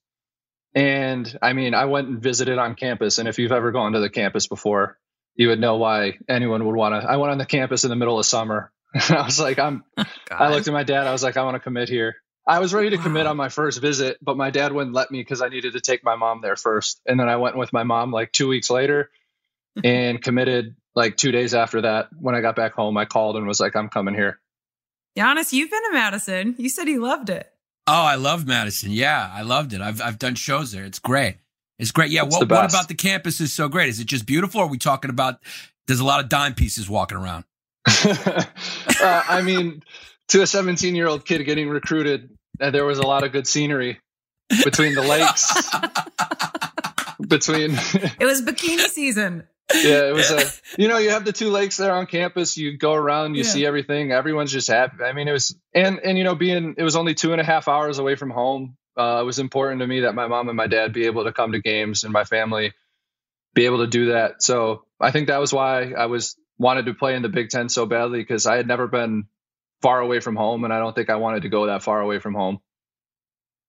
And 0.76 1.38
I 1.42 1.54
mean, 1.54 1.74
I 1.74 1.86
went 1.86 2.08
and 2.08 2.22
visited 2.22 2.58
on 2.58 2.76
campus, 2.76 3.18
and 3.18 3.28
if 3.28 3.40
you've 3.40 3.52
ever 3.52 3.72
gone 3.72 3.94
to 3.94 4.00
the 4.00 4.10
campus 4.10 4.48
before, 4.48 4.98
you 5.36 5.50
would 5.50 5.60
know 5.60 5.78
why 5.78 6.18
anyone 6.28 6.66
would 6.66 6.76
want 6.76 7.02
to. 7.02 7.08
I 7.08 7.18
went 7.18 7.32
on 7.32 7.38
the 7.38 7.46
campus 7.46 7.84
in 7.84 7.90
the 7.90 7.96
middle 7.96 8.20
of 8.20 8.26
summer. 8.26 8.72
I 9.10 9.24
was 9.24 9.40
like, 9.40 9.60
I'm 9.60 9.84
I 10.32 10.50
looked 10.52 10.68
at 10.68 10.74
my 10.74 10.84
dad. 10.84 11.08
I 11.08 11.12
was 11.12 11.24
like, 11.24 11.38
I 11.38 11.44
want 11.44 11.56
to 11.56 11.60
commit 11.60 11.90
here. 11.90 12.16
I 12.48 12.60
was 12.60 12.74
ready 12.74 12.92
to 12.92 12.98
commit 12.98 13.28
on 13.28 13.36
my 13.36 13.50
first 13.50 13.82
visit, 13.82 14.18
but 14.22 14.38
my 14.38 14.52
dad 14.52 14.72
wouldn't 14.72 14.96
let 14.96 15.12
me 15.12 15.20
because 15.20 15.42
I 15.42 15.50
needed 15.50 15.74
to 15.74 15.82
take 15.82 16.06
my 16.06 16.16
mom 16.16 16.40
there 16.42 16.56
first. 16.56 17.02
And 17.06 17.20
then 17.20 17.28
I 17.28 17.36
went 17.36 17.58
with 17.58 17.74
my 17.74 17.84
mom 17.84 18.12
like 18.12 18.32
two 18.32 18.48
weeks 18.48 18.70
later 18.70 19.10
and 19.84 20.22
committed 20.22 20.76
like 20.96 21.18
two 21.18 21.32
days 21.32 21.54
after 21.54 21.82
that. 21.82 22.08
When 22.18 22.36
I 22.36 22.42
got 22.42 22.56
back 22.56 22.74
home, 22.74 22.98
I 22.98 23.06
called 23.06 23.36
and 23.36 23.46
was 23.46 23.60
like, 23.60 23.76
I'm 23.76 23.90
coming 23.90 24.16
here. 24.16 24.40
Yannis, 25.18 25.52
you've 25.52 25.72
been 25.72 25.84
to 25.84 25.94
Madison. 25.94 26.56
You 26.60 26.70
said 26.70 26.88
you 26.88 27.02
loved 27.02 27.32
it. 27.32 27.52
Oh, 27.88 28.04
I 28.04 28.16
love 28.16 28.46
Madison. 28.46 28.92
Yeah, 28.92 29.32
I 29.34 29.42
loved 29.42 29.74
it. 29.74 29.82
I've 29.82 30.00
I've 30.02 30.20
done 30.20 30.36
shows 30.36 30.72
there. 30.72 30.84
It's 30.84 31.00
great. 31.00 31.38
It's 31.80 31.92
great. 31.92 32.12
Yeah. 32.12 32.26
It's 32.26 32.36
What 32.36 32.50
what 32.50 32.70
about 32.70 32.88
the 32.88 32.96
campus 32.96 33.42
is 33.42 33.52
so 33.52 33.68
great? 33.68 33.90
Is 33.90 34.00
it 34.00 34.06
just 34.06 34.28
beautiful? 34.28 34.62
Or 34.62 34.66
are 34.66 34.70
we 34.70 34.78
talking 34.78 35.10
about? 35.10 35.40
There's 35.88 36.00
a 36.00 36.06
lot 36.06 36.24
of 36.24 36.30
dime 36.30 36.54
pieces 36.54 36.88
walking 36.88 37.18
around. 37.18 37.46
uh, 37.88 38.44
I 39.02 39.42
mean, 39.42 39.82
to 40.30 40.42
a 40.42 40.48
17 40.48 40.94
year 40.94 41.08
old 41.08 41.26
kid 41.26 41.44
getting 41.46 41.70
recruited, 41.70 42.30
uh, 42.60 42.70
there 42.70 42.86
was 42.86 43.00
a 43.00 43.08
lot 43.08 43.24
of 43.24 43.32
good 43.32 43.48
scenery 43.48 44.00
between 44.64 44.94
the 44.94 45.02
lakes, 45.02 45.52
between 47.28 47.72
It 48.20 48.26
was 48.26 48.42
bikini 48.42 48.88
season. 48.88 49.48
Yeah, 49.74 50.08
it 50.10 50.14
was 50.14 50.32
a. 50.32 50.44
You 50.82 50.88
know, 50.88 50.98
you 50.98 51.10
have 51.10 51.26
the 51.26 51.34
two 51.34 51.50
lakes 51.50 51.78
there 51.78 51.94
on 51.94 52.06
campus. 52.06 52.58
You 52.58 52.78
go 52.78 52.94
around, 52.94 53.36
you 53.36 53.44
Yeah. 53.44 53.50
see 53.50 53.66
everything. 53.66 54.12
Everyone's 54.12 54.52
just 54.52 54.68
happy. 54.70 55.04
I 55.04 55.14
mean, 55.14 55.28
it 55.28 55.32
was 55.34 55.58
and 55.74 56.00
and 56.00 56.18
you 56.18 56.24
know, 56.24 56.36
being 56.36 56.76
it 56.78 56.84
was 56.84 56.96
only 56.96 57.14
two 57.16 57.32
and 57.34 57.42
a 57.42 57.44
half 57.44 57.68
hours 57.68 58.00
away 58.00 58.16
from 58.16 58.30
home. 58.30 58.78
Uh, 58.96 59.20
it 59.22 59.26
was 59.26 59.40
important 59.40 59.82
to 59.82 59.88
me 59.88 60.02
that 60.02 60.16
my 60.16 60.28
mom 60.28 60.48
and 60.50 60.58
my 60.58 60.68
dad 60.68 60.94
be 60.94 61.06
able 61.06 61.24
to 61.26 61.32
come 61.34 61.52
to 61.52 61.60
games 61.62 62.04
and 62.04 62.12
my 62.14 62.24
family 62.24 62.74
be 63.54 63.66
able 63.66 63.80
to 63.80 63.88
do 63.88 64.08
that. 64.08 64.42
So 64.42 64.86
I 65.00 65.12
think 65.12 65.28
that 65.28 65.40
was 65.40 65.54
why 65.54 65.92
I 65.92 66.06
was 66.08 66.36
wanted 66.58 66.86
to 66.88 66.94
play 66.94 67.16
in 67.16 67.22
the 67.22 67.30
Big 67.30 67.50
Ten 67.50 67.70
so 67.70 67.86
badly 67.86 68.20
because 68.20 68.46
I 68.48 68.56
had 68.58 68.68
never 68.68 68.88
been 68.88 69.26
far 69.82 70.00
away 70.00 70.20
from 70.20 70.36
home, 70.36 70.64
and 70.64 70.74
I 70.74 70.80
don't 70.80 70.96
think 70.96 71.10
I 71.12 71.18
wanted 71.18 71.44
to 71.44 71.50
go 71.50 71.68
that 71.68 71.84
far 71.84 72.02
away 72.02 72.18
from 72.20 72.34
home. 72.34 72.60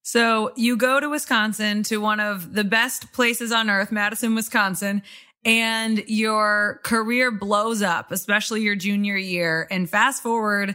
So 0.02 0.52
you 0.56 0.76
go 0.78 1.00
to 1.00 1.08
Wisconsin 1.10 1.82
to 1.84 1.98
one 1.98 2.18
of 2.20 2.54
the 2.54 2.64
best 2.64 3.12
places 3.12 3.52
on 3.52 3.68
earth, 3.68 3.92
Madison, 3.92 4.34
Wisconsin, 4.34 5.02
and 5.44 6.02
your 6.08 6.80
career 6.84 7.30
blows 7.30 7.82
up, 7.82 8.12
especially 8.12 8.62
your 8.62 8.74
junior 8.76 9.16
year. 9.16 9.66
And 9.70 9.88
fast 9.88 10.22
forward, 10.22 10.70
uh, 10.70 10.74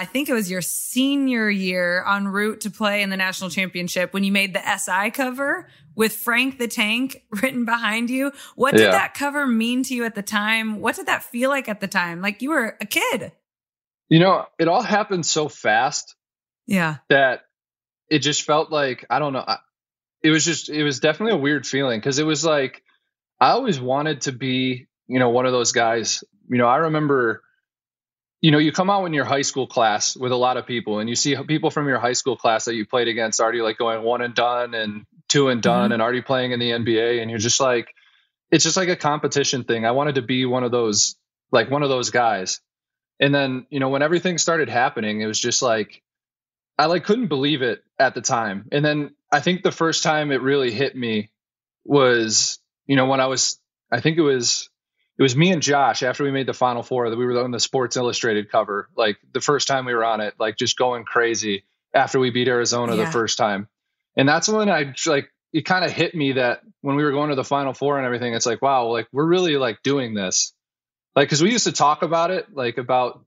I 0.00 0.04
think 0.06 0.28
it 0.28 0.32
was 0.34 0.50
your 0.50 0.62
senior 0.62 1.48
year 1.48 2.04
en 2.08 2.26
route 2.28 2.60
to 2.62 2.70
play 2.70 3.02
in 3.02 3.10
the 3.10 3.16
national 3.16 3.50
championship 3.50 4.12
when 4.12 4.24
you 4.24 4.32
made 4.32 4.54
the 4.54 4.76
SI 4.78 5.10
cover 5.10 5.68
with 5.94 6.14
Frank 6.16 6.58
the 6.58 6.66
Tank 6.66 7.22
written 7.42 7.64
behind 7.64 8.10
you. 8.10 8.32
What 8.56 8.72
did 8.72 8.80
Yeah. 8.82 8.90
that 8.92 9.14
cover 9.14 9.46
mean 9.46 9.82
to 9.84 9.94
you 9.94 10.04
at 10.04 10.14
the 10.14 10.22
time? 10.22 10.80
What 10.80 10.96
did 10.96 11.06
that 11.06 11.22
feel 11.22 11.50
like 11.50 11.68
at 11.68 11.80
the 11.80 11.88
time? 11.88 12.20
Like 12.20 12.42
you 12.42 12.50
were 12.50 12.76
a 12.80 12.86
kid. 12.86 13.32
You 14.08 14.18
know, 14.18 14.46
it 14.58 14.66
all 14.66 14.82
happened 14.82 15.24
so 15.24 15.48
fast 15.48 16.16
Yeah. 16.66 16.96
that 17.10 17.42
it 18.08 18.20
just 18.20 18.42
felt 18.42 18.72
like 18.72 19.04
I 19.08 19.20
don't 19.20 19.32
know. 19.32 19.44
I- 19.46 19.58
It 20.22 20.30
was 20.30 20.44
just 20.44 20.68
it 20.68 20.82
was 20.82 20.98
definitely 21.00 21.38
a 21.38 21.40
weird 21.42 21.64
feeling 21.66 22.00
because 22.00 22.18
it 22.18 22.26
was 22.26 22.44
like 22.44 22.82
I 23.40 23.50
always 23.50 23.80
wanted 23.80 24.22
to 24.22 24.32
be 24.32 24.86
you 25.08 25.18
know 25.18 25.30
one 25.30 25.46
of 25.46 25.52
those 25.52 25.72
guys. 25.72 26.22
You 26.48 26.58
know, 26.58 26.66
I 26.66 26.76
remember. 26.78 27.42
You 28.42 28.52
know, 28.52 28.58
you 28.58 28.72
come 28.72 28.88
out 28.88 29.04
in 29.04 29.12
your 29.12 29.26
high 29.26 29.42
school 29.42 29.66
class 29.66 30.16
with 30.16 30.32
a 30.32 30.36
lot 30.36 30.56
of 30.56 30.66
people, 30.66 30.98
and 30.98 31.10
you 31.10 31.14
see 31.14 31.36
people 31.46 31.70
from 31.70 31.88
your 31.88 31.98
high 31.98 32.14
school 32.14 32.36
class 32.38 32.64
that 32.66 32.74
you 32.74 32.86
played 32.86 33.06
against 33.06 33.38
already 33.38 33.60
like 33.60 33.76
going 33.76 34.02
one 34.02 34.22
and 34.22 34.34
done 34.34 34.72
and 34.72 35.04
two 35.28 35.48
and 35.48 35.62
done, 35.62 35.90
Mhm. 35.90 35.94
and 35.94 36.02
already 36.02 36.22
playing 36.22 36.52
in 36.52 36.58
the 36.60 36.70
NBA, 36.72 37.20
and 37.20 37.30
you're 37.30 37.38
just 37.38 37.60
like, 37.60 37.94
it's 38.50 38.64
just 38.64 38.78
like 38.78 38.88
a 38.88 38.96
competition 38.96 39.64
thing. 39.64 39.84
I 39.84 39.90
wanted 39.90 40.14
to 40.14 40.22
be 40.22 40.46
one 40.46 40.64
of 40.64 40.70
those, 40.70 41.16
like 41.52 41.70
one 41.70 41.82
of 41.82 41.90
those 41.90 42.08
guys. 42.10 42.60
And 43.20 43.34
then, 43.34 43.66
you 43.68 43.78
know, 43.80 43.90
when 43.90 44.00
everything 44.02 44.38
started 44.38 44.70
happening, 44.70 45.20
it 45.20 45.26
was 45.26 45.38
just 45.38 45.60
like, 45.60 46.02
I 46.78 46.86
like 46.86 47.04
couldn't 47.04 47.28
believe 47.28 47.60
it 47.60 47.84
at 47.98 48.14
the 48.14 48.22
time. 48.22 48.68
And 48.72 48.82
then 48.84 49.14
I 49.30 49.40
think 49.40 49.62
the 49.62 49.70
first 49.72 50.02
time 50.02 50.32
it 50.32 50.40
really 50.40 50.70
hit 50.70 50.96
me 50.96 51.30
was, 51.84 52.59
you 52.90 52.96
know, 52.96 53.06
when 53.06 53.20
I 53.20 53.26
was, 53.28 53.60
I 53.92 54.00
think 54.00 54.18
it 54.18 54.22
was, 54.22 54.68
it 55.16 55.22
was 55.22 55.36
me 55.36 55.52
and 55.52 55.62
Josh 55.62 56.02
after 56.02 56.24
we 56.24 56.32
made 56.32 56.46
the 56.46 56.52
final 56.52 56.82
four 56.82 57.08
that 57.08 57.16
we 57.16 57.24
were 57.24 57.40
on 57.40 57.52
the 57.52 57.60
Sports 57.60 57.96
Illustrated 57.96 58.50
cover. 58.50 58.88
Like 58.96 59.18
the 59.32 59.40
first 59.40 59.68
time 59.68 59.84
we 59.84 59.94
were 59.94 60.04
on 60.04 60.20
it, 60.20 60.34
like 60.40 60.56
just 60.56 60.76
going 60.76 61.04
crazy 61.04 61.62
after 61.94 62.18
we 62.18 62.30
beat 62.30 62.48
Arizona 62.48 62.96
Yeah. 62.96 63.04
the 63.04 63.10
first 63.12 63.38
time. 63.38 63.68
And 64.16 64.28
that's 64.28 64.48
when 64.48 64.68
I 64.68 64.92
like, 65.06 65.30
it 65.52 65.64
kind 65.64 65.84
of 65.84 65.92
hit 65.92 66.16
me 66.16 66.32
that 66.32 66.62
when 66.80 66.96
we 66.96 67.04
were 67.04 67.12
going 67.12 67.30
to 67.30 67.36
the 67.36 67.44
final 67.44 67.72
four 67.72 67.96
and 67.96 68.04
everything, 68.04 68.34
it's 68.34 68.46
like, 68.46 68.60
wow, 68.60 68.88
like 68.88 69.06
we're 69.12 69.24
really 69.24 69.56
like 69.56 69.84
doing 69.84 70.12
this. 70.14 70.52
Like, 71.14 71.28
cause 71.30 71.40
we 71.42 71.52
used 71.52 71.66
to 71.66 71.72
talk 71.72 72.02
about 72.02 72.32
it, 72.32 72.52
like 72.52 72.76
about 72.78 73.24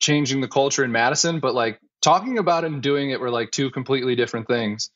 changing 0.00 0.40
the 0.40 0.48
culture 0.48 0.84
in 0.84 0.90
Madison, 0.90 1.40
but 1.40 1.52
like 1.54 1.78
talking 2.00 2.38
about 2.38 2.64
it 2.64 2.72
and 2.72 2.82
doing 2.82 3.10
it 3.10 3.20
were 3.20 3.30
like 3.30 3.50
two 3.50 3.70
completely 3.70 4.14
different 4.16 4.48
things. 4.48 4.90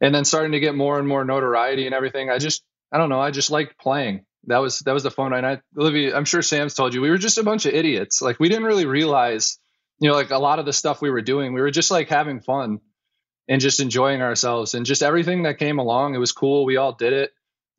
And 0.00 0.14
then 0.14 0.24
starting 0.24 0.52
to 0.52 0.60
get 0.60 0.76
more 0.76 1.00
and 1.00 1.08
more 1.08 1.24
notoriety 1.24 1.86
and 1.86 1.94
everything. 1.96 2.30
I 2.30 2.38
just, 2.38 2.62
I 2.92 2.98
don't 2.98 3.08
know. 3.08 3.20
I 3.20 3.30
just 3.30 3.50
liked 3.50 3.78
playing. 3.78 4.24
That 4.46 4.58
was, 4.58 4.80
that 4.80 4.92
was 4.92 5.02
the 5.02 5.10
fun 5.10 5.30
night. 5.32 5.44
I, 5.44 5.60
Olivia, 5.78 6.16
I'm 6.16 6.24
sure 6.24 6.42
Sam's 6.42 6.74
told 6.74 6.94
you, 6.94 7.00
we 7.02 7.10
were 7.10 7.18
just 7.18 7.38
a 7.38 7.42
bunch 7.44 7.66
of 7.66 7.74
idiots. 7.74 8.22
Like 8.22 8.40
we 8.40 8.48
didn't 8.48 8.64
really 8.64 8.86
realize, 8.86 9.58
you 9.98 10.08
know, 10.08 10.14
like 10.14 10.30
a 10.30 10.38
lot 10.38 10.58
of 10.58 10.64
the 10.66 10.72
stuff 10.72 11.02
we 11.02 11.10
were 11.10 11.20
doing, 11.20 11.52
we 11.52 11.60
were 11.60 11.70
just 11.70 11.90
like 11.90 12.08
having 12.08 12.40
fun 12.40 12.80
and 13.48 13.60
just 13.60 13.80
enjoying 13.80 14.22
ourselves 14.22 14.74
and 14.74 14.86
just 14.86 15.02
everything 15.02 15.42
that 15.42 15.58
came 15.58 15.78
along. 15.78 16.14
It 16.14 16.18
was 16.18 16.32
cool. 16.32 16.64
We 16.64 16.78
all 16.78 16.92
did 16.92 17.12
it. 17.12 17.32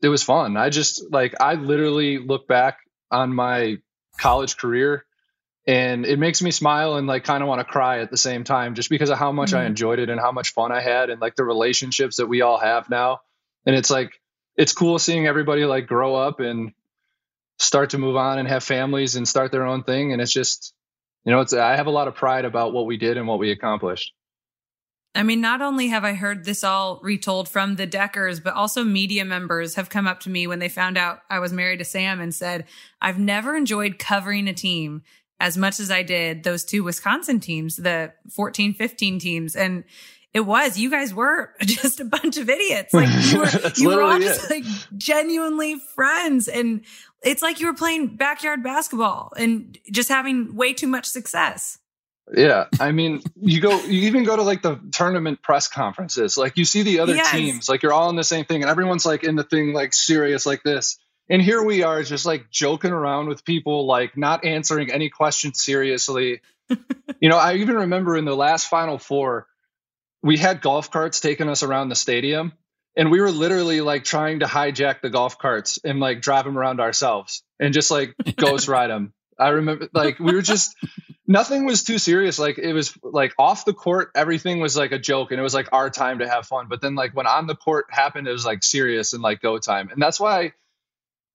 It 0.03 0.09
was 0.09 0.21
fun. 0.23 0.55
I 0.57 0.69
just 0.69 1.11
like, 1.11 1.33
I 1.41 1.55
literally 1.55 2.17
look 2.19 2.47
back 2.47 2.77
on 3.09 3.33
my 3.33 3.77
college 4.19 4.57
career 4.57 5.05
and 5.67 6.05
it 6.05 6.17
makes 6.19 6.41
me 6.41 6.51
smile 6.51 6.95
and 6.95 7.07
like 7.07 7.23
kind 7.23 7.41
of 7.43 7.49
want 7.49 7.59
to 7.59 7.65
cry 7.65 7.99
at 8.01 8.09
the 8.11 8.17
same 8.17 8.43
time 8.43 8.75
just 8.75 8.89
because 8.89 9.09
of 9.09 9.17
how 9.17 9.31
much 9.31 9.53
I 9.53 9.63
Mhm. 9.63 9.67
enjoyed 9.67 9.99
it 9.99 10.09
and 10.09 10.19
how 10.19 10.31
much 10.31 10.53
fun 10.53 10.71
I 10.71 10.81
had 10.81 11.09
and 11.09 11.19
like 11.21 11.35
the 11.35 11.43
relationships 11.43 12.17
that 12.17 12.27
we 12.27 12.41
all 12.41 12.57
have 12.59 12.89
now. 12.89 13.19
And 13.65 13.75
it's 13.75 13.89
like 13.91 14.19
it's 14.55 14.73
cool 14.73 14.99
seeing 14.99 15.27
everybody 15.27 15.65
like 15.65 15.87
grow 15.87 16.15
up 16.15 16.39
and 16.39 16.73
start 17.59 17.91
to 17.91 17.97
move 17.97 18.15
on 18.15 18.39
and 18.39 18.47
have 18.47 18.63
families 18.63 19.15
and 19.15 19.27
start 19.27 19.51
their 19.51 19.65
own 19.65 19.83
thing 19.83 20.11
and 20.11 20.21
it's 20.21 20.33
just 20.33 20.73
you 21.25 21.31
know 21.31 21.41
it's 21.41 21.53
I 21.53 21.75
have 21.75 21.87
a 21.87 21.91
lot 21.91 22.07
of 22.07 22.15
pride 22.15 22.45
about 22.45 22.73
what 22.73 22.85
we 22.85 22.97
did 22.97 23.17
and 23.17 23.27
what 23.27 23.39
we 23.39 23.51
accomplished. 23.51 24.13
I 25.13 25.23
mean, 25.23 25.41
not 25.41 25.61
only 25.61 25.87
have 25.87 26.05
I 26.05 26.13
heard 26.13 26.45
this 26.45 26.63
all 26.63 26.99
retold 27.03 27.49
from 27.49 27.75
the 27.75 27.85
Deckers, 27.85 28.39
but 28.39 28.53
also 28.53 28.85
media 28.85 29.25
members 29.25 29.75
have 29.75 29.89
come 29.89 30.07
up 30.07 30.21
to 30.21 30.29
me 30.29 30.47
when 30.47 30.59
they 30.59 30.69
found 30.69 30.97
out 30.97 31.19
I 31.29 31.39
was 31.39 31.51
married 31.51 31.79
to 31.79 31.85
Sam 31.85 32.21
and 32.21 32.33
said, 32.33 32.65
I've 33.01 33.19
never 33.19 33.57
enjoyed 33.57 33.99
covering 33.99 34.47
a 34.47 34.53
team 34.53 35.03
as 35.41 35.57
much 35.57 35.79
as 35.79 35.91
I 35.91 36.03
did 36.03 36.43
those 36.43 36.63
two 36.63 36.83
Wisconsin 36.83 37.39
teams, 37.41 37.75
the 37.75 38.13
14 38.29 38.73
15 38.73 39.19
teams. 39.19 39.55
And 39.55 39.83
it 40.33 40.41
was, 40.41 40.77
you 40.77 40.89
guys 40.89 41.13
were 41.13 41.53
just 41.61 41.99
a 41.99 42.05
bunch 42.05 42.37
of 42.37 42.49
idiots. 42.49 42.93
Like 42.93 43.09
you 43.31 43.39
were, 43.39 43.49
you 43.75 43.87
were 43.89 44.01
all 44.01 44.19
just 44.19 44.49
it. 44.49 44.51
like 44.51 44.63
genuinely 44.97 45.79
friends. 45.95 46.47
And 46.47 46.81
it's 47.23 47.41
like 47.41 47.59
you 47.59 47.67
were 47.67 47.73
playing 47.73 48.15
backyard 48.15 48.63
basketball 48.63 49.33
and 49.37 49.77
just 49.91 50.09
having 50.09 50.55
way 50.55 50.73
too 50.73 50.87
much 50.87 51.05
success. 51.05 51.77
Yeah, 52.33 52.67
I 52.79 52.93
mean, 52.93 53.21
you 53.41 53.59
go, 53.59 53.81
you 53.81 54.03
even 54.03 54.23
go 54.23 54.35
to 54.35 54.43
like 54.43 54.61
the 54.61 54.79
tournament 54.91 55.41
press 55.41 55.67
conferences. 55.67 56.37
Like 56.37 56.55
you 56.55 56.63
see 56.63 56.83
the 56.83 56.99
other 56.99 57.15
yes. 57.15 57.31
teams, 57.31 57.67
like 57.67 57.83
you're 57.83 57.91
all 57.91 58.09
in 58.09 58.15
the 58.15 58.23
same 58.23 58.45
thing, 58.45 58.61
and 58.61 58.69
everyone's 58.69 59.05
like 59.05 59.25
in 59.25 59.35
the 59.35 59.43
thing, 59.43 59.73
like 59.73 59.93
serious, 59.93 60.45
like 60.45 60.63
this. 60.63 60.97
And 61.29 61.41
here 61.41 61.61
we 61.61 61.83
are, 61.83 62.03
just 62.03 62.25
like 62.25 62.49
joking 62.49 62.91
around 62.91 63.27
with 63.27 63.43
people, 63.43 63.85
like 63.85 64.15
not 64.15 64.45
answering 64.45 64.91
any 64.91 65.09
questions 65.09 65.61
seriously. 65.61 66.41
you 67.19 67.29
know, 67.29 67.37
I 67.37 67.55
even 67.55 67.75
remember 67.75 68.15
in 68.15 68.23
the 68.23 68.35
last 68.35 68.67
Final 68.67 68.97
Four, 68.97 69.47
we 70.23 70.37
had 70.37 70.61
golf 70.61 70.91
carts 70.91 71.19
taking 71.19 71.49
us 71.49 71.63
around 71.63 71.89
the 71.89 71.95
stadium, 71.95 72.53
and 72.95 73.09
we 73.11 73.21
were 73.21 73.31
literally 73.31 73.81
like 73.81 74.03
trying 74.03 74.39
to 74.39 74.45
hijack 74.45 75.01
the 75.01 75.09
golf 75.09 75.37
carts 75.37 75.79
and 75.83 75.99
like 75.99 76.21
drive 76.21 76.45
them 76.45 76.57
around 76.57 76.79
ourselves 76.79 77.43
and 77.59 77.73
just 77.73 77.91
like 77.91 78.15
ghost 78.35 78.67
ride 78.67 78.89
them. 78.89 79.13
I 79.39 79.49
remember 79.49 79.89
like 79.93 80.19
we 80.19 80.33
were 80.33 80.41
just 80.41 80.75
nothing 81.25 81.65
was 81.65 81.83
too 81.83 81.97
serious. 81.97 82.37
Like 82.37 82.57
it 82.59 82.73
was 82.73 82.95
like 83.01 83.33
off 83.39 83.65
the 83.65 83.73
court, 83.73 84.11
everything 84.13 84.59
was 84.59 84.75
like 84.77 84.91
a 84.91 84.99
joke 84.99 85.31
and 85.31 85.39
it 85.39 85.43
was 85.43 85.53
like 85.53 85.69
our 85.71 85.89
time 85.89 86.19
to 86.19 86.27
have 86.27 86.45
fun. 86.45 86.67
But 86.69 86.81
then 86.81 86.95
like 86.95 87.15
when 87.15 87.25
on 87.25 87.47
the 87.47 87.55
court 87.55 87.85
happened, 87.89 88.27
it 88.27 88.31
was 88.31 88.45
like 88.45 88.63
serious 88.63 89.13
and 89.13 89.23
like 89.23 89.41
go 89.41 89.57
time. 89.57 89.89
And 89.89 90.01
that's 90.01 90.19
why 90.19 90.53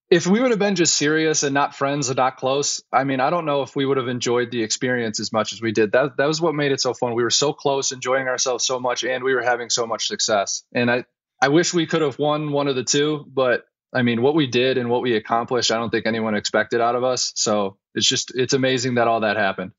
if 0.09 0.27
we 0.27 0.41
would 0.41 0.51
have 0.51 0.61
been 0.61 0.77
just 0.77 0.95
serious 0.95 1.43
and 1.43 1.53
not 1.53 1.75
friends 1.75 2.09
and 2.09 2.17
not 2.17 2.37
close, 2.37 2.83
I 2.93 3.05
mean, 3.05 3.21
I 3.21 3.31
don't 3.31 3.45
know 3.45 3.63
if 3.63 3.75
we 3.75 3.85
would 3.85 3.97
have 3.97 4.09
enjoyed 4.09 4.51
the 4.51 4.63
experience 4.63 5.19
as 5.19 5.33
much 5.33 5.53
as 5.53 5.61
we 5.61 5.73
did. 5.73 5.93
That 5.93 6.17
that 6.17 6.27
was 6.27 6.41
what 6.41 6.55
made 6.55 6.73
it 6.73 6.81
so 6.81 6.95
fun. 6.95 7.15
We 7.15 7.25
were 7.25 7.31
so 7.31 7.53
close, 7.53 7.93
enjoying 7.93 8.29
ourselves 8.29 8.65
so 8.65 8.79
much, 8.79 9.05
and 9.05 9.25
we 9.25 9.35
were 9.35 9.43
having 9.43 9.69
so 9.69 9.87
much 9.87 10.07
success. 10.07 10.63
And 10.73 10.91
I 10.91 11.05
I 11.43 11.49
wish 11.49 11.75
we 11.75 11.87
could 11.87 12.03
have 12.03 12.19
won 12.19 12.53
one 12.53 12.69
of 12.69 12.77
the 12.77 12.85
two, 12.85 13.25
but 13.29 13.65
I 13.93 14.03
mean, 14.03 14.23
what 14.23 14.35
we 14.35 14.47
did 14.47 14.79
and 14.79 14.89
what 14.89 15.03
we 15.03 15.17
accomplished, 15.17 15.71
I 15.71 15.77
don't 15.77 15.91
think 15.91 16.07
anyone 16.07 16.35
expected 16.35 16.81
out 16.81 16.95
of 16.95 17.05
us. 17.05 17.33
So 17.35 17.77
it's 17.95 18.07
just 18.07 18.33
it's 18.35 18.53
amazing 18.53 18.95
that 18.95 19.09
all 19.09 19.21
that 19.21 19.37
happened. 19.37 19.73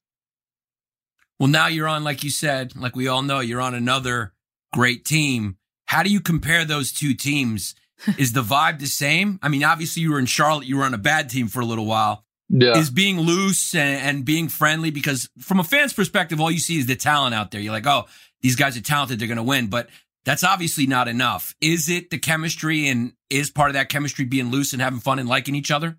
Well, 1.40 1.50
now 1.50 1.68
you're 1.68 1.88
on, 1.88 2.04
like 2.04 2.24
you 2.24 2.32
said, 2.32 2.76
like 2.76 2.96
we 2.96 3.08
all 3.08 3.22
know, 3.22 3.40
you're 3.40 3.62
on 3.62 3.76
another 3.76 4.34
great 4.74 5.06
team. 5.06 5.58
How 5.86 6.04
do 6.04 6.10
you 6.10 6.20
compare 6.20 6.66
those 6.66 6.92
two 6.92 7.13
teams? 7.13 7.76
Is 8.18 8.34
the 8.34 8.44
vibe 8.44 8.80
the 8.80 8.88
same? 8.88 9.40
I 9.42 9.50
mean, 9.50 9.64
obviously 9.64 10.04
you 10.04 10.12
were 10.12 10.20
in 10.20 10.26
Charlotte, 10.26 10.66
you 10.66 10.78
were 10.78 10.84
on 10.84 10.94
a 10.94 11.00
bad 11.00 11.30
team 11.30 11.48
for 11.48 11.60
a 11.60 11.66
little 11.66 11.86
while. 11.86 12.24
Yeah. 12.50 12.78
Is 12.78 12.90
being 12.90 13.20
loose 13.20 13.76
and, 13.76 14.02
and 14.02 14.26
being 14.26 14.48
friendly 14.48 14.90
because 14.90 15.30
from 15.40 15.60
a 15.60 15.66
fan's 15.66 15.92
perspective, 15.92 16.40
all 16.40 16.50
you 16.50 16.60
see 16.60 16.78
is 16.78 16.86
the 16.86 16.96
talent 16.96 17.36
out 17.36 17.52
there. 17.52 17.60
You're 17.60 17.74
like, 17.74 17.86
oh, 17.86 18.06
these 18.42 18.56
guys 18.56 18.78
are 18.78 18.82
talented, 18.82 19.20
they're 19.20 19.28
going 19.28 19.36
to 19.38 19.44
win. 19.44 19.68
But 19.68 19.90
that's 20.24 20.44
obviously 20.44 20.88
not 20.88 21.08
enough. 21.08 21.56
Is 21.60 21.90
it 21.90 22.10
the 22.10 22.18
chemistry 22.18 22.88
and 22.88 23.14
is 23.30 23.50
part 23.50 23.70
of 23.70 23.74
that 23.74 23.90
chemistry 23.90 24.24
being 24.24 24.50
loose 24.50 24.72
and 24.72 24.82
having 24.82 25.00
fun 25.00 25.20
and 25.20 25.28
liking 25.28 25.56
each 25.56 25.72
other? 25.72 25.98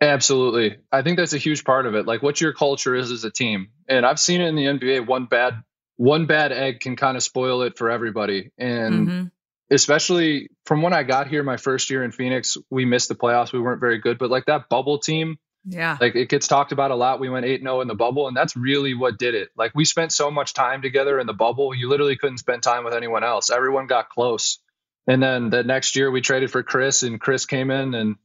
Absolutely. 0.00 0.78
I 0.90 1.02
think 1.02 1.16
that's 1.16 1.32
a 1.32 1.38
huge 1.38 1.64
part 1.64 1.86
of 1.86 1.94
it. 1.94 2.06
Like 2.06 2.22
what 2.22 2.40
your 2.40 2.52
culture 2.52 2.94
is 2.94 3.10
as 3.10 3.24
a 3.24 3.30
team. 3.30 3.68
And 3.88 4.04
I've 4.04 4.18
seen 4.18 4.40
it 4.40 4.48
in 4.48 4.56
the 4.56 4.64
NBA 4.64 5.06
one 5.06 5.26
bad 5.26 5.62
one 5.96 6.26
bad 6.26 6.52
egg 6.52 6.80
can 6.80 6.96
kind 6.96 7.16
of 7.16 7.22
spoil 7.22 7.62
it 7.62 7.78
for 7.78 7.90
everybody. 7.90 8.50
And 8.58 9.08
mm-hmm. 9.08 9.26
Especially 9.72 10.50
from 10.64 10.82
when 10.82 10.92
I 10.92 11.02
got 11.02 11.28
here 11.28 11.42
my 11.42 11.56
first 11.56 11.90
year 11.90 12.04
in 12.04 12.12
Phoenix, 12.12 12.56
we 12.70 12.84
missed 12.84 13.08
the 13.08 13.14
playoffs. 13.14 13.52
We 13.52 13.60
weren't 13.60 13.80
very 13.80 13.98
good, 13.98 14.18
but 14.18 14.30
like 14.30 14.46
that 14.46 14.68
bubble 14.68 14.98
team, 14.98 15.38
yeah. 15.64 15.96
Like 16.00 16.16
it 16.16 16.28
gets 16.28 16.48
talked 16.48 16.72
about 16.72 16.90
a 16.90 16.96
lot. 16.96 17.20
We 17.20 17.28
went 17.28 17.46
8-0 17.46 17.82
in 17.82 17.88
the 17.88 17.94
bubble 17.94 18.26
and 18.26 18.36
that's 18.36 18.56
really 18.56 18.94
what 18.94 19.18
did 19.18 19.34
it. 19.34 19.50
Like 19.56 19.72
we 19.74 19.84
spent 19.84 20.12
so 20.12 20.30
much 20.30 20.54
time 20.54 20.82
together 20.82 21.18
in 21.20 21.26
the 21.26 21.32
bubble, 21.32 21.74
you 21.74 21.88
literally 21.88 22.16
couldn't 22.16 22.38
spend 22.38 22.62
time 22.62 22.84
with 22.84 22.94
anyone 22.94 23.22
else. 23.22 23.50
Everyone 23.50 23.86
got 23.86 24.08
close. 24.08 24.58
And 25.06 25.22
then 25.22 25.50
the 25.50 25.62
next 25.62 25.96
year 25.96 26.10
we 26.10 26.20
traded 26.20 26.50
for 26.50 26.62
Chris 26.62 27.02
and 27.02 27.20
Chris 27.20 27.46
came 27.46 27.70
in 27.70 27.94
and 27.94 28.16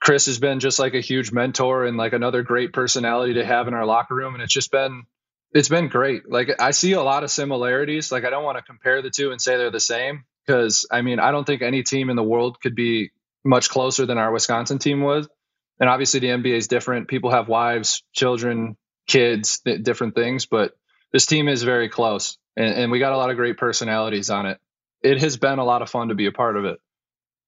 Chris 0.00 0.26
has 0.26 0.38
been 0.38 0.60
just 0.60 0.78
like 0.78 0.94
a 0.94 1.00
huge 1.00 1.32
mentor 1.32 1.84
and 1.84 1.96
like 1.96 2.12
another 2.12 2.42
great 2.42 2.72
personality 2.72 3.34
to 3.34 3.44
have 3.44 3.68
in 3.68 3.74
our 3.74 3.86
locker 3.86 4.14
room. 4.14 4.34
And 4.34 4.42
it's 4.42 4.52
just 4.52 4.70
been, 4.70 5.04
it's 5.52 5.68
been 5.68 5.88
great. 5.88 6.30
Like 6.30 6.60
I 6.60 6.70
see 6.70 6.92
a 6.92 7.02
lot 7.02 7.24
of 7.24 7.30
similarities. 7.30 8.10
Like 8.10 8.24
I 8.24 8.30
don't 8.30 8.44
want 8.44 8.58
to 8.58 8.64
compare 8.64 9.02
the 9.02 9.10
two 9.10 9.32
and 9.32 9.40
say 9.40 9.56
they're 9.56 9.70
the 9.70 9.80
same 9.80 10.24
because 10.46 10.86
I 10.90 11.02
mean, 11.02 11.18
I 11.18 11.30
don't 11.30 11.44
think 11.44 11.62
any 11.62 11.82
team 11.82 12.10
in 12.10 12.16
the 12.16 12.22
world 12.22 12.60
could 12.60 12.74
be 12.74 13.10
much 13.44 13.68
closer 13.68 14.06
than 14.06 14.18
our 14.18 14.32
Wisconsin 14.32 14.78
team 14.78 15.00
was. 15.00 15.28
And 15.78 15.88
obviously 15.90 16.20
the 16.20 16.28
NBA 16.28 16.56
is 16.56 16.68
different. 16.68 17.08
People 17.08 17.30
have 17.30 17.48
wives, 17.48 18.02
children, 18.12 18.76
kids, 19.06 19.60
th- 19.60 19.82
different 19.82 20.14
things, 20.14 20.46
but 20.46 20.72
this 21.12 21.26
team 21.26 21.48
is 21.48 21.62
very 21.62 21.88
close 21.88 22.38
and, 22.56 22.74
and 22.74 22.92
we 22.92 22.98
got 22.98 23.12
a 23.12 23.16
lot 23.16 23.30
of 23.30 23.36
great 23.36 23.56
personalities 23.56 24.30
on 24.30 24.46
it. 24.46 24.58
It 25.02 25.20
has 25.20 25.36
been 25.36 25.58
a 25.58 25.64
lot 25.64 25.82
of 25.82 25.90
fun 25.90 26.08
to 26.08 26.14
be 26.14 26.26
a 26.26 26.32
part 26.32 26.56
of 26.56 26.64
it. 26.64 26.80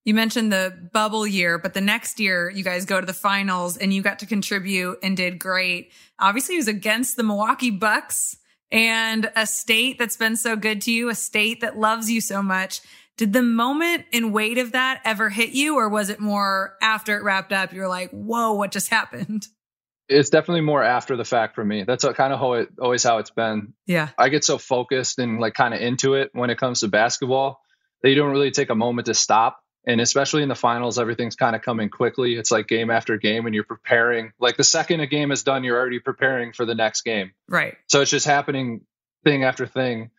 You 0.04 0.14
mentioned 0.14 0.52
the 0.52 0.88
bubble 0.92 1.26
year, 1.26 1.58
but 1.58 1.74
the 1.74 1.80
next 1.80 2.18
year 2.18 2.48
you 2.48 2.64
guys 2.64 2.86
go 2.86 3.00
to 3.00 3.06
the 3.06 3.12
finals 3.12 3.76
and 3.76 3.92
you 3.92 4.00
got 4.00 4.20
to 4.20 4.26
contribute 4.26 4.98
and 5.02 5.16
did 5.16 5.38
great. 5.38 5.92
Obviously, 6.18 6.54
it 6.54 6.58
was 6.58 6.68
against 6.68 7.16
the 7.16 7.22
Milwaukee 7.22 7.70
Bucks 7.70 8.37
and 8.70 9.30
a 9.34 9.46
state 9.46 9.98
that's 9.98 10.16
been 10.16 10.36
so 10.36 10.56
good 10.56 10.82
to 10.82 10.92
you, 10.92 11.08
a 11.08 11.14
state 11.14 11.60
that 11.60 11.78
loves 11.78 12.10
you 12.10 12.20
so 12.20 12.42
much. 12.42 12.80
Did 13.16 13.32
the 13.32 13.42
moment 13.42 14.04
and 14.12 14.32
weight 14.32 14.58
of 14.58 14.72
that 14.72 15.00
ever 15.04 15.28
hit 15.28 15.50
you, 15.50 15.76
or 15.76 15.88
was 15.88 16.08
it 16.08 16.20
more 16.20 16.74
after 16.80 17.16
it 17.16 17.24
wrapped 17.24 17.52
up? 17.52 17.72
You're 17.72 17.88
like, 17.88 18.10
whoa, 18.10 18.52
what 18.52 18.70
just 18.70 18.88
happened? 18.90 19.46
It's 20.08 20.30
definitely 20.30 20.62
more 20.62 20.82
after 20.82 21.16
the 21.16 21.24
fact 21.24 21.54
for 21.54 21.64
me. 21.64 21.84
That's 21.84 22.04
kind 22.04 22.32
of 22.32 22.38
how 22.38 22.54
it 22.54 22.68
always 22.80 23.02
how 23.02 23.18
it's 23.18 23.30
been. 23.30 23.74
Yeah. 23.86 24.08
I 24.16 24.30
get 24.30 24.42
so 24.42 24.56
focused 24.56 25.18
and 25.18 25.38
like 25.38 25.52
kind 25.52 25.74
of 25.74 25.80
into 25.80 26.14
it 26.14 26.30
when 26.32 26.48
it 26.48 26.56
comes 26.56 26.80
to 26.80 26.88
basketball 26.88 27.60
that 28.02 28.08
you 28.08 28.14
don't 28.14 28.30
really 28.30 28.50
take 28.50 28.70
a 28.70 28.74
moment 28.74 29.06
to 29.06 29.14
stop 29.14 29.58
and 29.88 30.02
especially 30.02 30.42
in 30.42 30.50
the 30.50 30.54
finals 30.54 30.98
everything's 30.98 31.34
kind 31.34 31.56
of 31.56 31.62
coming 31.62 31.88
quickly. 31.88 32.34
It's 32.34 32.50
like 32.50 32.68
game 32.68 32.90
after 32.90 33.16
game 33.16 33.46
and 33.46 33.54
you're 33.54 33.64
preparing. 33.64 34.32
Like 34.38 34.58
the 34.58 34.64
second 34.64 35.00
a 35.00 35.06
game 35.06 35.32
is 35.32 35.42
done 35.42 35.64
you're 35.64 35.78
already 35.78 35.98
preparing 35.98 36.52
for 36.52 36.66
the 36.66 36.74
next 36.74 37.02
game. 37.02 37.32
Right. 37.48 37.74
So 37.88 38.02
it's 38.02 38.10
just 38.10 38.26
happening 38.26 38.82
thing 39.24 39.44
after 39.44 39.66
thing. 39.66 40.10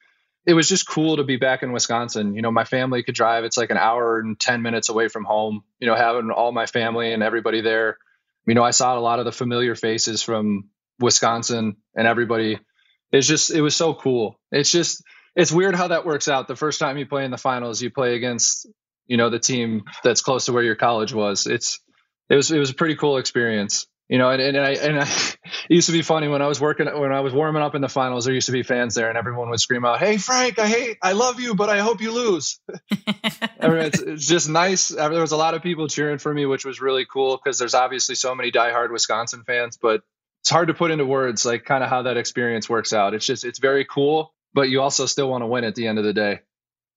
It 0.47 0.55
was 0.55 0.67
just 0.67 0.87
cool 0.87 1.17
to 1.17 1.23
be 1.23 1.37
back 1.37 1.61
in 1.61 1.71
wisconsin. 1.71 2.33
You 2.33 2.41
know 2.41 2.51
my 2.51 2.63
family 2.65 3.03
could 3.03 3.13
drive 3.13 3.43
it's 3.43 3.57
like 3.57 3.69
an 3.69 3.77
hour 3.77 4.19
and 4.19 4.39
10 4.39 4.63
minutes 4.63 4.89
away 4.89 5.07
from 5.07 5.23
home 5.23 5.63
you 5.79 5.87
know 5.87 5.95
having 5.95 6.31
all 6.31 6.51
my 6.51 6.65
family 6.65 7.13
and 7.13 7.21
everybody 7.21 7.61
there. 7.61 7.99
You 8.47 8.55
know 8.55 8.63
i 8.63 8.71
saw 8.71 8.97
a 8.97 8.99
lot 8.99 9.19
of 9.19 9.25
the 9.25 9.31
familiar 9.31 9.75
faces 9.75 10.23
from 10.23 10.69
wisconsin 10.99 11.77
and 11.95 12.07
everybody. 12.07 12.59
It's 13.11 13.27
just 13.27 13.51
it 13.51 13.61
was 13.61 13.75
so 13.75 13.93
cool. 13.93 14.39
It's 14.51 14.71
just 14.71 15.03
it's 15.35 15.51
weird 15.51 15.75
how 15.75 15.89
that 15.89 16.05
works 16.05 16.27
out. 16.27 16.47
The 16.47 16.55
first 16.55 16.79
time 16.79 16.97
you 16.97 17.05
play 17.05 17.23
in 17.23 17.29
the 17.29 17.37
finals 17.37 17.83
you 17.83 17.91
play 17.91 18.15
against 18.15 18.65
you 19.09 19.17
know 19.17 19.29
the 19.29 19.39
team 19.39 19.83
that's 20.03 20.21
close 20.21 20.45
to 20.45 20.53
where 20.53 20.63
your 20.63 20.75
college 20.75 21.13
was. 21.13 21.47
It's 21.47 21.81
it 22.29 22.35
was 22.35 22.51
it 22.51 22.59
was 22.59 22.69
a 22.69 22.75
pretty 22.75 22.95
cool 22.95 23.17
experience. 23.17 23.87
You 24.07 24.17
know, 24.17 24.31
and, 24.31 24.41
and 24.41 24.57
I 24.57 24.71
and 24.71 24.99
I, 24.99 25.03
it 25.43 25.75
used 25.75 25.87
to 25.87 25.91
be 25.91 26.01
funny 26.03 26.27
when 26.27 26.41
I 26.41 26.47
was 26.47 26.61
working 26.61 26.85
when 26.85 27.11
I 27.11 27.19
was 27.19 27.33
warming 27.33 27.61
up 27.61 27.75
in 27.75 27.81
the 27.81 27.89
finals. 27.89 28.25
There 28.25 28.33
used 28.33 28.45
to 28.45 28.51
be 28.51 28.63
fans 28.63 28.95
there, 28.95 29.09
and 29.09 29.17
everyone 29.17 29.49
would 29.49 29.59
scream 29.59 29.83
out, 29.83 29.99
"Hey 29.99 30.17
Frank, 30.17 30.57
I 30.57 30.67
hate, 30.67 30.97
I 31.01 31.11
love 31.11 31.39
you, 31.39 31.55
but 31.55 31.69
I 31.69 31.79
hope 31.79 32.01
you 32.01 32.11
lose." 32.11 32.59
I 33.59 33.67
mean, 33.67 33.77
it's, 33.79 33.99
it's 33.99 34.27
just 34.27 34.47
nice. 34.47 34.87
There 34.89 35.09
was 35.09 35.31
a 35.31 35.37
lot 35.37 35.53
of 35.53 35.63
people 35.63 35.87
cheering 35.87 36.19
for 36.19 36.33
me, 36.33 36.45
which 36.45 36.65
was 36.65 36.79
really 36.79 37.05
cool 37.05 37.37
because 37.37 37.59
there's 37.59 37.73
obviously 37.73 38.15
so 38.15 38.33
many 38.33 38.51
diehard 38.51 38.91
Wisconsin 38.91 39.43
fans, 39.45 39.77
but 39.79 40.01
it's 40.41 40.49
hard 40.49 40.69
to 40.69 40.73
put 40.73 40.91
into 40.91 41.05
words 41.05 41.45
like 41.45 41.65
kind 41.65 41.83
of 41.83 41.89
how 41.89 42.03
that 42.03 42.17
experience 42.17 42.69
works 42.69 42.93
out. 42.93 43.13
It's 43.13 43.25
just 43.25 43.43
it's 43.43 43.59
very 43.59 43.85
cool, 43.85 44.33
but 44.53 44.69
you 44.69 44.81
also 44.81 45.05
still 45.07 45.29
want 45.29 45.43
to 45.43 45.47
win 45.47 45.63
at 45.63 45.75
the 45.75 45.87
end 45.87 45.97
of 45.97 46.05
the 46.05 46.13
day. 46.13 46.41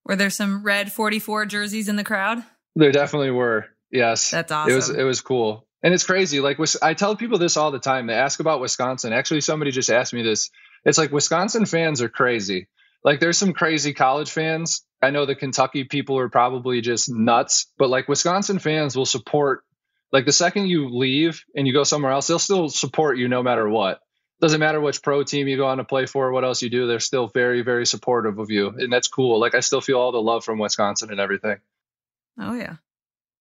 Were 0.04 0.16
there 0.16 0.30
some 0.30 0.62
red 0.62 0.92
44 0.92 1.46
jerseys 1.46 1.88
in 1.88 1.96
the 1.96 2.04
crowd? 2.04 2.42
There 2.74 2.92
definitely 2.92 3.30
were. 3.30 3.66
Yes. 3.90 4.30
That's 4.30 4.50
awesome. 4.50 4.72
It 4.72 4.74
was 4.74 4.90
it 4.90 5.02
was 5.02 5.20
cool. 5.20 5.66
And 5.82 5.92
it's 5.92 6.04
crazy. 6.04 6.40
Like 6.40 6.58
I 6.80 6.94
tell 6.94 7.16
people 7.16 7.38
this 7.38 7.56
all 7.56 7.70
the 7.70 7.78
time. 7.78 8.06
They 8.06 8.14
ask 8.14 8.40
about 8.40 8.60
Wisconsin. 8.60 9.12
Actually, 9.12 9.40
somebody 9.40 9.70
just 9.70 9.90
asked 9.90 10.14
me 10.14 10.22
this. 10.22 10.50
It's 10.84 10.98
like 10.98 11.12
Wisconsin 11.12 11.66
fans 11.66 12.02
are 12.02 12.08
crazy. 12.08 12.68
Like 13.04 13.20
there's 13.20 13.38
some 13.38 13.52
crazy 13.52 13.92
college 13.92 14.30
fans. 14.30 14.84
I 15.02 15.10
know 15.10 15.26
the 15.26 15.34
Kentucky 15.34 15.84
people 15.84 16.18
are 16.18 16.28
probably 16.28 16.80
just 16.80 17.10
nuts, 17.10 17.66
but 17.76 17.90
like 17.90 18.08
Wisconsin 18.08 18.60
fans 18.60 18.96
will 18.96 19.06
support 19.06 19.64
like 20.12 20.24
the 20.24 20.32
second 20.32 20.68
you 20.68 20.88
leave 20.88 21.44
and 21.56 21.66
you 21.66 21.72
go 21.72 21.84
somewhere 21.84 22.12
else, 22.12 22.26
they'll 22.26 22.38
still 22.38 22.68
support 22.68 23.18
you 23.18 23.28
no 23.28 23.42
matter 23.42 23.68
what 23.68 24.00
doesn't 24.42 24.58
matter 24.58 24.80
which 24.80 25.02
pro 25.02 25.22
team 25.22 25.46
you 25.46 25.56
go 25.56 25.66
on 25.66 25.78
to 25.78 25.84
play 25.84 26.04
for, 26.04 26.32
what 26.32 26.42
else 26.44 26.62
you 26.62 26.68
do, 26.68 26.88
they're 26.88 26.98
still 26.98 27.28
very, 27.28 27.62
very 27.62 27.86
supportive 27.86 28.40
of 28.40 28.50
you. 28.50 28.68
And 28.76 28.92
that's 28.92 29.06
cool. 29.06 29.38
Like 29.38 29.54
I 29.54 29.60
still 29.60 29.80
feel 29.80 29.98
all 29.98 30.10
the 30.10 30.20
love 30.20 30.44
from 30.44 30.58
Wisconsin 30.58 31.10
and 31.12 31.20
everything. 31.20 31.58
Oh 32.38 32.52
yeah. 32.52 32.76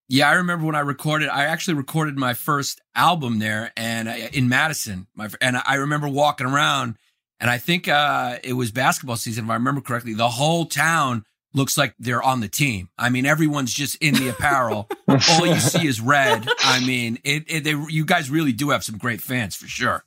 Yeah, 0.09 0.29
I 0.29 0.33
remember 0.33 0.65
when 0.65 0.75
I 0.75 0.81
recorded. 0.81 1.29
I 1.29 1.45
actually 1.45 1.73
recorded 1.75 2.17
my 2.17 2.33
first 2.33 2.81
album 2.93 3.39
there, 3.39 3.71
and 3.77 4.09
uh, 4.09 4.27
in 4.33 4.49
Madison. 4.49 5.07
My 5.15 5.29
and 5.39 5.55
I 5.65 5.75
remember 5.75 6.09
walking 6.09 6.45
around, 6.45 6.97
and 7.39 7.49
I 7.49 7.57
think 7.57 7.87
uh, 7.87 8.37
it 8.43 8.53
was 8.53 8.71
basketball 8.71 9.15
season, 9.15 9.45
if 9.45 9.49
I 9.49 9.53
remember 9.53 9.79
correctly. 9.79 10.13
The 10.13 10.27
whole 10.27 10.65
town 10.65 11.23
looks 11.53 11.77
like 11.77 11.95
they're 11.97 12.21
on 12.21 12.41
the 12.41 12.49
team. 12.49 12.89
I 12.97 13.09
mean, 13.09 13.25
everyone's 13.25 13.73
just 13.73 13.95
in 14.01 14.13
the 14.15 14.27
apparel. 14.27 14.89
All 15.07 15.47
you 15.47 15.59
see 15.61 15.87
is 15.87 16.01
red. 16.01 16.45
I 16.59 16.85
mean, 16.85 17.17
it, 17.23 17.45
it. 17.47 17.63
They, 17.63 17.71
you 17.71 18.03
guys 18.03 18.29
really 18.29 18.51
do 18.51 18.71
have 18.71 18.83
some 18.83 18.97
great 18.97 19.21
fans 19.21 19.55
for 19.55 19.67
sure. 19.67 20.03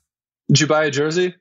Did 0.47 0.61
you 0.61 0.67
buy 0.67 0.85
a 0.85 0.91
jersey? 0.91 1.35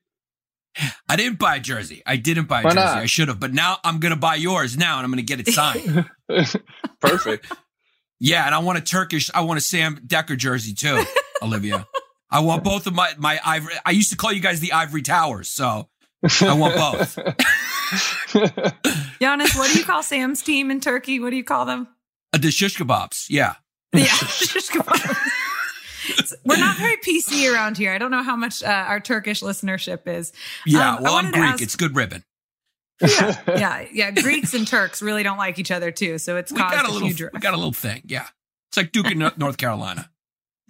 I 1.08 1.16
didn't 1.16 1.38
buy 1.38 1.56
a 1.56 1.60
jersey. 1.60 2.02
I 2.04 2.16
didn't 2.16 2.48
buy 2.48 2.60
a 2.60 2.64
Why 2.64 2.70
jersey. 2.70 2.84
not? 2.84 2.98
I 2.98 3.06
should 3.06 3.28
have, 3.28 3.38
but 3.38 3.52
now 3.52 3.78
I'm 3.84 4.00
going 4.00 4.10
to 4.14 4.18
buy 4.18 4.34
yours 4.34 4.76
now 4.76 4.96
and 4.98 5.04
I'm 5.04 5.10
going 5.12 5.24
to 5.24 5.36
get 5.36 5.40
it 5.46 5.52
signed. 5.52 6.06
Perfect. 7.00 7.52
yeah, 8.18 8.46
and 8.46 8.54
I 8.54 8.58
want 8.58 8.78
a 8.78 8.80
Turkish, 8.80 9.30
I 9.34 9.42
want 9.42 9.58
a 9.58 9.60
Sam 9.60 9.98
Dekker 10.06 10.36
jersey 10.36 10.74
too, 10.74 11.04
Olivia. 11.42 11.86
I 12.30 12.40
want 12.40 12.64
both 12.64 12.86
of 12.88 12.94
my, 12.94 13.12
my 13.18 13.38
ivory. 13.44 13.74
I 13.86 13.92
used 13.92 14.10
to 14.10 14.16
call 14.16 14.32
you 14.32 14.40
guys 14.40 14.58
the 14.58 14.72
Ivory 14.72 15.02
Towers. 15.02 15.48
So 15.50 15.88
I 16.40 16.54
want 16.54 16.74
both. 16.74 17.16
Yannis, 19.20 19.56
what 19.56 19.70
do 19.72 19.78
you 19.78 19.84
call 19.84 20.02
Sam's 20.02 20.42
team 20.42 20.70
in 20.72 20.80
Turkey? 20.80 21.20
What 21.20 21.30
do 21.30 21.36
you 21.36 21.44
call 21.44 21.64
them? 21.66 21.86
Uh, 22.32 22.38
the 22.38 22.50
shish 22.50 22.76
kebabs. 22.76 23.26
Yeah. 23.30 23.54
Yeah, 23.92 24.06
shish 24.06 24.70
kebabs. 24.70 25.16
We're 26.44 26.56
not 26.58 26.76
very 26.78 26.96
PC 26.98 27.52
around 27.52 27.76
here. 27.78 27.92
I 27.92 27.98
don't 27.98 28.10
know 28.10 28.22
how 28.22 28.36
much 28.36 28.62
uh, 28.62 28.66
our 28.66 29.00
Turkish 29.00 29.40
listenership 29.42 30.06
is. 30.06 30.32
Yeah. 30.66 30.96
Um, 30.96 31.02
well, 31.02 31.14
I'm 31.14 31.30
Greek. 31.30 31.44
ask- 31.44 31.62
it's 31.62 31.76
good 31.76 31.94
ribbon. 31.96 32.24
yeah, 33.00 33.86
yeah. 33.92 34.10
Greeks 34.12 34.54
and 34.54 34.66
Turks 34.68 35.02
really 35.02 35.22
don't 35.22 35.36
like 35.38 35.58
each 35.58 35.70
other 35.70 35.90
too, 35.90 36.18
so 36.18 36.36
it's 36.36 36.52
We 36.52 36.58
caused 36.58 36.74
got 36.76 36.86
a 36.86 36.90
a 36.90 36.92
little, 36.92 37.08
huge. 37.08 37.22
we 37.32 37.40
got 37.40 37.52
a 37.54 37.56
little 37.56 37.72
thing. 37.72 38.02
Yeah. 38.06 38.26
It's 38.70 38.76
like 38.76 38.92
Duke 38.92 39.10
in 39.10 39.18
North 39.36 39.56
Carolina. 39.56 40.10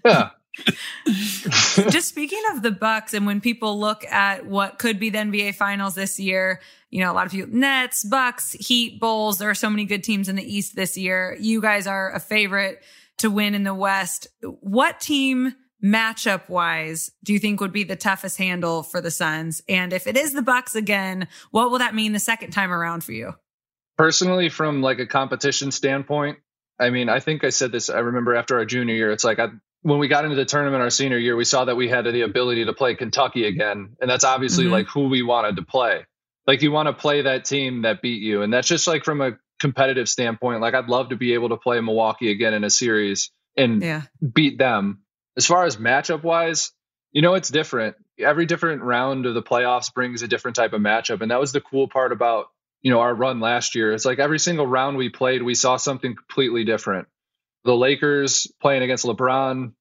Yeah. 0.04 0.30
Just 1.06 2.08
speaking 2.08 2.40
of 2.52 2.62
the 2.62 2.70
Bucks, 2.70 3.12
and 3.14 3.26
when 3.26 3.40
people 3.40 3.78
look 3.78 4.04
at 4.06 4.46
what 4.46 4.78
could 4.78 4.98
be 4.98 5.10
the 5.10 5.18
NBA 5.18 5.54
Finals 5.56 5.94
this 5.94 6.18
year, 6.20 6.60
you 6.90 7.00
know, 7.00 7.10
a 7.10 7.14
lot 7.14 7.26
of 7.26 7.32
people 7.32 7.54
Nets, 7.56 8.04
Bucks, 8.04 8.52
Heat, 8.52 9.00
Bulls. 9.00 9.38
There 9.38 9.50
are 9.50 9.54
so 9.54 9.68
many 9.68 9.84
good 9.84 10.04
teams 10.04 10.28
in 10.28 10.36
the 10.36 10.44
East 10.44 10.76
this 10.76 10.96
year. 10.96 11.36
You 11.40 11.60
guys 11.60 11.86
are 11.86 12.12
a 12.14 12.20
favorite 12.20 12.82
to 13.18 13.30
win 13.30 13.54
in 13.54 13.64
the 13.64 13.74
West. 13.74 14.26
What 14.42 15.00
team? 15.00 15.54
Matchup 15.84 16.48
wise, 16.48 17.10
do 17.22 17.34
you 17.34 17.38
think 17.38 17.60
would 17.60 17.70
be 17.72 17.84
the 17.84 17.94
toughest 17.94 18.38
handle 18.38 18.82
for 18.82 19.02
the 19.02 19.10
Suns? 19.10 19.60
And 19.68 19.92
if 19.92 20.06
it 20.06 20.16
is 20.16 20.32
the 20.32 20.40
Bucks 20.40 20.74
again, 20.74 21.28
what 21.50 21.70
will 21.70 21.78
that 21.80 21.94
mean 21.94 22.14
the 22.14 22.18
second 22.18 22.52
time 22.52 22.72
around 22.72 23.04
for 23.04 23.12
you? 23.12 23.34
Personally, 23.98 24.48
from 24.48 24.80
like 24.80 24.98
a 24.98 25.06
competition 25.06 25.70
standpoint, 25.70 26.38
I 26.80 26.88
mean, 26.88 27.10
I 27.10 27.20
think 27.20 27.44
I 27.44 27.50
said 27.50 27.70
this. 27.70 27.90
I 27.90 27.98
remember 27.98 28.34
after 28.34 28.56
our 28.56 28.64
junior 28.64 28.94
year, 28.94 29.10
it's 29.10 29.24
like 29.24 29.38
I, 29.38 29.48
when 29.82 29.98
we 29.98 30.08
got 30.08 30.24
into 30.24 30.36
the 30.36 30.46
tournament 30.46 30.80
our 30.82 30.88
senior 30.88 31.18
year, 31.18 31.36
we 31.36 31.44
saw 31.44 31.66
that 31.66 31.76
we 31.76 31.86
had 31.88 32.06
the 32.06 32.22
ability 32.22 32.64
to 32.64 32.72
play 32.72 32.94
Kentucky 32.94 33.44
again, 33.44 33.96
and 34.00 34.08
that's 34.08 34.24
obviously 34.24 34.64
Mhm. 34.64 34.70
like 34.70 34.86
who 34.86 35.08
we 35.08 35.22
wanted 35.22 35.56
to 35.56 35.62
play. 35.62 36.06
Like 36.46 36.62
you 36.62 36.72
want 36.72 36.86
to 36.86 36.94
play 36.94 37.20
that 37.22 37.44
team 37.44 37.82
that 37.82 38.00
beat 38.00 38.22
you, 38.22 38.40
and 38.40 38.50
that's 38.50 38.68
just 38.68 38.86
like 38.86 39.04
from 39.04 39.20
a 39.20 39.32
competitive 39.64 40.10
standpoint. 40.10 40.60
Like 40.60 40.74
I'd 40.74 40.88
love 40.88 41.08
to 41.08 41.16
be 41.16 41.32
able 41.32 41.48
to 41.48 41.56
play 41.56 41.80
Milwaukee 41.80 42.30
again 42.30 42.52
in 42.52 42.64
a 42.64 42.68
series 42.70 43.30
and 43.56 43.82
Yeah. 43.82 44.02
beat 44.34 44.58
them. 44.58 45.00
As 45.38 45.46
far 45.46 45.64
as 45.64 45.78
matchup 45.78 46.22
wise, 46.22 46.70
you 47.12 47.22
know, 47.22 47.32
it's 47.34 47.48
different. 47.48 47.96
Every 48.18 48.44
different 48.44 48.82
round 48.82 49.24
of 49.24 49.32
the 49.32 49.42
playoffs 49.42 49.92
brings 49.92 50.20
a 50.20 50.28
different 50.28 50.54
type 50.56 50.74
of 50.74 50.82
matchup. 50.82 51.22
And 51.22 51.30
that 51.30 51.40
was 51.40 51.52
the 51.52 51.62
cool 51.62 51.88
part 51.88 52.12
about, 52.12 52.48
you 52.82 52.90
know, 52.92 53.00
our 53.00 53.14
run 53.14 53.40
last 53.40 53.74
year. 53.74 53.92
It's 53.94 54.04
like 54.04 54.18
every 54.18 54.38
single 54.38 54.66
round 54.66 54.98
we 54.98 55.08
played, 55.08 55.42
we 55.42 55.54
saw 55.54 55.76
something 55.78 56.14
completely 56.14 56.64
different. 56.64 57.08
The 57.64 57.74
Lakers 57.74 58.46
playing 58.60 58.82
against 58.82 59.06
LeBron 59.06 59.72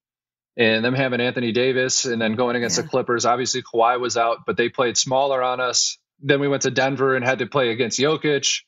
and 0.56 0.84
them 0.84 0.94
having 0.94 1.20
Anthony 1.20 1.52
Davis 1.52 2.06
and 2.06 2.22
then 2.22 2.36
going 2.36 2.56
against 2.56 2.78
Yeah. 2.78 2.84
the 2.84 2.88
Clippers. 2.88 3.26
Obviously, 3.26 3.62
Kawhi 3.62 4.00
was 4.00 4.16
out, 4.16 4.38
but 4.46 4.56
they 4.56 4.70
played 4.70 4.96
smaller 4.96 5.42
on 5.42 5.60
us. 5.60 5.98
Then 6.20 6.40
we 6.40 6.48
went 6.48 6.62
to 6.62 6.70
Denver 6.70 7.14
and 7.16 7.24
had 7.24 7.40
to 7.40 7.46
play 7.46 7.68
against 7.70 7.98
Jokic 8.00 8.62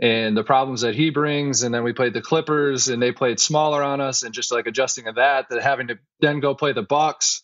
and 0.00 0.36
the 0.36 0.44
problems 0.44 0.82
that 0.82 0.94
he 0.94 1.10
brings. 1.10 1.62
And 1.62 1.74
then 1.74 1.84
we 1.84 1.92
played 1.92 2.14
the 2.14 2.22
Clippers 2.22 2.88
and 2.88 3.02
they 3.02 3.12
played 3.12 3.38
smaller 3.38 3.82
on 3.82 4.00
us 4.00 4.22
and 4.22 4.34
just 4.34 4.52
like 4.52 4.66
adjusting 4.66 5.04
to 5.04 5.12
that, 5.12 5.48
that 5.50 5.62
having 5.62 5.88
to 5.88 5.98
then 6.20 6.40
go 6.40 6.54
play 6.54 6.72
the 6.72 6.82
Bucks 6.82 7.42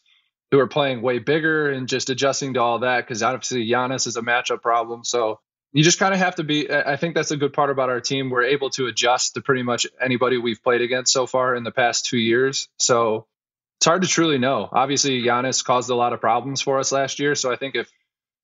who 0.51 0.59
are 0.59 0.66
playing 0.66 1.03
way 1.03 1.18
bigger 1.18 1.70
and 1.70 1.88
just 1.88 2.11
adjusting 2.11 2.55
to 2.55 2.61
all 2.61 2.80
that 2.80 3.07
because 3.07 3.22
obviously 3.22 3.66
Giannis 3.66 4.07
is 4.07 4.16
a 4.16 4.22
matchup 4.22 4.62
problem. 4.62 5.05
So 5.05 5.40
you 5.72 5.84
just 5.84 5.99
kind 5.99 6.14
of 6.14 6.20
have 6.20 6.36
to 6.36 6.44
be. 6.44 6.70
I 6.70 6.92
I 6.92 6.96
think 6.96 7.14
that's 7.14 7.30
a 7.30 7.36
good 7.36 7.53
part 7.53 7.70
about 7.70 7.90
our 7.90 8.01
team. 8.01 8.30
We're 8.30 8.44
able 8.44 8.70
to 8.70 8.86
adjust 8.86 9.34
to 9.34 9.42
pretty 9.42 9.62
much 9.62 9.86
anybody 10.01 10.38
we've 10.38 10.62
played 10.62 10.80
against 10.80 11.12
so 11.12 11.26
far 11.26 11.55
in 11.55 11.64
the 11.64 11.70
past 11.70 12.07
two 12.07 12.18
years. 12.18 12.68
So 12.78 13.26
it's 13.78 13.86
hard 13.86 14.03
to 14.03 14.09
truly 14.09 14.38
know. 14.38 14.68
Obviously, 14.72 15.22
Giannis 15.22 15.64
caused 15.64 15.90
a 15.90 15.94
lot 15.94 16.12
of 16.12 16.20
problems 16.20 16.62
for 16.62 16.78
us 16.78 16.90
last 16.90 17.18
year. 17.20 17.34
So 17.34 17.53
I 17.53 17.57
think 17.57 17.76
if 17.76 17.90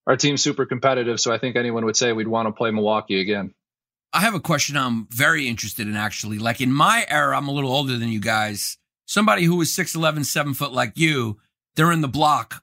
our 0.06 0.16
team's 0.16 0.42
super 0.42 0.66
competitive, 0.66 1.18
so 1.18 1.32
I 1.32 1.38
think 1.38 1.56
anyone 1.56 1.86
would 1.86 1.96
say 1.96 2.12
we'd 2.12 2.28
want 2.28 2.46
to 2.46 2.52
play 2.52 2.70
Milwaukee 2.70 3.20
again. 3.20 3.54
I 4.14 4.20
have 4.20 4.34
a 4.34 4.40
question 4.40 4.76
I'm 4.76 5.08
very 5.10 5.48
interested 5.48 5.88
in 5.88 5.96
actually. 5.96 6.38
Like 6.38 6.60
in 6.60 6.72
my 6.72 7.04
era, 7.08 7.36
I'm 7.36 7.48
a 7.48 7.52
little 7.52 7.72
older 7.72 7.98
than 7.98 8.10
you 8.10 8.20
guys. 8.20 8.78
Somebody 9.06 9.42
who 9.42 9.56
was 9.56 9.70
6'11, 9.70 10.24
7 10.24 10.54
foot 10.54 10.72
like 10.72 10.92
you, 10.94 11.40
they're 11.74 11.90
in 11.90 12.00
the 12.00 12.08
block 12.08 12.62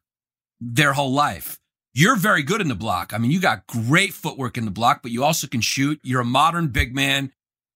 their 0.62 0.94
whole 0.94 1.12
life. 1.12 1.60
You're 1.94 2.16
very 2.16 2.42
good 2.42 2.62
in 2.62 2.70
the 2.70 2.76
block. 2.76 3.14
I 3.14 3.18
mean, 3.18 3.32
you 3.32 3.42
got 3.42 3.68
great 3.68 4.14
footwork 4.14 4.58
in 4.58 4.64
the 4.64 4.72
block, 4.72 5.02
but 5.04 5.12
you 5.12 5.26
also 5.26 5.46
can 5.46 5.60
shoot. 5.60 6.00
You're 6.04 6.22
a 6.22 6.26
modern 6.26 6.70
big 6.70 6.96
man. 6.96 7.34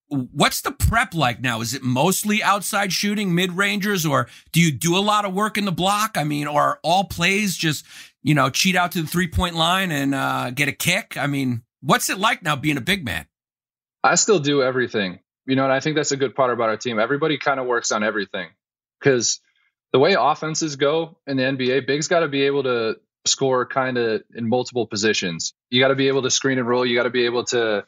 What's 0.07 0.61
the 0.61 0.71
prep 0.71 1.13
like 1.13 1.41
now? 1.41 1.59
Is 1.59 1.73
it 1.73 1.83
mostly 1.83 2.41
outside 2.41 2.93
shooting, 2.93 3.35
mid 3.35 3.51
rangers, 3.51 4.05
or 4.05 4.29
do 4.53 4.61
you 4.61 4.71
do 4.71 4.97
a 4.97 4.99
lot 4.99 5.25
of 5.25 5.33
work 5.33 5.57
in 5.57 5.65
the 5.65 5.73
block? 5.73 6.11
I 6.15 6.23
mean, 6.23 6.47
or 6.47 6.61
are 6.61 6.79
all 6.81 7.03
plays 7.03 7.57
just, 7.57 7.83
you 8.23 8.35
know, 8.35 8.49
cheat 8.49 8.77
out 8.77 8.93
to 8.93 9.01
the 9.01 9.07
three 9.07 9.27
point 9.27 9.55
line 9.55 9.91
and 9.91 10.15
uh, 10.15 10.51
get 10.51 10.69
a 10.69 10.71
kick? 10.71 11.17
I 11.17 11.27
mean, 11.27 11.63
what's 11.81 12.09
it 12.09 12.17
like 12.17 12.41
now 12.41 12.55
being 12.55 12.77
a 12.77 12.81
big 12.81 13.03
man? 13.03 13.25
I 14.05 14.15
still 14.15 14.39
do 14.39 14.61
everything. 14.61 15.19
You 15.47 15.55
know, 15.55 15.63
and 15.63 15.73
I 15.73 15.79
think 15.79 15.95
that's 15.95 16.11
a 16.11 16.17
good 16.17 16.35
part 16.35 16.51
about 16.51 16.69
our 16.69 16.77
team. 16.77 16.99
Everybody 16.99 17.37
kind 17.37 17.59
of 17.59 17.67
works 17.67 17.91
on 17.91 18.03
everything 18.03 18.49
because 18.99 19.39
the 19.93 19.99
way 19.99 20.15
offenses 20.17 20.75
go 20.75 21.17
in 21.27 21.37
the 21.37 21.43
NBA, 21.43 21.85
bigs 21.85 22.07
got 22.07 22.21
to 22.21 22.27
be 22.27 22.43
able 22.43 22.63
to 22.63 22.95
score 23.25 23.65
kind 23.65 23.97
of 23.97 24.23
in 24.33 24.47
multiple 24.47 24.87
positions. 24.87 25.53
You 25.69 25.79
got 25.81 25.89
to 25.89 25.95
be 25.95 26.07
able 26.07 26.23
to 26.23 26.31
screen 26.31 26.57
and 26.57 26.67
roll. 26.67 26.85
You 26.85 26.95
got 26.95 27.03
to 27.03 27.09
be 27.11 27.25
able 27.25 27.43
to 27.45 27.85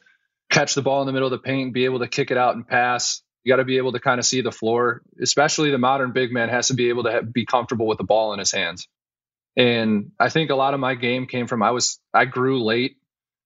catch 0.50 0.74
the 0.74 0.82
ball 0.82 1.00
in 1.02 1.06
the 1.06 1.12
middle 1.12 1.26
of 1.26 1.32
the 1.32 1.38
paint, 1.38 1.74
be 1.74 1.84
able 1.84 2.00
to 2.00 2.08
kick 2.08 2.30
it 2.30 2.36
out 2.36 2.54
and 2.54 2.66
pass. 2.66 3.22
You 3.44 3.52
got 3.52 3.56
to 3.56 3.64
be 3.64 3.76
able 3.78 3.92
to 3.92 4.00
kind 4.00 4.18
of 4.18 4.26
see 4.26 4.40
the 4.40 4.52
floor. 4.52 5.02
Especially 5.20 5.70
the 5.70 5.78
modern 5.78 6.12
big 6.12 6.32
man 6.32 6.48
has 6.48 6.68
to 6.68 6.74
be 6.74 6.90
able 6.90 7.04
to 7.04 7.22
be 7.22 7.44
comfortable 7.44 7.86
with 7.86 7.98
the 7.98 8.04
ball 8.04 8.32
in 8.32 8.38
his 8.38 8.52
hands. 8.52 8.88
And 9.56 10.12
I 10.20 10.28
think 10.28 10.50
a 10.50 10.54
lot 10.54 10.74
of 10.74 10.80
my 10.80 10.94
game 10.94 11.26
came 11.26 11.48
from 11.48 11.62
I 11.64 11.72
was 11.72 11.98
I 12.14 12.26
grew 12.26 12.62
late 12.62 12.97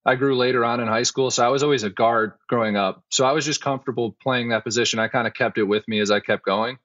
I 0.04 0.16
grew 0.16 0.36
later 0.36 0.64
on 0.64 0.80
in 0.80 0.88
high 0.88 1.04
school, 1.04 1.30
so 1.30 1.44
I 1.44 1.48
was 1.48 1.62
always 1.62 1.84
a 1.84 1.90
guard 1.90 2.32
growing 2.48 2.76
up. 2.76 3.04
So 3.10 3.24
I 3.24 3.32
was 3.32 3.44
just 3.44 3.60
comfortable 3.62 4.16
playing 4.20 4.48
that 4.48 4.64
position. 4.64 4.98
I 4.98 5.08
kind 5.08 5.26
of 5.28 5.34
kept 5.34 5.58
it 5.58 5.62
with 5.64 5.86
me 5.86 6.00
as 6.00 6.10
I 6.10 6.18
kept 6.20 6.44
going. 6.44 6.78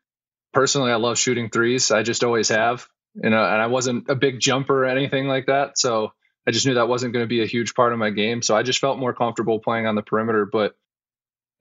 Personally, 0.53 0.91
I 0.91 0.95
love 0.95 1.17
shooting 1.17 1.49
threes. 1.49 1.89
I 1.91 2.03
just 2.03 2.23
always 2.23 2.49
have, 2.49 2.87
you 3.15 3.29
know, 3.29 3.43
and 3.43 3.61
I 3.61 3.67
wasn't 3.67 4.09
a 4.09 4.15
big 4.15 4.39
jumper 4.39 4.83
or 4.83 4.87
anything 4.87 5.27
like 5.27 5.47
that. 5.47 5.77
So 5.79 6.13
I 6.47 6.51
just 6.51 6.65
knew 6.67 6.75
that 6.75 6.87
wasn't 6.87 7.13
going 7.13 7.23
to 7.23 7.27
be 7.27 7.41
a 7.41 7.47
huge 7.47 7.73
part 7.73 7.91
of 7.91 7.99
my 7.99 8.11
game. 8.11 8.41
So 8.43 8.55
I 8.55 8.61
just 8.63 8.79
felt 8.79 8.99
more 8.99 9.13
comfortable 9.13 9.59
playing 9.59 9.87
on 9.87 9.95
the 9.95 10.03
perimeter. 10.03 10.45
But 10.45 10.75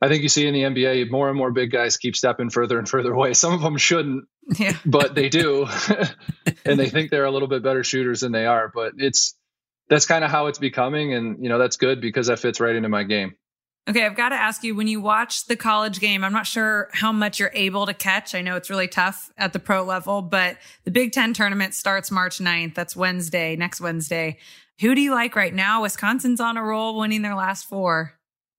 I 0.02 0.08
think 0.08 0.22
you 0.22 0.28
see 0.28 0.46
in 0.46 0.52
the 0.52 0.60
NBA, 0.62 1.10
more 1.10 1.28
and 1.28 1.38
more 1.38 1.50
big 1.50 1.70
guys 1.72 1.96
keep 1.96 2.16
stepping 2.16 2.50
further 2.50 2.78
and 2.78 2.86
further 2.88 3.12
away. 3.14 3.32
Some 3.32 3.54
of 3.54 3.62
them 3.62 3.78
shouldn't, 3.78 4.26
Yeah. 4.58 4.76
but 4.84 5.14
they 5.14 5.30
do. 5.30 5.66
and 6.66 6.78
they 6.78 6.90
think 6.90 7.10
they're 7.10 7.24
a 7.24 7.30
little 7.30 7.48
bit 7.48 7.62
better 7.62 7.82
shooters 7.82 8.20
than 8.20 8.32
they 8.32 8.44
are. 8.44 8.70
But 8.72 8.92
it's, 8.98 9.34
that's 9.88 10.06
kind 10.06 10.24
of 10.24 10.30
how 10.30 10.46
it's 10.46 10.58
becoming. 10.58 11.14
And, 11.14 11.42
you 11.42 11.48
know, 11.48 11.58
that's 11.58 11.76
good 11.76 12.00
because 12.00 12.26
that 12.26 12.38
fits 12.38 12.60
right 12.60 12.74
into 12.74 12.88
my 12.88 13.02
game. 13.02 13.36
Okay, 13.88 14.04
I've 14.04 14.16
got 14.16 14.30
to 14.30 14.34
ask 14.34 14.64
you 14.64 14.74
when 14.74 14.88
you 14.88 15.00
watch 15.00 15.46
the 15.46 15.54
college 15.54 16.00
game, 16.00 16.24
I'm 16.24 16.32
not 16.32 16.46
sure 16.46 16.88
how 16.92 17.12
much 17.12 17.38
you're 17.38 17.52
able 17.54 17.86
to 17.86 17.94
catch. 17.94 18.34
I 18.34 18.42
know 18.42 18.56
it's 18.56 18.68
really 18.68 18.88
tough 18.88 19.30
at 19.38 19.52
the 19.52 19.60
pro 19.60 19.84
level, 19.84 20.22
but 20.22 20.56
the 20.82 20.90
Big 20.90 21.12
Ten 21.12 21.32
tournament 21.32 21.72
starts 21.72 22.10
March 22.10 22.38
9th. 22.38 22.74
That's 22.74 22.96
Wednesday, 22.96 23.54
next 23.54 23.80
Wednesday. 23.80 24.38
Who 24.80 24.96
do 24.96 25.00
you 25.00 25.12
like 25.14 25.36
right 25.36 25.54
now? 25.54 25.82
Wisconsin's 25.82 26.40
on 26.40 26.56
a 26.56 26.64
roll, 26.64 26.98
winning 26.98 27.22
their 27.22 27.36
last 27.36 27.68
four. 27.68 28.12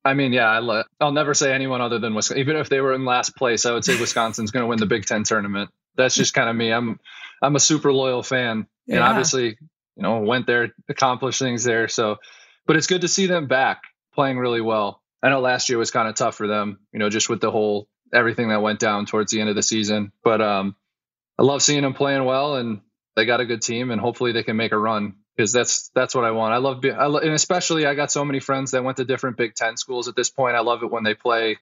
I 0.05 0.13
mean, 0.13 0.31
yeah, 0.31 0.45
I 0.45 0.59
le- 0.59 0.85
I'll 1.01 1.11
never 1.11 1.33
say 1.33 1.53
anyone 1.53 1.81
other 1.81 1.99
than 1.99 2.15
Wisconsin. 2.15 2.39
Even 2.39 2.55
if 2.55 2.69
they 2.69 2.79
were 2.79 2.93
in 2.93 3.03
last 3.03 3.35
place, 3.35 3.65
I 3.65 3.73
would 3.73 3.83
say 3.83 3.99
Wisconsin's 3.99 4.51
going 4.51 4.63
to 4.63 4.67
win 4.67 4.79
the 4.79 4.85
Big 4.85 5.05
Ten 5.05 5.23
tournament. 5.23 5.69
That's 5.97 6.15
just 6.15 6.33
kind 6.33 6.49
of 6.49 6.55
me. 6.55 6.71
I'm 6.71 7.01
I'm 7.41 7.55
a 7.57 7.59
super 7.59 7.91
loyal 7.91 8.23
fan, 8.23 8.67
and 8.87 8.99
obviously, 8.99 9.57
you 9.97 10.03
know, 10.03 10.19
went 10.19 10.47
there, 10.47 10.73
accomplished 10.87 11.39
things 11.39 11.63
there. 11.63 11.87
So, 11.87 12.17
but 12.65 12.75
it's 12.77 12.87
good 12.87 13.01
to 13.01 13.07
see 13.07 13.25
them 13.25 13.47
back 13.47 13.81
playing 14.13 14.37
really 14.37 14.61
well. 14.61 15.01
I 15.21 15.29
know 15.29 15.41
last 15.41 15.69
year 15.69 15.77
was 15.77 15.91
kind 15.91 16.07
of 16.07 16.15
tough 16.15 16.35
for 16.35 16.47
them, 16.47 16.79
you 16.93 16.99
know, 16.99 17.09
just 17.09 17.29
with 17.29 17.41
the 17.41 17.51
whole 17.51 17.87
everything 18.13 18.49
that 18.49 18.61
went 18.61 18.79
down 18.79 19.05
towards 19.05 19.31
the 19.31 19.41
end 19.41 19.49
of 19.49 19.55
the 19.55 19.63
season. 19.63 20.11
But 20.23 20.41
um, 20.41 20.75
I 21.37 21.43
love 21.43 21.61
seeing 21.61 21.81
them 21.81 21.93
playing 21.93 22.23
well, 22.23 22.55
and 22.55 22.81
they 23.15 23.25
got 23.25 23.41
a 23.41 23.45
good 23.45 23.61
team, 23.61 23.91
and 23.91 23.99
hopefully 23.99 24.31
they 24.31 24.43
can 24.43 24.57
make 24.57 24.71
a 24.71 24.77
run 24.77 25.15
because 25.35 25.51
that's 25.51 25.89
that's 25.95 26.13
what 26.15 26.25
I 26.25 26.31
want. 26.31 26.53
I 26.53 26.57
love, 26.57 26.81
be- 26.81 26.91
I 26.91 27.07
lo- 27.07 27.19
and 27.19 27.33
especially 27.33 27.85
I 27.85 27.95
got 27.95 28.11
so 28.11 28.23
many 28.23 28.39
friends 28.39 28.71
that 28.71 28.83
went 28.83 28.97
to 28.97 29.05
different 29.05 29.37
Big 29.37 29.55
Ten 29.55 29.75
schools 29.77 30.07
at 30.07 30.15
this 30.15 30.29
point. 30.29 30.55
I 30.55 30.61
love 30.61 30.83
it 30.83 30.91
when 30.91 31.03
they 31.03 31.15
play. 31.15 31.57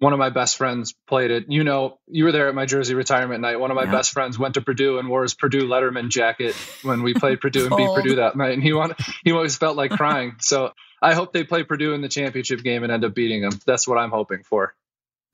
One 0.00 0.12
of 0.12 0.18
my 0.18 0.30
best 0.30 0.56
friends 0.56 0.94
played 1.06 1.30
it. 1.30 1.44
You 1.48 1.62
know, 1.62 1.98
you 2.08 2.24
were 2.24 2.32
there 2.32 2.48
at 2.48 2.54
my 2.54 2.66
Jersey 2.66 2.94
retirement 2.94 3.40
night. 3.42 3.60
One 3.60 3.70
of 3.70 3.74
my 3.76 3.84
Yeah. 3.84 3.92
best 3.92 4.12
friends 4.12 4.38
went 4.38 4.54
to 4.54 4.60
Purdue 4.62 4.98
and 4.98 5.08
wore 5.08 5.22
his 5.22 5.34
Purdue 5.34 5.68
Letterman 5.68 6.08
jacket 6.08 6.54
when 6.82 7.02
we 7.02 7.14
played 7.14 7.40
Purdue 7.40 7.66
and 7.66 7.76
beat 7.76 7.88
Purdue 7.94 8.16
that 8.16 8.34
night, 8.34 8.52
and 8.54 8.62
he 8.62 8.72
wanted, 8.72 8.96
he 9.24 9.30
always 9.32 9.56
felt 9.56 9.76
like 9.76 9.90
crying. 9.92 10.36
So 10.40 10.72
I 11.02 11.14
hope 11.14 11.32
they 11.32 11.44
play 11.44 11.62
Purdue 11.62 11.92
in 11.92 12.00
the 12.00 12.08
championship 12.08 12.62
game 12.62 12.82
and 12.82 12.90
end 12.90 13.04
up 13.04 13.14
beating 13.14 13.42
them. 13.42 13.52
That's 13.66 13.86
what 13.86 13.98
I'm 13.98 14.10
hoping 14.10 14.42
for. 14.42 14.74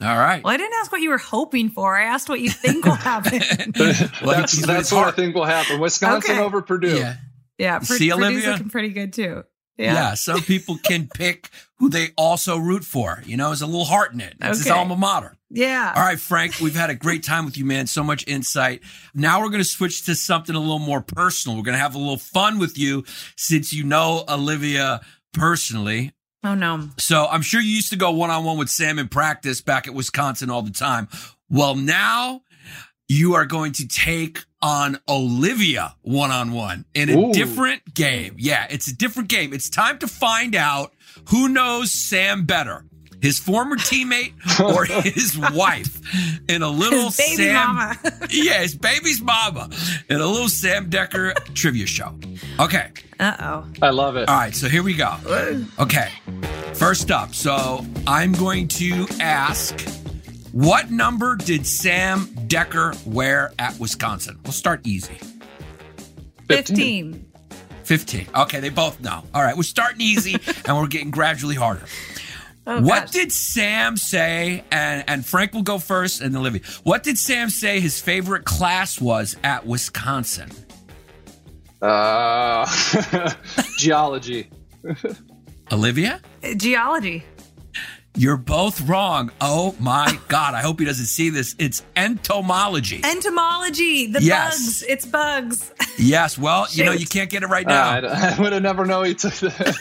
All 0.03 0.09
right. 0.19 0.45
Well, 0.45 0.53
I 0.53 0.59
didn't 0.59 0.75
ask 0.81 0.93
what 0.93 1.01
you 1.01 1.09
were 1.09 1.17
hoping 1.17 1.71
for. 1.71 1.97
I 1.97 2.03
asked 2.05 2.29
what 2.29 2.41
you 2.41 2.51
think 2.51 2.85
will 2.85 2.93
happen. 2.97 3.41
That's 3.73 4.67
that's 4.67 4.93
what 4.93 5.09
I 5.09 5.11
think 5.13 5.35
will 5.35 5.45
happen. 5.47 5.81
Wisconsin 5.81 6.33
Okay. 6.33 6.43
over 6.45 6.61
Purdue. 6.61 6.99
Yeah. 6.99 7.15
yeah, 7.57 7.79
See, 7.79 8.11
Purdue's 8.11 8.13
Olivia? 8.13 8.51
looking 8.51 8.69
pretty 8.69 8.91
good 8.91 9.13
too. 9.15 9.45
Yeah. 9.77 9.93
Yeah. 9.95 10.15
Some 10.15 10.43
people 10.43 10.79
can 10.83 11.09
pick 11.09 11.51
who 11.79 11.91
they 11.91 12.09
also 12.17 12.57
root 12.57 12.85
for. 12.85 13.23
You 13.27 13.37
know, 13.37 13.53
it's 13.53 13.61
a 13.61 13.67
little 13.67 13.85
heart 13.85 14.13
in 14.13 14.21
it. 14.21 14.35
It's 14.41 14.59
his 14.59 14.71
alma 14.71 14.97
mater. 14.97 15.37
Yeah. 15.51 15.93
All 15.95 16.03
right, 16.03 16.19
Frank, 16.19 16.61
we've 16.61 16.75
had 16.75 16.91
a 16.91 16.95
great 16.95 17.23
time 17.23 17.45
with 17.45 17.57
you, 17.57 17.65
man. 17.65 17.87
So 17.87 18.03
much 18.03 18.27
insight. 18.27 18.83
Now 19.15 19.41
we're 19.41 19.51
going 19.51 19.61
to 19.61 19.65
switch 19.65 20.05
to 20.07 20.15
something 20.15 20.55
a 20.55 20.61
little 20.61 20.79
more 20.79 21.01
personal. 21.01 21.57
We're 21.57 21.65
going 21.65 21.77
to 21.77 21.83
have 21.83 21.95
a 21.95 21.99
little 21.99 22.17
fun 22.17 22.59
with 22.59 22.79
you 22.79 23.05
since 23.37 23.73
you 23.73 23.85
know 23.85 24.25
Olivia 24.29 25.03
personally. 25.33 26.13
Oh 26.43 26.55
no. 26.55 26.89
So 26.99 27.27
I'm 27.27 27.43
sure 27.43 27.61
you 27.61 27.71
used 27.71 27.91
to 27.91 27.97
go 27.97 28.11
one 28.13 28.31
on 28.31 28.45
one 28.45 28.57
with 28.57 28.71
Sam 28.71 28.99
in 28.99 29.09
practice 29.09 29.61
back 29.61 29.87
at 29.87 29.95
Wisconsin 29.95 30.51
all 30.51 30.63
the 30.63 30.71
time. 30.71 31.09
Well, 31.51 31.75
now 31.75 32.43
you 33.09 33.35
are 33.35 33.47
going 33.47 33.73
to 33.73 33.87
take 33.87 34.39
on 34.63 34.99
Olivia 35.09 35.95
one 36.03 36.31
on 36.31 36.53
one 36.53 36.85
in 36.95 37.09
a 37.09 37.17
Ooh. 37.17 37.33
different 37.33 37.95
game. 37.95 38.35
Yeah, 38.39 38.67
it's 38.71 38.89
a 38.89 38.97
different 38.97 39.29
game. 39.29 39.53
It's 39.53 39.71
time 39.71 39.99
to 39.99 40.09
find 40.09 40.55
out 40.55 40.93
who 41.29 41.49
knows 41.49 41.93
Sam 41.93 42.45
better. 42.45 42.85
His 43.23 43.39
former 43.39 43.77
teammate 43.77 44.35
or 44.61 44.85
his 45.03 45.39
wife 45.39 46.01
in 46.49 46.63
a 46.63 46.69
little 46.69 47.07
His 47.07 47.17
baby 47.17 47.37
Sam 47.45 47.55
mama. 47.55 47.99
yeah, 48.31 48.61
his 48.61 48.75
baby's 48.77 49.23
mama 49.23 49.71
in 50.09 50.21
a 50.21 50.27
little 50.27 50.49
Sam 50.49 50.91
Dekker 50.91 51.35
trivia 51.55 51.87
show. 51.87 52.15
Okay. 52.61 52.91
Uh 53.19 53.37
oh. 53.41 53.67
I 53.81 53.91
love 53.91 54.17
it. 54.17 54.29
All 54.29 54.37
right, 54.37 54.55
so 54.55 54.69
here 54.69 54.83
we 54.83 54.95
go. 54.95 55.17
Okay. 55.79 56.11
First 56.75 57.11
up, 57.11 57.35
so 57.35 57.87
I'm 58.07 58.33
going 58.33 58.69
to 58.69 59.07
ask 59.19 59.75
what 60.57 60.91
number 60.91 61.37
did 61.37 61.67
Sam 61.67 62.21
Dekker 62.29 63.07
wear 63.07 63.53
at 63.59 63.79
Wisconsin? 63.79 64.39
We'll 64.43 64.55
start 64.55 64.87
easy. 64.87 65.19
15. 66.49 67.31
15. 67.85 68.27
Okay, 68.35 68.61
they 68.61 68.71
both 68.71 68.99
know. 69.03 69.23
All 69.35 69.43
right, 69.43 69.55
we're 69.55 69.65
starting 69.65 70.01
easy 70.01 70.39
and 70.65 70.79
we're 70.79 70.87
getting 70.87 71.11
gradually 71.11 71.57
harder. 71.57 71.85
Oh, 72.67 72.81
what 72.81 73.03
gosh. 73.03 73.11
did 73.11 73.33
Sam 73.33 73.99
say? 73.99 74.65
And 74.71 75.05
and 75.07 75.27
Frank 75.27 75.53
will 75.53 75.63
go 75.63 75.79
first, 75.79 76.23
and 76.23 76.35
then 76.35 76.41
Olivia. 76.41 76.63
What 76.85 77.03
did 77.03 77.19
Sam 77.19 77.51
say 77.51 77.79
his 77.79 78.01
favorite 78.01 78.45
class 78.47 78.99
was 78.99 79.37
at 79.45 79.67
Wisconsin? 79.67 80.51
Uh, 81.83 82.67
geology. 83.79 84.49
Olivia, 85.71 86.23
Geology. 86.57 87.25
You're 88.17 88.37
both 88.37 88.81
wrong. 88.89 89.31
Oh 89.41 89.75
my 89.79 90.19
God! 90.29 90.55
I 90.55 90.61
hope 90.63 90.81
he 90.81 90.87
doesn't 90.87 91.07
see 91.07 91.31
this. 91.31 91.55
It's 91.59 91.83
entomology. 91.97 93.01
Entomology. 93.05 94.07
The 94.13 94.23
Yes. 94.23 94.57
bugs. 94.59 94.83
It's 94.89 95.07
bugs. 95.07 95.73
yes. 95.99 96.37
Well, 96.39 96.67
you 96.71 96.85
know 96.85 96.93
you 96.93 97.07
can't 97.07 97.31
get 97.31 97.43
it 97.43 97.47
right 97.49 97.67
Uh, 97.67 98.01
now. 98.01 98.09
I, 98.09 98.35
I 98.37 98.41
would 98.41 98.53
have 98.53 98.63
never 98.63 98.85
known 98.85 99.05
he 99.07 99.15
took 99.15 99.35
that. 99.35 99.77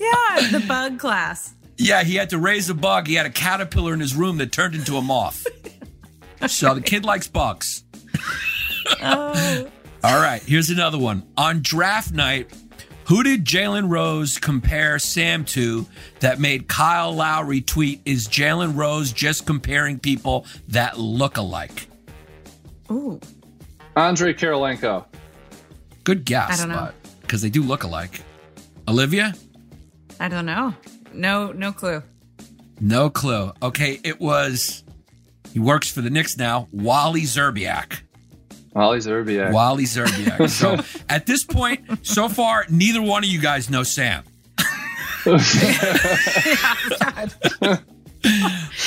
yeah, 0.00 0.48
the 0.50 0.64
bug 0.66 0.98
class. 0.98 1.54
Yeah, 1.76 2.04
he 2.04 2.14
had 2.14 2.30
to 2.30 2.38
raise 2.38 2.68
a 2.70 2.74
bug. 2.74 3.06
He 3.08 3.14
had 3.14 3.26
a 3.26 3.30
caterpillar 3.30 3.92
in 3.94 4.00
his 4.00 4.14
room 4.14 4.38
that 4.38 4.52
turned 4.52 4.74
into 4.74 4.96
a 4.96 5.02
moth. 5.02 5.46
so 6.46 6.74
the 6.74 6.80
kid 6.80 7.04
likes 7.04 7.26
bugs. 7.26 7.84
Oh. 9.02 9.66
All 10.04 10.20
right, 10.20 10.42
here's 10.42 10.68
another 10.70 10.98
one. 10.98 11.26
On 11.36 11.62
draft 11.62 12.12
night, 12.12 12.50
who 13.06 13.22
did 13.22 13.44
Jalen 13.44 13.90
Rose 13.90 14.38
compare 14.38 14.98
Sam 14.98 15.44
to 15.46 15.86
that 16.20 16.40
made 16.40 16.68
Kyle 16.68 17.12
Lowry 17.14 17.60
tweet, 17.60 18.00
Is 18.04 18.28
Jalen 18.28 18.76
Rose 18.76 19.12
just 19.12 19.46
comparing 19.46 19.98
people 19.98 20.46
that 20.68 20.98
look 20.98 21.36
alike? 21.36 21.88
Ooh. 22.90 23.20
Andre 23.96 24.32
Kirilenko. 24.34 25.04
Good 26.04 26.24
guess. 26.24 26.60
I 26.60 26.66
don't 26.66 26.74
know. 26.74 26.90
Because 27.20 27.42
they 27.42 27.50
do 27.50 27.62
look 27.62 27.84
alike. 27.84 28.20
Olivia? 28.88 29.34
I 30.20 30.28
don't 30.28 30.46
know. 30.46 30.74
No, 31.12 31.52
no 31.52 31.72
clue. 31.72 32.02
No 32.80 33.08
clue. 33.08 33.52
Okay, 33.62 34.00
it 34.04 34.20
was, 34.20 34.84
he 35.52 35.58
works 35.60 35.90
for 35.90 36.00
the 36.00 36.10
Knicks 36.10 36.36
now, 36.36 36.68
Wally 36.72 37.22
Szczerbiak. 37.22 38.00
Ollie 38.74 39.00
Szczerbiak. 39.00 39.52
Wally 39.52 39.84
Szczerbiak. 39.86 40.48
So 40.50 40.76
at 41.08 41.26
this 41.26 41.44
point, 41.44 41.80
so 42.02 42.28
far, 42.28 42.64
neither 42.68 43.00
one 43.02 43.24
of 43.24 43.30
you 43.30 43.40
guys 43.40 43.68
know 43.70 43.82
Sam. 43.84 44.22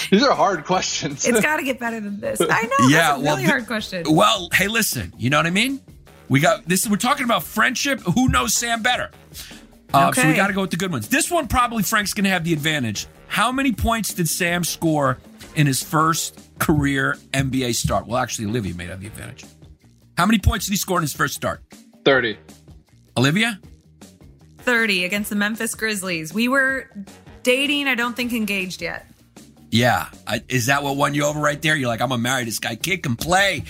These 0.09 0.23
are 0.23 0.33
hard 0.33 0.65
questions. 0.65 1.25
It's 1.27 1.41
got 1.41 1.57
to 1.57 1.63
get 1.63 1.79
better 1.79 1.99
than 1.99 2.19
this. 2.19 2.41
I 2.41 2.45
know. 2.63 2.87
Yeah, 2.89 2.97
That's 2.97 3.21
a 3.21 3.23
well, 3.23 3.35
really 3.35 3.37
th- 3.43 3.49
hard 3.49 3.67
question. 3.67 4.03
Well, 4.09 4.49
hey, 4.53 4.67
listen, 4.67 5.13
you 5.17 5.29
know 5.29 5.37
what 5.37 5.45
I 5.45 5.51
mean? 5.51 5.79
We 6.29 6.39
got 6.39 6.65
this. 6.67 6.87
We're 6.87 6.97
talking 6.97 7.23
about 7.25 7.43
friendship. 7.43 7.99
Who 8.01 8.29
knows 8.29 8.55
Sam 8.55 8.81
better? 8.81 9.11
Uh, 9.93 10.11
So 10.11 10.27
we 10.27 10.33
got 10.33 10.47
to 10.47 10.53
go 10.53 10.61
with 10.61 10.71
the 10.71 10.77
good 10.77 10.91
ones. 10.91 11.07
This 11.07 11.29
one 11.31 11.47
probably 11.47 11.83
Frank's 11.83 12.13
going 12.13 12.25
to 12.25 12.29
have 12.31 12.43
the 12.43 12.53
advantage. 12.53 13.07
How 13.27 13.51
many 13.51 13.71
points 13.73 14.13
did 14.13 14.27
Sam 14.27 14.63
score 14.63 15.17
in 15.55 15.67
his 15.67 15.83
first 15.83 16.39
career 16.59 17.17
NBA 17.31 17.75
start? 17.75 18.07
Well, 18.07 18.17
actually, 18.17 18.45
Olivia 18.47 18.73
may 18.73 18.85
have 18.87 18.99
the 19.01 19.07
advantage. 19.07 19.45
How 20.17 20.25
many 20.25 20.39
points 20.39 20.65
did 20.65 20.71
he 20.71 20.77
score 20.77 20.97
in 20.97 21.03
his 21.03 21.13
first 21.13 21.35
start? 21.35 21.61
30. 22.03 22.37
Olivia? 23.15 23.59
30 24.59 25.05
against 25.05 25.29
the 25.29 25.35
Memphis 25.35 25.75
Grizzlies. 25.75 26.33
We 26.33 26.47
were 26.47 26.89
dating, 27.43 27.87
I 27.87 27.93
don't 27.93 28.15
think 28.15 28.33
engaged 28.33 28.81
yet. 28.81 29.05
Yeah. 29.69 30.07
I, 30.25 30.41
is 30.49 30.65
that 30.67 30.81
what 30.81 30.95
won 30.95 31.13
you 31.13 31.25
over 31.25 31.39
right 31.39 31.61
there? 31.61 31.75
You're 31.75 31.87
like, 31.87 32.01
I'm 32.01 32.09
gonna 32.09 32.21
marry 32.21 32.45
this 32.45 32.57
guy. 32.57 32.75
Kid 32.75 33.03
can 33.03 33.15
play. 33.15 33.63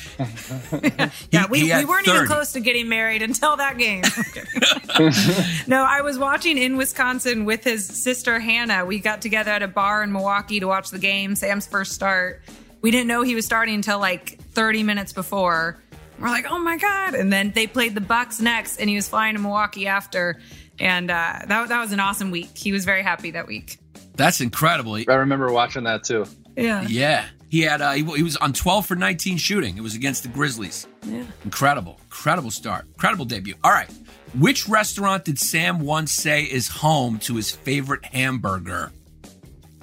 Yeah, 1.31 1.47
we, 1.49 1.61
he 1.61 1.75
we 1.75 1.85
weren't 1.85 2.07
even 2.07 2.25
close 2.27 2.53
to 2.53 2.61
getting 2.61 2.87
married 2.87 3.23
until 3.23 3.57
that 3.57 3.77
game. 3.77 4.03
no, 5.67 5.83
I 5.83 6.01
was 6.01 6.17
watching 6.17 6.57
in 6.57 6.77
Wisconsin 6.77 7.43
with 7.43 7.63
his 7.63 7.85
sister 7.85 8.39
Hannah. 8.39 8.85
We 8.85 8.99
got 8.99 9.21
together 9.21 9.51
at 9.51 9.63
a 9.63 9.67
bar 9.67 10.01
in 10.01 10.13
Milwaukee 10.13 10.61
to 10.61 10.67
watch 10.67 10.91
the 10.91 10.99
game, 10.99 11.35
Sam's 11.35 11.67
first 11.67 11.91
start. 11.91 12.41
We 12.81 12.91
didn't 12.91 13.07
know 13.07 13.23
he 13.23 13.35
was 13.35 13.45
starting 13.45 13.75
until 13.75 13.99
like 13.99 14.39
30 14.39 14.83
minutes 14.83 15.11
before. 15.11 15.77
We're 16.19 16.29
like, 16.29 16.45
oh 16.49 16.59
my 16.59 16.77
god! 16.77 17.13
And 17.15 17.31
then 17.31 17.51
they 17.51 17.67
played 17.67 17.93
the 17.95 18.01
Bucks 18.01 18.39
next, 18.39 18.77
and 18.77 18.89
he 18.89 18.95
was 18.95 19.07
flying 19.07 19.35
to 19.35 19.41
Milwaukee 19.41 19.87
after. 19.87 20.39
And 20.79 21.09
uh, 21.11 21.39
that 21.47 21.69
that 21.69 21.79
was 21.79 21.91
an 21.91 21.99
awesome 21.99 22.31
week. 22.31 22.57
He 22.57 22.71
was 22.71 22.85
very 22.85 23.03
happy 23.03 23.31
that 23.31 23.47
week. 23.47 23.77
That's 24.15 24.41
incredible. 24.41 24.95
I 24.95 25.13
remember 25.13 25.51
watching 25.51 25.83
that 25.83 26.03
too. 26.03 26.25
Yeah, 26.55 26.81
yeah. 26.87 27.25
He 27.49 27.61
had 27.61 27.81
uh, 27.81 27.91
he, 27.91 28.03
he 28.03 28.23
was 28.23 28.35
on 28.37 28.51
12 28.53 28.85
for 28.85 28.95
19 28.95 29.37
shooting. 29.37 29.77
It 29.77 29.81
was 29.81 29.95
against 29.95 30.23
the 30.23 30.29
Grizzlies. 30.29 30.87
yeah. 31.05 31.23
Incredible. 31.45 31.99
Incredible 32.05 32.51
start. 32.51 32.85
Incredible 32.87 33.25
debut. 33.25 33.55
All 33.63 33.71
right. 33.71 33.89
Which 34.37 34.67
restaurant 34.67 35.23
did 35.23 35.39
Sam 35.39 35.79
once 35.79 36.11
say 36.11 36.43
is 36.43 36.67
home 36.67 37.19
to 37.19 37.35
his 37.35 37.51
favorite 37.51 38.03
hamburger? 38.05 38.91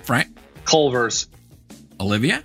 Frank? 0.03 0.37
Culver's. 0.67 1.29
Olivia? 2.01 2.43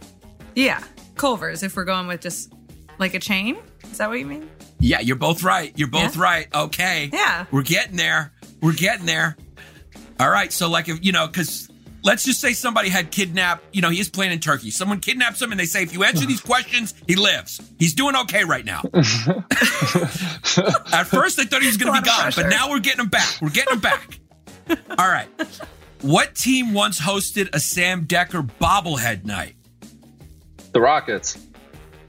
Yeah, 0.55 0.81
Culver's. 1.15 1.63
If 1.63 1.75
we're 1.75 1.83
going 1.85 2.07
with 2.07 2.21
just 2.21 2.53
like 2.97 3.13
a 3.13 3.19
chain, 3.19 3.57
is 3.91 3.97
that 3.97 4.09
what 4.09 4.19
you 4.19 4.25
mean? 4.25 4.49
Yeah, 4.79 5.01
you're 5.01 5.15
both 5.17 5.43
right. 5.43 5.73
You're 5.77 5.89
both 5.89 6.15
Yeah. 6.15 6.23
right. 6.23 6.47
Okay. 6.55 7.09
Yeah. 7.11 7.45
We're 7.51 7.63
getting 7.63 7.97
there. 7.97 8.31
We're 8.61 8.73
getting 8.73 9.05
there. 9.05 9.35
All 10.19 10.29
right. 10.29 10.51
So, 10.53 10.69
like, 10.69 10.87
if, 10.89 11.03
you 11.03 11.11
know, 11.11 11.27
because 11.27 11.69
let's 12.03 12.23
just 12.23 12.39
say 12.39 12.53
somebody 12.53 12.89
had 12.89 13.11
kidnapped, 13.11 13.63
you 13.73 13.81
know, 13.81 13.89
he 13.89 13.99
is 13.99 14.09
playing 14.09 14.31
in 14.31 14.39
Turkey. 14.39 14.71
Someone 14.71 14.99
kidnaps 14.99 15.41
him 15.41 15.51
and 15.51 15.59
they 15.59 15.65
say, 15.65 15.83
if 15.83 15.93
you 15.93 16.03
answer 16.03 16.25
these 16.25 16.41
questions, 16.41 16.93
he 17.07 17.15
lives. 17.15 17.59
He's 17.77 17.93
doing 17.93 18.15
okay 18.15 18.43
right 18.45 18.65
now. 18.65 18.81
At 18.93 19.03
first, 21.05 21.39
I 21.39 21.43
thought 21.45 21.61
he 21.61 21.67
was 21.67 21.77
going 21.77 21.93
to 21.93 22.01
be 22.01 22.09
of 22.09 22.15
gone, 22.17 22.31
but 22.35 22.49
now 22.49 22.69
we're 22.69 22.79
getting 22.79 23.01
him 23.01 23.09
back. 23.09 23.41
We're 23.41 23.49
getting 23.49 23.73
him 23.75 23.79
back. 23.81 24.19
All 24.97 25.07
right. 25.09 25.27
What 26.01 26.35
team 26.35 26.73
once 26.73 26.99
hosted 26.99 27.49
a 27.53 27.59
Sam 27.59 28.05
Dekker 28.05 28.49
bobblehead 28.61 29.25
night? 29.25 29.55
The 30.71 30.79
Rockets. 30.81 31.37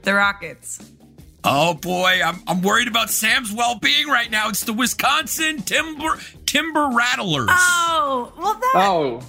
The 0.03 0.13
Rockets. 0.13 0.91
Oh 1.43 1.73
boy, 1.73 2.21
I'm 2.23 2.37
I'm 2.47 2.61
worried 2.61 2.87
about 2.87 3.09
Sam's 3.09 3.51
well-being 3.51 4.07
right 4.07 4.29
now. 4.29 4.49
It's 4.49 4.63
the 4.63 4.73
Wisconsin 4.73 5.61
Timber 5.63 6.19
Timber 6.45 6.89
Rattlers. 6.93 7.49
Oh, 7.49 8.31
well, 8.37 8.53
that. 8.55 8.73
Oh, 8.75 9.23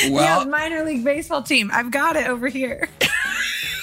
yeah, 0.02 0.10
well, 0.10 0.46
minor 0.46 0.84
league 0.84 1.04
baseball 1.04 1.42
team. 1.42 1.70
I've 1.72 1.90
got 1.90 2.16
it 2.16 2.26
over 2.26 2.48
here. 2.48 2.88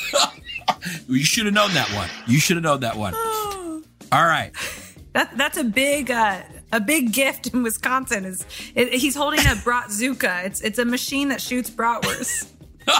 you 1.07 1.23
should 1.23 1.45
have 1.45 1.53
known 1.53 1.73
that 1.75 1.89
one. 1.91 2.09
You 2.25 2.39
should 2.39 2.57
have 2.57 2.63
known 2.63 2.79
that 2.81 2.97
one. 2.97 3.13
All 3.13 4.25
right. 4.25 4.51
That 5.13 5.37
that's 5.37 5.57
a 5.57 5.63
big 5.63 6.11
uh, 6.11 6.41
a 6.71 6.79
big 6.81 7.13
gift 7.13 7.47
in 7.47 7.63
Wisconsin. 7.63 8.25
Is 8.25 8.45
it, 8.75 8.93
he's 8.93 9.15
holding 9.15 9.39
a 9.41 9.55
bratzuka? 9.63 10.45
It's 10.45 10.61
it's 10.61 10.79
a 10.79 10.85
machine 10.85 11.29
that 11.29 11.41
shoots 11.41 11.69
bratwurst. 11.69 12.47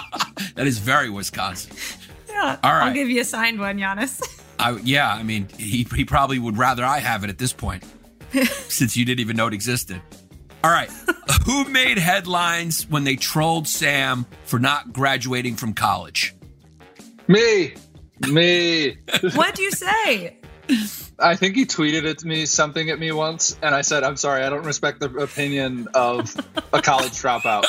That 0.55 0.67
is 0.67 0.80
very 0.80 1.09
Wisconsin. 1.09 1.75
Yeah, 2.38 2.57
All 2.63 2.71
I'll 2.71 2.93
give 2.93 3.09
you 3.09 3.21
a 3.21 3.25
signed 3.25 3.59
one, 3.59 3.79
Yannis. 3.79 4.21
I, 4.59 4.77
yeah, 4.83 5.11
I 5.11 5.23
mean, 5.23 5.47
he, 5.57 5.88
he 5.95 6.05
probably 6.05 6.38
would 6.38 6.57
rather 6.57 6.85
I 6.85 6.99
have 6.99 7.23
it 7.23 7.29
at 7.31 7.38
this 7.39 7.51
point, 7.51 7.83
since 8.67 8.95
you 8.95 9.05
didn't 9.05 9.21
even 9.21 9.35
know 9.35 9.47
it 9.47 9.53
existed. 9.53 10.01
All 10.63 10.71
right. 10.71 10.89
Who 11.45 11.67
made 11.69 11.97
headlines 11.97 12.88
when 12.89 13.03
they 13.05 13.15
trolled 13.15 13.67
Sam 13.67 14.25
for 14.45 14.59
not 14.59 14.93
graduating 14.93 15.55
from 15.55 15.73
college? 15.73 16.35
Me, 17.27 17.73
me. 18.19 18.97
What'd 19.33 19.57
you 19.59 19.71
say? 19.71 20.38
I 21.19 21.35
think 21.35 21.55
he 21.55 21.65
tweeted 21.65 22.03
it 22.03 22.19
to 22.19 22.27
me 22.27 22.45
something 22.45 22.89
at 22.89 22.99
me 22.99 23.11
once, 23.11 23.57
and 23.61 23.73
I 23.73 23.81
said, 23.81 24.03
"I'm 24.03 24.17
sorry, 24.17 24.43
I 24.43 24.49
don't 24.49 24.65
respect 24.65 24.99
the 24.99 25.09
opinion 25.15 25.88
of 25.93 26.35
a 26.73 26.81
college 26.81 27.13
dropout." 27.13 27.65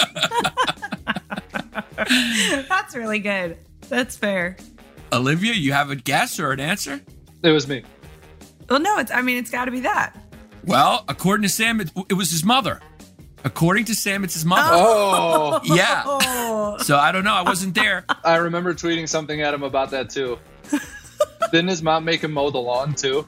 That's 2.68 2.94
really 2.96 3.20
good. 3.20 3.56
That's 3.88 4.16
fair. 4.16 4.56
Olivia, 5.12 5.52
you 5.54 5.72
have 5.72 5.90
a 5.90 5.96
guess 5.96 6.38
or 6.38 6.52
an 6.52 6.60
answer? 6.60 7.00
It 7.42 7.50
was 7.50 7.66
me. 7.68 7.82
Well, 8.68 8.80
no, 8.80 8.98
it's. 8.98 9.10
I 9.10 9.22
mean, 9.22 9.38
it's 9.38 9.50
got 9.50 9.64
to 9.66 9.70
be 9.70 9.80
that. 9.80 10.14
Well, 10.64 11.04
according 11.08 11.42
to 11.44 11.48
Sam, 11.48 11.80
it, 11.80 11.90
it 12.10 12.14
was 12.14 12.30
his 12.30 12.44
mother. 12.44 12.80
According 13.44 13.84
to 13.86 13.94
Sam, 13.94 14.24
it's 14.24 14.34
his 14.34 14.44
mother. 14.44 14.70
Oh, 14.72 15.60
Yeah. 15.64 16.76
So 16.82 16.96
I 16.98 17.12
don't 17.12 17.24
know. 17.24 17.32
I 17.34 17.42
wasn't 17.42 17.74
there. 17.74 18.04
I 18.24 18.36
remember 18.36 18.74
tweeting 18.74 19.08
something 19.08 19.40
at 19.40 19.54
him 19.54 19.62
about 19.62 19.90
that 19.92 20.10
too. 20.10 20.38
Didn't 21.52 21.68
his 21.68 21.82
mom 21.82 22.04
make 22.04 22.22
him 22.22 22.32
mow 22.32 22.50
the 22.50 22.58
lawn 22.58 22.94
too? 22.94 23.26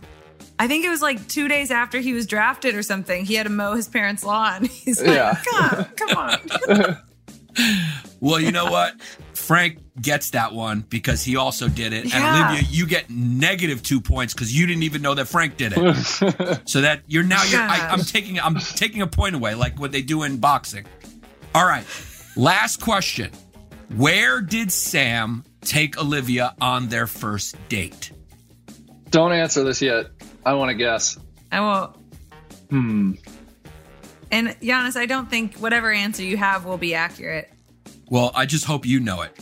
I 0.58 0.66
think 0.66 0.84
it 0.84 0.90
was 0.90 1.00
like 1.00 1.26
two 1.28 1.48
days 1.48 1.70
after 1.70 2.00
he 2.00 2.12
was 2.12 2.26
drafted 2.26 2.74
or 2.74 2.82
something. 2.82 3.24
He 3.24 3.34
had 3.34 3.44
to 3.44 3.50
mow 3.50 3.72
his 3.74 3.88
parents' 3.88 4.22
lawn. 4.24 4.64
He's 4.70 5.00
like, 5.00 5.14
Yeah. 5.14 5.40
come, 5.50 5.84
come 5.96 6.18
on. 6.18 6.96
Well, 8.20 8.38
you 8.38 8.52
know 8.52 8.70
what? 8.70 9.00
Frank 9.34 9.78
gets 10.01 10.30
that 10.30 10.53
one 10.53 10.84
because 10.88 11.22
he 11.22 11.36
also 11.36 11.68
did 11.68 11.92
it. 11.92 12.14
And 12.14 12.24
Olivia, 12.24 12.66
you 12.70 12.86
get 12.86 13.11
negative 13.11 13.82
two 13.82 14.01
points 14.01 14.34
because 14.34 14.57
you 14.57 14.66
didn't 14.66 14.84
even 14.84 15.03
know 15.03 15.14
that 15.14 15.26
Frank 15.26 15.57
did 15.57 15.74
it. 15.76 16.61
so 16.68 16.80
that 16.80 17.03
you're 17.07 17.24
now 17.24 17.42
you're 17.44 17.61
I, 17.61 17.88
I'm 17.90 18.01
taking 18.01 18.38
I'm 18.40 18.57
taking 18.57 19.03
a 19.03 19.07
point 19.07 19.34
away, 19.34 19.55
like 19.55 19.78
what 19.78 19.92
they 19.92 20.03
do 20.03 20.22
in 20.22 20.38
boxing. 20.38 20.86
All 21.55 21.66
right. 21.66 21.84
Last 22.36 22.80
question. 22.80 23.30
Where 23.96 24.40
did 24.40 24.70
Sam 24.70 25.44
take 25.62 25.98
Olivia 25.98 26.55
on 26.61 26.88
their 26.88 27.07
first 27.07 27.57
date? 27.68 28.12
Don't 29.11 29.32
answer 29.32 29.64
this 29.64 29.82
yet. 29.82 30.07
I 30.46 30.55
want 30.55 30.70
to 30.70 30.74
guess. 30.74 31.18
I 31.51 31.61
won't. 31.61 31.96
Hmm. 32.70 33.12
And 34.30 34.48
Yannis, 34.61 34.96
I 34.96 35.07
don't 35.07 35.28
think 35.28 35.57
whatever 35.57 35.90
answer 35.90 36.22
you 36.22 36.36
have 36.36 36.64
will 36.64 36.78
be 36.78 36.94
accurate. 36.94 37.51
Well, 38.09 38.30
I 38.34 38.46
just 38.46 38.64
hope 38.64 38.86
you 38.86 39.01
know 39.01 39.22
it. 39.22 39.36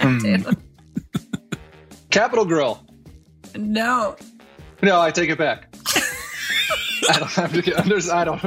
Hmm. 0.00 0.50
Capital 2.10 2.44
Grille. 2.44 2.84
no. 3.56 4.16
No, 4.82 4.98
I 5.00 5.10
take 5.10 5.28
it 5.28 5.36
back. 5.36 5.74
I 7.10 7.18
don't 7.18 7.30
have 7.32 7.52
to 7.52 7.60
get. 7.60 7.76
under. 7.78 7.96
I 8.12 8.24
don't. 8.24 8.42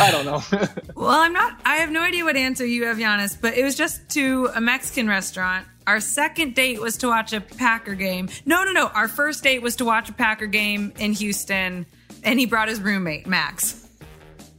I 0.00 0.10
don't 0.10 0.24
know. 0.26 0.42
Well, 0.94 1.08
I'm 1.20 1.32
not. 1.32 1.58
I 1.64 1.76
have 1.76 1.90
no 1.90 2.02
idea 2.02 2.24
what 2.24 2.36
answer 2.36 2.66
you 2.66 2.84
have, 2.86 2.96
Yannis, 2.98 3.40
but 3.40 3.54
it 3.56 3.62
was 3.64 3.74
just 3.76 4.08
to 4.10 4.50
a 4.54 4.60
Mexican 4.60 5.06
restaurant. 5.08 5.64
Our 5.86 6.00
second 6.00 6.54
date 6.56 6.80
was 6.80 6.96
to 6.98 7.06
watch 7.06 7.32
a 7.32 7.40
Packer 7.40 7.94
game. 7.94 8.28
No, 8.44 8.64
no, 8.64 8.72
no. 8.72 8.88
Our 8.88 9.06
first 9.08 9.44
date 9.44 9.62
was 9.62 9.76
to 9.76 9.84
watch 9.84 10.08
a 10.10 10.12
Packer 10.12 10.46
game 10.46 10.92
in 10.98 11.12
Houston, 11.12 11.86
and 12.24 12.38
he 12.40 12.46
brought 12.46 12.68
his 12.68 12.80
roommate, 12.80 13.26
Max. 13.28 13.86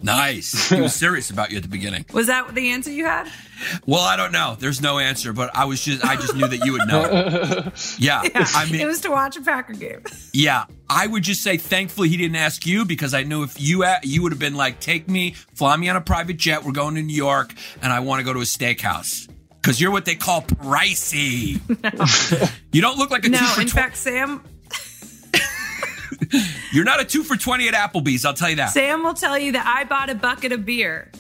Nice. 0.02 0.70
He 0.70 0.80
was 0.82 0.96
serious 0.96 1.30
about 1.30 1.52
you 1.52 1.58
at 1.58 1.64
the 1.64 1.70
beginning. 1.70 2.06
Was 2.14 2.28
that 2.28 2.56
the 2.56 2.70
answer 2.72 2.90
you 2.90 3.06
had? 3.06 3.30
Well, 3.86 4.02
I 4.02 4.16
don't 4.16 4.32
know. 4.32 4.56
There's 4.60 4.82
no 4.82 5.00
answer, 5.00 5.34
but 5.34 5.56
I 5.56 5.66
was 5.66 5.84
just 5.84 6.04
I 6.06 6.16
just 6.16 6.36
knew 6.36 6.48
that 6.48 6.66
you 6.66 6.72
would 6.74 6.88
know. 6.88 7.04
it. 7.76 8.00
Yeah. 8.00 8.22
I 8.56 8.66
mean 8.72 8.82
it 8.82 8.86
was 8.88 9.02
to 9.02 9.10
watch 9.12 9.36
a 9.38 9.42
Packer 9.42 9.74
game. 9.74 10.04
Yeah, 10.32 10.66
I 10.90 11.08
would 11.08 11.24
just 11.24 11.42
say 11.42 11.58
thankfully 11.58 12.08
he 12.08 12.16
didn't 12.16 12.36
ask 12.38 12.66
you 12.66 12.86
because 12.86 13.14
I 13.14 13.24
knew 13.24 13.44
if 13.44 13.60
you 13.60 13.84
a- 13.84 14.00
you 14.04 14.22
would 14.22 14.32
have 14.32 14.40
been 14.40 14.56
like, 14.56 14.80
take 14.80 15.10
me, 15.10 15.32
fly 15.56 15.76
me 15.76 15.90
on 15.90 15.96
a 15.96 16.02
private 16.02 16.38
jet. 16.38 16.64
We're 16.64 16.72
going 16.72 16.96
to 16.96 17.02
New 17.02 17.16
York, 17.16 17.54
and 17.82 17.92
I 17.92 18.00
want 18.02 18.20
to 18.20 18.24
go 18.24 18.32
to 18.34 18.40
a 18.40 18.44
steakhouse 18.44 19.28
because 19.62 19.82
you're 19.82 19.92
what 19.92 20.06
they 20.06 20.16
call 20.16 20.44
pricey. 20.44 21.60
you 22.72 22.82
don't 22.82 22.98
look 22.98 23.10
like 23.10 23.22
a 23.26 23.30
two 23.30 23.32
No, 23.32 23.38
for 23.40 23.62
in 23.62 23.68
tw- 23.68 23.72
fact, 23.72 23.98
Sam 23.98 24.44
You're 26.72 26.84
not 26.86 27.00
a 27.00 27.06
two 27.06 27.24
for 27.24 27.36
twenty 27.36 27.68
at 27.68 27.74
Applebee's. 27.74 28.24
I'll 28.24 28.34
tell 28.34 28.50
you 28.52 28.58
that. 28.58 28.68
Sam 28.70 29.04
will 29.04 29.14
tell 29.16 29.38
you 29.38 29.54
that 29.54 29.66
I 29.66 29.84
bought 29.86 30.10
a 30.12 30.16
bucket 30.16 30.52
of 30.52 30.64
beer. 30.66 31.12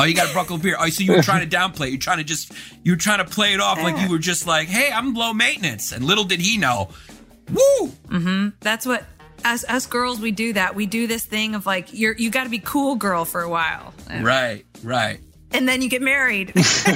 Oh, 0.00 0.04
you 0.04 0.14
got 0.14 0.30
a 0.30 0.34
buckle 0.34 0.56
of 0.56 0.62
beer. 0.62 0.76
Oh, 0.78 0.88
so 0.88 1.02
you 1.02 1.12
were 1.12 1.22
trying 1.22 1.46
to 1.46 1.56
downplay. 1.56 1.88
it. 1.88 1.90
You're 1.90 1.98
trying 1.98 2.18
to 2.18 2.24
just 2.24 2.52
you 2.82 2.92
were 2.92 2.98
trying 2.98 3.18
to 3.18 3.26
play 3.26 3.52
it 3.52 3.60
off 3.60 3.82
like 3.82 4.00
you 4.00 4.08
were 4.08 4.18
just 4.18 4.46
like, 4.46 4.68
hey, 4.68 4.90
I'm 4.90 5.12
low 5.12 5.34
maintenance, 5.34 5.92
and 5.92 6.04
little 6.04 6.24
did 6.24 6.40
he 6.40 6.56
know. 6.56 6.88
Woo! 7.50 7.88
Mm-hmm. 8.08 8.48
That's 8.60 8.86
what 8.86 9.04
us 9.44 9.64
us 9.68 9.86
girls 9.86 10.18
we 10.18 10.30
do 10.30 10.54
that. 10.54 10.74
We 10.74 10.86
do 10.86 11.06
this 11.06 11.24
thing 11.26 11.54
of 11.54 11.66
like 11.66 11.92
you're 11.92 12.16
you 12.16 12.30
got 12.30 12.44
to 12.44 12.50
be 12.50 12.60
cool 12.60 12.96
girl 12.96 13.26
for 13.26 13.42
a 13.42 13.48
while. 13.48 13.92
Right, 14.08 14.64
right. 14.82 15.20
And 15.52 15.68
then 15.68 15.82
you 15.82 15.90
get 15.90 16.00
married. 16.00 16.52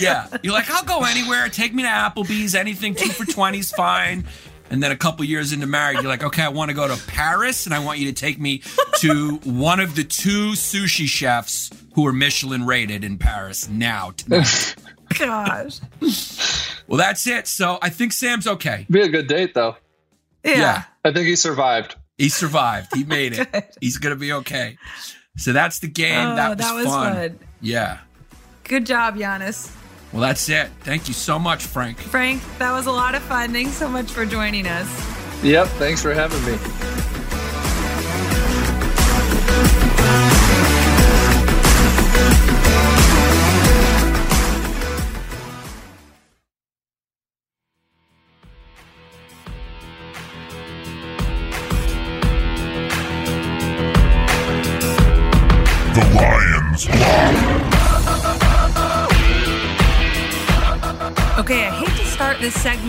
yeah. 0.00 0.28
You're 0.42 0.52
like, 0.52 0.70
I'll 0.70 0.84
go 0.84 1.04
anywhere. 1.04 1.48
Take 1.48 1.74
me 1.74 1.82
to 1.82 1.88
Applebee's. 1.88 2.54
Anything 2.54 2.94
two 2.94 3.08
for 3.08 3.24
20 3.24 3.58
is 3.58 3.72
fine. 3.72 4.24
And 4.70 4.82
then 4.82 4.90
a 4.92 4.96
couple 4.96 5.24
years 5.24 5.52
into 5.52 5.66
marriage, 5.66 5.96
you're 5.96 6.08
like, 6.08 6.22
okay, 6.22 6.42
I 6.42 6.48
want 6.48 6.70
to 6.70 6.74
go 6.74 6.86
to 6.86 7.02
Paris 7.06 7.66
and 7.66 7.74
I 7.74 7.78
want 7.78 7.98
you 7.98 8.06
to 8.06 8.12
take 8.12 8.38
me 8.38 8.62
to 8.98 9.36
one 9.44 9.80
of 9.80 9.94
the 9.94 10.04
two 10.04 10.52
sushi 10.52 11.06
chefs 11.06 11.70
who 11.94 12.06
are 12.06 12.12
Michelin 12.12 12.66
rated 12.66 13.02
in 13.04 13.18
Paris 13.18 13.68
now 13.68 14.10
tonight. 14.10 14.76
Gosh. 15.18 15.80
well, 16.86 16.98
that's 16.98 17.26
it. 17.26 17.46
So 17.46 17.78
I 17.80 17.88
think 17.88 18.12
Sam's 18.12 18.46
okay. 18.46 18.86
Be 18.90 19.00
a 19.00 19.08
good 19.08 19.26
date 19.26 19.54
though. 19.54 19.76
Yeah. 20.44 20.58
Yeah. 20.58 20.82
I 21.04 21.12
think 21.12 21.26
he 21.26 21.36
survived. 21.36 21.96
He 22.18 22.28
survived. 22.28 22.94
He 22.94 23.04
made 23.04 23.38
it. 23.38 23.76
He's 23.80 23.96
going 23.96 24.14
to 24.14 24.20
be 24.20 24.32
okay. 24.32 24.76
So 25.36 25.52
that's 25.52 25.78
the 25.78 25.88
game. 25.88 26.28
Oh, 26.28 26.36
that 26.36 26.48
was, 26.50 26.58
that 26.58 26.74
was 26.74 26.86
fun. 26.86 27.14
fun. 27.14 27.38
Yeah. 27.60 27.98
Good 28.64 28.84
job, 28.84 29.16
Yannis. 29.16 29.72
Well, 30.12 30.22
that's 30.22 30.48
it. 30.48 30.70
Thank 30.80 31.08
you 31.08 31.14
so 31.14 31.38
much, 31.38 31.64
Frank. 31.64 31.98
Frank, 31.98 32.42
that 32.58 32.72
was 32.72 32.86
a 32.86 32.92
lot 32.92 33.14
of 33.14 33.22
fun. 33.22 33.52
Thanks 33.52 33.72
so 33.72 33.88
much 33.88 34.10
for 34.10 34.24
joining 34.24 34.66
us. 34.66 34.88
Yep. 35.44 35.66
Thanks 35.68 36.02
for 36.02 36.14
having 36.14 36.42
me. 36.44 36.87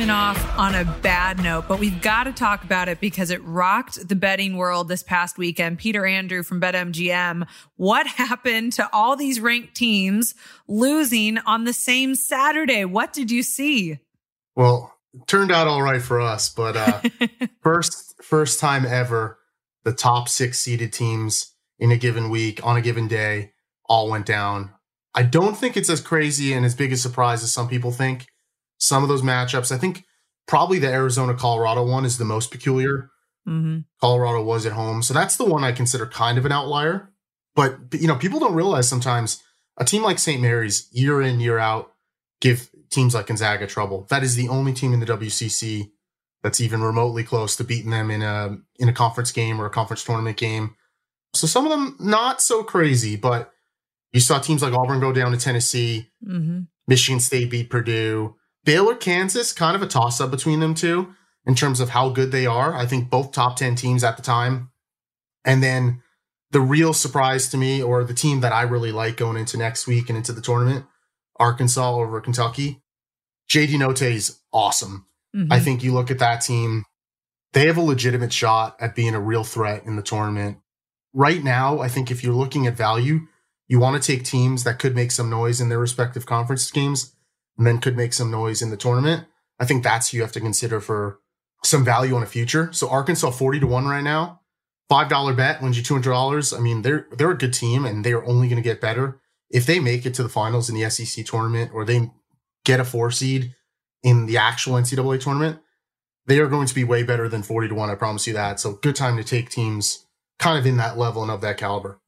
Off 0.09 0.57
on 0.57 0.75
a 0.75 0.83
bad 1.01 1.41
note, 1.41 1.67
but 1.67 1.79
we've 1.79 2.01
got 2.01 2.23
to 2.25 2.31
talk 2.31 2.63
about 2.63 2.87
it 2.87 2.99
because 2.99 3.29
it 3.29 3.43
rocked 3.43 4.07
the 4.07 4.15
betting 4.15 4.57
world 4.57 4.87
this 4.87 5.03
past 5.03 5.37
weekend. 5.37 5.77
Peter 5.77 6.05
Andrew 6.05 6.43
from 6.43 6.59
BetMGM. 6.59 7.47
What 7.75 8.07
happened 8.07 8.73
to 8.73 8.89
all 8.93 9.15
these 9.15 9.39
ranked 9.39 9.75
teams 9.75 10.35
losing 10.67 11.37
on 11.39 11.63
the 11.63 11.73
same 11.73 12.15
Saturday? 12.15 12.85
What 12.85 13.13
did 13.13 13.31
you 13.31 13.43
see? 13.43 13.99
Well, 14.55 14.95
it 15.13 15.27
turned 15.27 15.51
out 15.51 15.67
all 15.67 15.81
right 15.81 16.01
for 16.01 16.19
us, 16.19 16.49
but 16.49 16.75
uh, 16.75 17.01
first 17.61 18.15
first 18.21 18.59
time 18.59 18.85
ever, 18.85 19.39
the 19.83 19.93
top 19.93 20.29
six 20.29 20.59
seeded 20.59 20.93
teams 20.93 21.53
in 21.77 21.91
a 21.91 21.97
given 21.97 22.29
week 22.29 22.65
on 22.65 22.77
a 22.77 22.81
given 22.81 23.07
day 23.07 23.51
all 23.85 24.09
went 24.09 24.25
down. 24.25 24.71
I 25.15 25.23
don't 25.23 25.57
think 25.57 25.75
it's 25.75 25.89
as 25.89 26.01
crazy 26.01 26.53
and 26.53 26.65
as 26.65 26.75
big 26.75 26.91
a 26.91 26.97
surprise 26.97 27.43
as 27.43 27.51
some 27.51 27.67
people 27.67 27.91
think. 27.91 28.27
Some 28.79 29.03
of 29.03 29.09
those 29.09 29.21
matchups, 29.21 29.71
I 29.71 29.77
think 29.77 30.05
probably 30.47 30.79
the 30.79 30.91
Arizona 30.91 31.33
Colorado 31.33 31.85
one 31.85 32.05
is 32.05 32.17
the 32.17 32.25
most 32.25 32.51
peculiar. 32.51 33.11
Mm-hmm. 33.47 33.79
Colorado 34.01 34.43
was 34.43 34.65
at 34.65 34.73
home, 34.73 35.01
so 35.03 35.13
that's 35.13 35.37
the 35.37 35.45
one 35.45 35.63
I 35.63 35.71
consider 35.71 36.05
kind 36.05 36.37
of 36.37 36.45
an 36.45 36.51
outlier. 36.51 37.09
But 37.55 37.77
you 37.93 38.07
know, 38.07 38.15
people 38.15 38.39
don't 38.39 38.55
realize 38.55 38.87
sometimes 38.87 39.41
a 39.77 39.85
team 39.85 40.03
like 40.03 40.19
St. 40.19 40.41
Mary's, 40.41 40.87
year 40.91 41.21
in 41.21 41.39
year 41.39 41.57
out, 41.57 41.93
give 42.41 42.69
teams 42.89 43.15
like 43.15 43.27
Gonzaga 43.27 43.67
trouble. 43.67 44.05
That 44.09 44.23
is 44.23 44.35
the 44.35 44.49
only 44.49 44.73
team 44.73 44.93
in 44.93 44.99
the 44.99 45.05
WCC 45.05 45.91
that's 46.43 46.61
even 46.61 46.81
remotely 46.81 47.23
close 47.23 47.55
to 47.57 47.63
beating 47.63 47.91
them 47.91 48.11
in 48.11 48.21
a 48.21 48.57
in 48.77 48.89
a 48.89 48.93
conference 48.93 49.31
game 49.31 49.59
or 49.59 49.65
a 49.65 49.71
conference 49.71 50.03
tournament 50.03 50.37
game. 50.37 50.75
So 51.33 51.47
some 51.47 51.65
of 51.65 51.71
them 51.71 51.95
not 51.99 52.41
so 52.41 52.63
crazy, 52.63 53.15
but 53.15 53.51
you 54.13 54.19
saw 54.19 54.39
teams 54.39 54.61
like 54.61 54.73
Auburn 54.73 54.99
go 54.99 55.13
down 55.13 55.31
to 55.31 55.37
Tennessee, 55.37 56.09
Mm-hmm. 56.25 56.61
Michigan 56.87 57.19
State 57.19 57.51
beat 57.51 57.69
Purdue, 57.69 58.35
Baylor, 58.69 58.93
Kansas, 58.93 59.51
kind 59.51 59.75
of 59.75 59.81
a 59.81 59.87
toss 59.87 60.21
up 60.21 60.29
between 60.29 60.59
them 60.59 60.75
two 60.75 61.15
in 61.43 61.55
terms 61.55 61.79
of 61.79 61.89
how 61.89 62.09
good 62.09 62.31
they 62.31 62.45
are. 62.45 62.75
I 62.75 62.85
think 62.85 63.09
both 63.09 63.31
top 63.31 63.55
10 63.55 63.73
teams 63.73 64.03
at 64.03 64.15
the 64.15 64.21
time. 64.21 64.69
And 65.43 65.63
then 65.63 66.03
the 66.51 66.61
real 66.61 66.93
surprise 66.93 67.49
to 67.49 67.57
me, 67.57 67.81
or 67.81 68.03
the 68.03 68.13
team 68.13 68.41
that 68.41 68.53
I 68.53 68.61
really 68.61 68.91
like 68.91 69.17
going 69.17 69.37
into 69.37 69.57
next 69.57 69.87
week 69.87 70.07
and 70.07 70.15
into 70.15 70.33
the 70.33 70.41
tournament, 70.41 70.85
Arkansas 71.39 71.95
over 71.95 72.21
Kentucky. 72.21 72.83
JD 73.49 73.69
Notae 73.69 74.13
is 74.13 74.39
awesome. 74.53 75.07
Mm-hmm. 75.35 75.51
I 75.51 75.59
think 75.59 75.81
you 75.81 75.91
look 75.91 76.11
at 76.11 76.19
that 76.19 76.41
team, 76.41 76.85
they 77.53 77.65
have 77.65 77.77
a 77.77 77.81
legitimate 77.81 78.31
shot 78.31 78.75
at 78.79 78.93
being 78.93 79.15
a 79.15 79.19
real 79.19 79.43
threat 79.43 79.83
in 79.83 79.95
the 79.95 80.03
tournament. 80.03 80.59
right 81.11 81.43
now, 81.43 81.79
I 81.79 81.87
think 81.87 82.11
if 82.11 82.23
you're 82.23 82.35
looking 82.35 82.67
at 82.67 82.77
value, 82.77 83.21
you 83.67 83.79
want 83.79 83.99
to 83.99 84.15
take 84.15 84.23
teams 84.23 84.63
that 84.63 84.77
could 84.77 84.93
make 84.93 85.09
some 85.09 85.27
noise 85.27 85.59
in 85.59 85.69
their 85.69 85.79
respective 85.79 86.27
conference 86.27 86.69
games 86.69 87.15
and 87.59 87.67
then 87.67 87.79
could 87.79 87.97
make 87.97 88.13
some 88.13 88.31
noise 88.31 88.61
in 88.61 88.71
the 88.71 88.77
tournament. 88.77 89.25
I 89.59 89.65
think 89.65 89.83
that's 89.83 90.13
you 90.13 90.21
have 90.21 90.31
to 90.31 90.39
consider 90.39 90.79
for 90.79 91.19
some 91.63 91.83
value 91.83 92.15
on 92.15 92.23
a 92.23 92.25
future. 92.25 92.71
So 92.71 92.89
Arkansas 92.89 93.31
40 93.31 93.59
to 93.59 93.67
1 93.67 93.85
right 93.85 94.01
now. 94.01 94.39
$5 94.89 95.37
bet 95.37 95.61
wins 95.61 95.77
you 95.77 95.83
$200. 95.83 96.57
I 96.57 96.61
mean, 96.61 96.81
they're 96.81 97.05
they're 97.15 97.29
a 97.29 97.37
good 97.37 97.53
team 97.53 97.85
and 97.85 98.03
they're 98.03 98.25
only 98.25 98.47
going 98.47 98.61
to 98.61 98.67
get 98.67 98.81
better. 98.81 99.19
If 99.51 99.65
they 99.65 99.79
make 99.79 100.05
it 100.05 100.13
to 100.15 100.23
the 100.23 100.29
finals 100.29 100.69
in 100.69 100.75
the 100.75 100.89
SEC 100.89 101.25
tournament 101.25 101.71
or 101.73 101.83
they 101.83 102.09
get 102.63 102.79
a 102.79 102.85
4 102.85 103.11
seed 103.11 103.53
in 104.03 104.25
the 104.25 104.37
actual 104.37 104.75
NCAA 104.75 105.19
tournament, 105.19 105.59
they 106.25 106.39
are 106.39 106.47
going 106.47 106.65
to 106.65 106.75
be 106.75 106.85
way 106.85 107.03
better 107.03 107.27
than 107.27 107.43
40 107.43 107.67
to 107.67 107.75
1, 107.75 107.89
I 107.89 107.95
promise 107.95 108.25
you 108.25 108.33
that. 108.33 108.59
So 108.59 108.73
good 108.73 108.95
time 108.95 109.17
to 109.17 109.23
take 109.23 109.49
teams 109.49 110.05
kind 110.39 110.57
of 110.57 110.65
in 110.65 110.77
that 110.77 110.97
level 110.97 111.21
and 111.21 111.31
of 111.31 111.41
that 111.41 111.57
caliber. 111.57 111.99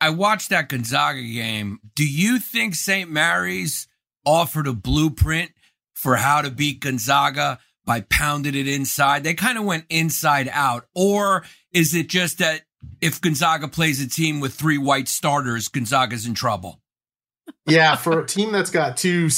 I 0.00 0.10
watched 0.10 0.50
that 0.50 0.68
Gonzaga 0.68 1.22
game. 1.22 1.80
Do 1.96 2.06
you 2.06 2.38
think 2.38 2.76
St. 2.76 3.10
Mary's 3.10 3.88
offered 4.24 4.66
a 4.66 4.72
blueprint 4.72 5.52
for 5.94 6.16
how 6.16 6.42
to 6.42 6.50
beat 6.50 6.80
Gonzaga 6.80 7.58
by 7.84 8.02
pounding 8.02 8.54
it 8.54 8.68
inside? 8.68 9.24
They 9.24 9.34
kind 9.34 9.58
of 9.58 9.64
went 9.64 9.84
inside 9.88 10.48
out. 10.52 10.86
Or 10.94 11.44
is 11.72 11.94
it 11.94 12.08
just 12.08 12.38
that 12.38 12.62
if 13.00 13.20
Gonzaga 13.20 13.68
plays 13.68 14.02
a 14.02 14.08
team 14.08 14.40
with 14.40 14.54
three 14.54 14.78
white 14.78 15.08
starters, 15.08 15.68
Gonzaga's 15.68 16.26
in 16.26 16.34
trouble? 16.34 16.80
yeah, 17.66 17.94
for 17.96 18.20
a 18.20 18.26
team 18.26 18.52
that's 18.52 18.70
got 18.70 18.96
two 18.96 19.28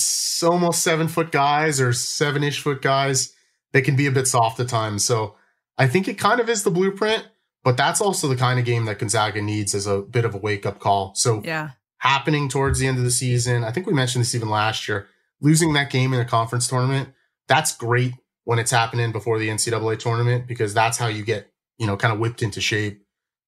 almost 0.42 0.82
seven 0.82 1.08
foot 1.08 1.32
guys 1.32 1.80
or 1.80 1.92
seven 1.92 2.42
ish 2.44 2.60
foot 2.60 2.82
guys, 2.82 3.32
they 3.72 3.82
can 3.82 3.96
be 3.96 4.06
a 4.06 4.12
bit 4.12 4.26
soft 4.26 4.60
at 4.60 4.68
times. 4.68 5.04
So 5.04 5.34
I 5.76 5.86
think 5.88 6.08
it 6.08 6.18
kind 6.18 6.40
of 6.40 6.48
is 6.48 6.62
the 6.62 6.70
blueprint. 6.70 7.26
But 7.66 7.76
that's 7.76 8.00
also 8.00 8.28
the 8.28 8.36
kind 8.36 8.60
of 8.60 8.64
game 8.64 8.84
that 8.84 9.00
Gonzaga 9.00 9.42
needs 9.42 9.74
as 9.74 9.88
a 9.88 10.00
bit 10.00 10.24
of 10.24 10.36
a 10.36 10.38
wake 10.38 10.64
up 10.64 10.78
call. 10.78 11.16
So 11.16 11.42
yeah, 11.44 11.70
happening 11.98 12.48
towards 12.48 12.78
the 12.78 12.86
end 12.86 12.98
of 12.98 13.04
the 13.04 13.10
season. 13.10 13.64
I 13.64 13.72
think 13.72 13.86
we 13.86 13.92
mentioned 13.92 14.22
this 14.22 14.34
even 14.34 14.48
last 14.48 14.88
year. 14.88 15.06
Losing 15.40 15.72
that 15.74 15.90
game 15.90 16.14
in 16.14 16.20
a 16.20 16.24
conference 16.24 16.66
tournament, 16.68 17.10
that's 17.48 17.76
great 17.76 18.14
when 18.44 18.58
it's 18.58 18.70
happening 18.70 19.12
before 19.12 19.38
the 19.38 19.48
NCAA 19.48 19.98
tournament 19.98 20.46
because 20.46 20.72
that's 20.72 20.98
how 20.98 21.08
you 21.08 21.24
get, 21.24 21.50
you 21.78 21.86
know, 21.86 21.96
kind 21.96 22.14
of 22.14 22.20
whipped 22.20 22.42
into 22.42 22.60
shape. 22.60 23.02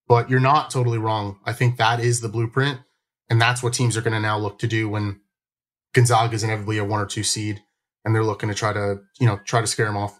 But 0.06 0.28
you're 0.30 0.40
not 0.40 0.70
totally 0.70 0.98
wrong. 0.98 1.38
I 1.44 1.52
think 1.52 1.76
that 1.76 2.00
is 2.00 2.20
the 2.20 2.28
blueprint. 2.28 2.80
And 3.30 3.40
that's 3.40 3.62
what 3.62 3.74
teams 3.74 3.96
are 3.96 4.00
going 4.02 4.14
to 4.14 4.20
now 4.20 4.38
look 4.38 4.58
to 4.60 4.66
do 4.66 4.88
when 4.88 5.20
Gonzaga 5.94 6.34
is 6.34 6.44
inevitably 6.44 6.78
a 6.78 6.84
one 6.84 7.00
or 7.00 7.06
two 7.06 7.22
seed 7.22 7.62
and 8.04 8.14
they're 8.14 8.24
looking 8.24 8.48
to 8.48 8.54
try 8.54 8.72
to, 8.72 9.00
you 9.20 9.26
know, 9.26 9.38
try 9.44 9.60
to 9.60 9.66
scare 9.66 9.86
them 9.86 9.96
off. 9.96 10.18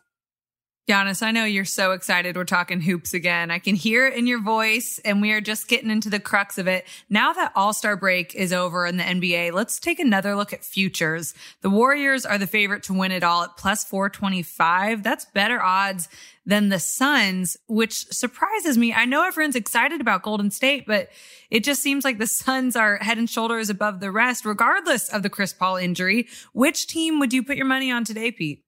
Yannis, 0.89 1.23
I 1.23 1.33
know 1.33 1.45
you're 1.45 1.67
so 1.67 1.93
excited. 1.93 2.35
We're 2.35 2.45
talking 2.45 2.81
hoops 2.81 3.13
again. 3.13 3.51
I 3.51 3.59
can 3.59 3.75
hear 3.75 4.07
it 4.07 4.15
in 4.15 4.27
your 4.27 4.41
voice, 4.41 4.99
and 5.05 5.21
we 5.21 5.33
are 5.33 5.41
just 5.43 5.69
getting 5.69 5.91
into 5.91 6.09
the 6.09 6.19
crux 6.19 6.57
of 6.57 6.67
it. 6.67 6.87
Now 7.11 7.35
that 7.35 7.53
All 7.55 7.75
Star 7.75 7.95
break 7.95 8.35
is 8.35 8.55
over 8.55 8.87
in 8.87 8.97
the 8.97 9.05
NBA, 9.05 9.53
let's 9.53 9.79
take 9.79 10.01
another 10.01 10.35
look 10.35 10.55
at 10.55 10.65
futures. 10.65 11.35
The 11.61 11.69
Warriors 11.69 12.25
are 12.25 12.39
the 12.39 12.47
favorite 12.47 12.85
to 12.85 12.95
win 12.95 13.13
it 13.13 13.23
all 13.23 13.43
at 13.43 13.59
plus 13.59 13.85
425. 13.85 15.03
That's 15.03 15.27
better 15.27 15.61
odds 15.61 16.09
than 16.47 16.71
the 16.71 16.79
Suns, 16.81 17.59
which 17.67 18.07
surprises 18.07 18.79
me. 18.79 18.95
I 18.95 19.05
know 19.05 19.27
everyone's 19.27 19.57
excited 19.57 20.01
about 20.01 20.23
Golden 20.23 20.51
State, 20.51 20.87
but 20.87 21.11
it 21.51 21.65
just 21.65 21.83
seems 21.83 22.03
like 22.03 22.17
the 22.17 22.27
Suns 22.27 22.77
are 22.77 22.97
head 22.97 23.19
and 23.19 23.29
shoulders 23.29 23.69
above 23.69 24.01
the 24.01 24.11
rest, 24.11 24.47
regardless 24.47 25.11
of 25.11 25.23
the 25.23 25.29
Chris 25.29 25.53
Paul 25.53 25.77
injury. 25.77 26.29
Which 26.55 26.87
team 26.87 27.21
would 27.21 27.35
you 27.35 27.43
put 27.43 27.59
your 27.59 27.67
money 27.67 27.93
on 27.93 28.07
today, 28.07 28.33
Pete? 28.33 28.65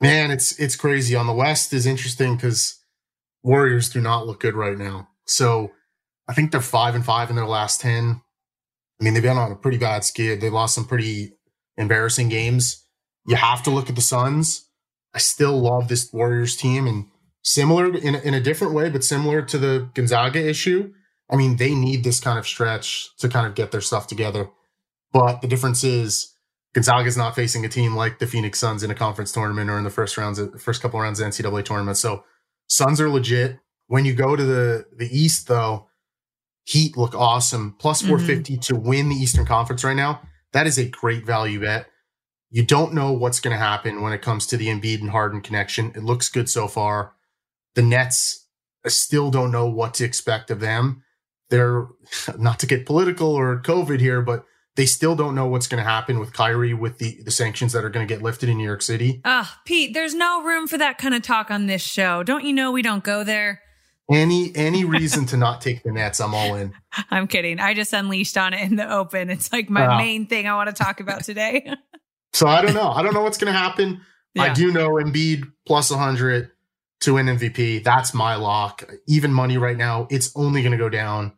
Man, 0.00 0.30
it's 0.30 0.58
it's 0.58 0.76
crazy. 0.76 1.14
On 1.14 1.26
the 1.26 1.32
West 1.32 1.72
is 1.72 1.86
interesting 1.86 2.36
because 2.36 2.80
Warriors 3.42 3.90
do 3.90 4.00
not 4.00 4.26
look 4.26 4.40
good 4.40 4.54
right 4.54 4.76
now. 4.76 5.08
So 5.26 5.72
I 6.28 6.34
think 6.34 6.50
they're 6.50 6.60
five 6.60 6.94
and 6.94 7.04
five 7.04 7.30
in 7.30 7.36
their 7.36 7.46
last 7.46 7.80
ten. 7.80 8.20
I 9.00 9.04
mean, 9.04 9.14
they've 9.14 9.22
been 9.22 9.38
on 9.38 9.52
a 9.52 9.56
pretty 9.56 9.78
bad 9.78 10.04
skid. 10.04 10.40
They 10.40 10.50
lost 10.50 10.74
some 10.74 10.86
pretty 10.86 11.36
embarrassing 11.76 12.28
games. 12.28 12.84
You 13.26 13.36
have 13.36 13.62
to 13.64 13.70
look 13.70 13.88
at 13.88 13.96
the 13.96 14.02
Suns. 14.02 14.68
I 15.14 15.18
still 15.18 15.60
love 15.60 15.88
this 15.88 16.12
Warriors 16.12 16.56
team 16.56 16.86
and 16.86 17.06
similar 17.42 17.96
in, 17.96 18.14
in 18.16 18.34
a 18.34 18.40
different 18.40 18.74
way, 18.74 18.90
but 18.90 19.04
similar 19.04 19.42
to 19.42 19.58
the 19.58 19.88
Gonzaga 19.94 20.40
issue. 20.46 20.92
I 21.30 21.36
mean, 21.36 21.56
they 21.56 21.74
need 21.74 22.04
this 22.04 22.20
kind 22.20 22.38
of 22.38 22.46
stretch 22.46 23.16
to 23.18 23.28
kind 23.28 23.46
of 23.46 23.54
get 23.54 23.70
their 23.70 23.80
stuff 23.80 24.06
together. 24.06 24.50
But 25.12 25.40
the 25.40 25.48
difference 25.48 25.84
is 25.84 26.33
Gonzaga's 26.74 27.16
not 27.16 27.34
facing 27.34 27.64
a 27.64 27.68
team 27.68 27.94
like 27.94 28.18
the 28.18 28.26
Phoenix 28.26 28.58
Suns 28.58 28.82
in 28.82 28.90
a 28.90 28.94
conference 28.94 29.32
tournament 29.32 29.70
or 29.70 29.78
in 29.78 29.84
the 29.84 29.90
first 29.90 30.16
rounds, 30.18 30.40
first 30.58 30.82
couple 30.82 31.00
rounds 31.00 31.20
of 31.20 31.28
NCAA 31.28 31.64
tournament. 31.64 31.96
So 31.96 32.24
Suns 32.66 33.00
are 33.00 33.08
legit. 33.08 33.58
When 33.86 34.04
you 34.04 34.14
go 34.14 34.34
to 34.34 34.44
the 34.44 34.86
the 34.96 35.08
East, 35.16 35.48
though, 35.48 35.88
Heat 36.64 36.96
look 36.96 37.14
awesome. 37.14 37.76
Plus 37.78 38.00
450 38.02 38.54
mm-hmm. 38.54 38.60
to 38.60 38.76
win 38.76 39.08
the 39.08 39.16
Eastern 39.16 39.46
Conference 39.46 39.84
right 39.84 39.96
now. 39.96 40.22
That 40.52 40.66
is 40.66 40.78
a 40.78 40.88
great 40.88 41.26
value 41.26 41.60
bet. 41.60 41.86
You 42.50 42.64
don't 42.64 42.94
know 42.94 43.12
what's 43.12 43.40
going 43.40 43.54
to 43.54 43.62
happen 43.62 44.00
when 44.00 44.12
it 44.12 44.22
comes 44.22 44.46
to 44.46 44.56
the 44.56 44.68
Embiid 44.68 45.00
and 45.00 45.10
Harden 45.10 45.40
connection. 45.42 45.92
It 45.94 46.04
looks 46.04 46.28
good 46.28 46.48
so 46.48 46.68
far. 46.68 47.12
The 47.74 47.82
Nets 47.82 48.44
I 48.84 48.88
still 48.88 49.30
don't 49.30 49.50
know 49.50 49.66
what 49.66 49.94
to 49.94 50.04
expect 50.04 50.50
of 50.50 50.60
them. 50.60 51.02
They're 51.50 51.86
not 52.38 52.58
to 52.60 52.66
get 52.66 52.86
political 52.86 53.28
or 53.28 53.60
COVID 53.60 54.00
here, 54.00 54.22
but 54.22 54.44
they 54.76 54.86
still 54.86 55.14
don't 55.14 55.34
know 55.34 55.46
what's 55.46 55.66
going 55.66 55.82
to 55.82 55.88
happen 55.88 56.18
with 56.18 56.32
Kyrie 56.32 56.74
with 56.74 56.98
the, 56.98 57.20
the 57.22 57.30
sanctions 57.30 57.72
that 57.72 57.84
are 57.84 57.90
going 57.90 58.06
to 58.06 58.12
get 58.12 58.22
lifted 58.22 58.48
in 58.48 58.58
New 58.58 58.64
York 58.64 58.82
City. 58.82 59.20
Ah, 59.24 59.60
Pete, 59.64 59.94
there's 59.94 60.14
no 60.14 60.42
room 60.42 60.66
for 60.66 60.78
that 60.78 60.98
kind 60.98 61.14
of 61.14 61.22
talk 61.22 61.50
on 61.50 61.66
this 61.66 61.82
show. 61.82 62.22
Don't 62.22 62.44
you 62.44 62.52
know 62.52 62.72
we 62.72 62.82
don't 62.82 63.04
go 63.04 63.22
there? 63.24 63.62
Any 64.10 64.54
any 64.54 64.84
reason 64.84 65.24
to 65.26 65.38
not 65.38 65.62
take 65.62 65.82
the 65.82 65.90
Nets, 65.90 66.20
I'm 66.20 66.34
all 66.34 66.56
in. 66.56 66.74
I'm 67.10 67.26
kidding. 67.26 67.58
I 67.58 67.72
just 67.72 67.92
unleashed 67.94 68.36
on 68.36 68.52
it 68.52 68.60
in 68.60 68.76
the 68.76 68.92
open. 68.92 69.30
It's 69.30 69.50
like 69.50 69.70
my 69.70 69.86
uh, 69.86 69.96
main 69.96 70.26
thing 70.26 70.46
I 70.46 70.54
want 70.56 70.74
to 70.74 70.74
talk 70.74 71.00
about 71.00 71.24
today. 71.24 71.72
so 72.34 72.46
I 72.46 72.60
don't 72.60 72.74
know. 72.74 72.90
I 72.90 73.02
don't 73.02 73.14
know 73.14 73.22
what's 73.22 73.38
going 73.38 73.52
to 73.52 73.58
happen. 73.58 74.02
Yeah. 74.34 74.42
I 74.42 74.52
do 74.52 74.72
know 74.72 74.90
Embiid 74.90 75.50
plus 75.66 75.90
100 75.90 76.50
to 77.00 77.14
win 77.14 77.26
MVP. 77.26 77.82
That's 77.82 78.12
my 78.12 78.34
lock. 78.34 78.84
Even 79.06 79.32
money 79.32 79.56
right 79.56 79.76
now, 79.76 80.06
it's 80.10 80.32
only 80.36 80.60
going 80.60 80.72
to 80.72 80.78
go 80.78 80.90
down 80.90 81.32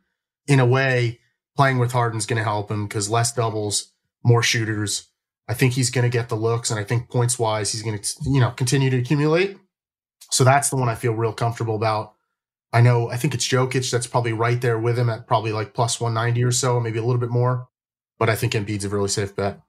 in 0.48 0.58
a 0.58 0.66
way 0.66 1.20
playing 1.56 1.78
with 1.78 1.92
Harden's 1.92 2.26
going 2.26 2.38
to 2.38 2.44
help 2.44 2.70
him 2.70 2.86
because 2.86 3.10
less 3.10 3.32
doubles, 3.32 3.92
more 4.22 4.42
shooters. 4.42 5.08
I 5.48 5.54
think 5.54 5.74
he's 5.74 5.90
going 5.90 6.02
to 6.02 6.16
get 6.16 6.28
the 6.28 6.34
looks, 6.34 6.70
and 6.70 6.78
I 6.80 6.84
think 6.84 7.08
points 7.08 7.38
wise, 7.38 7.72
he's 7.72 7.82
going 7.82 7.98
to 7.98 8.16
you 8.24 8.40
know 8.40 8.50
continue 8.50 8.90
to 8.90 8.98
accumulate. 8.98 9.56
So 10.30 10.44
that's 10.44 10.70
the 10.70 10.76
one 10.76 10.88
I 10.88 10.94
feel 10.94 11.12
real 11.12 11.32
comfortable 11.32 11.76
about. 11.76 12.14
I 12.72 12.80
know 12.80 13.08
I 13.08 13.16
think 13.16 13.34
it's 13.34 13.46
Jokic 13.46 13.90
that's 13.90 14.06
probably 14.06 14.32
right 14.32 14.60
there 14.60 14.78
with 14.78 14.98
him 14.98 15.08
at 15.08 15.26
probably 15.26 15.52
like 15.52 15.72
plus 15.72 16.00
190 16.00 16.42
or 16.44 16.52
so, 16.52 16.80
maybe 16.80 16.98
a 16.98 17.04
little 17.04 17.20
bit 17.20 17.30
more. 17.30 17.68
But 18.18 18.28
I 18.28 18.34
think 18.36 18.54
Embiid's 18.54 18.84
a 18.84 18.88
really 18.88 19.08
safe 19.08 19.36
bet. 19.36 19.60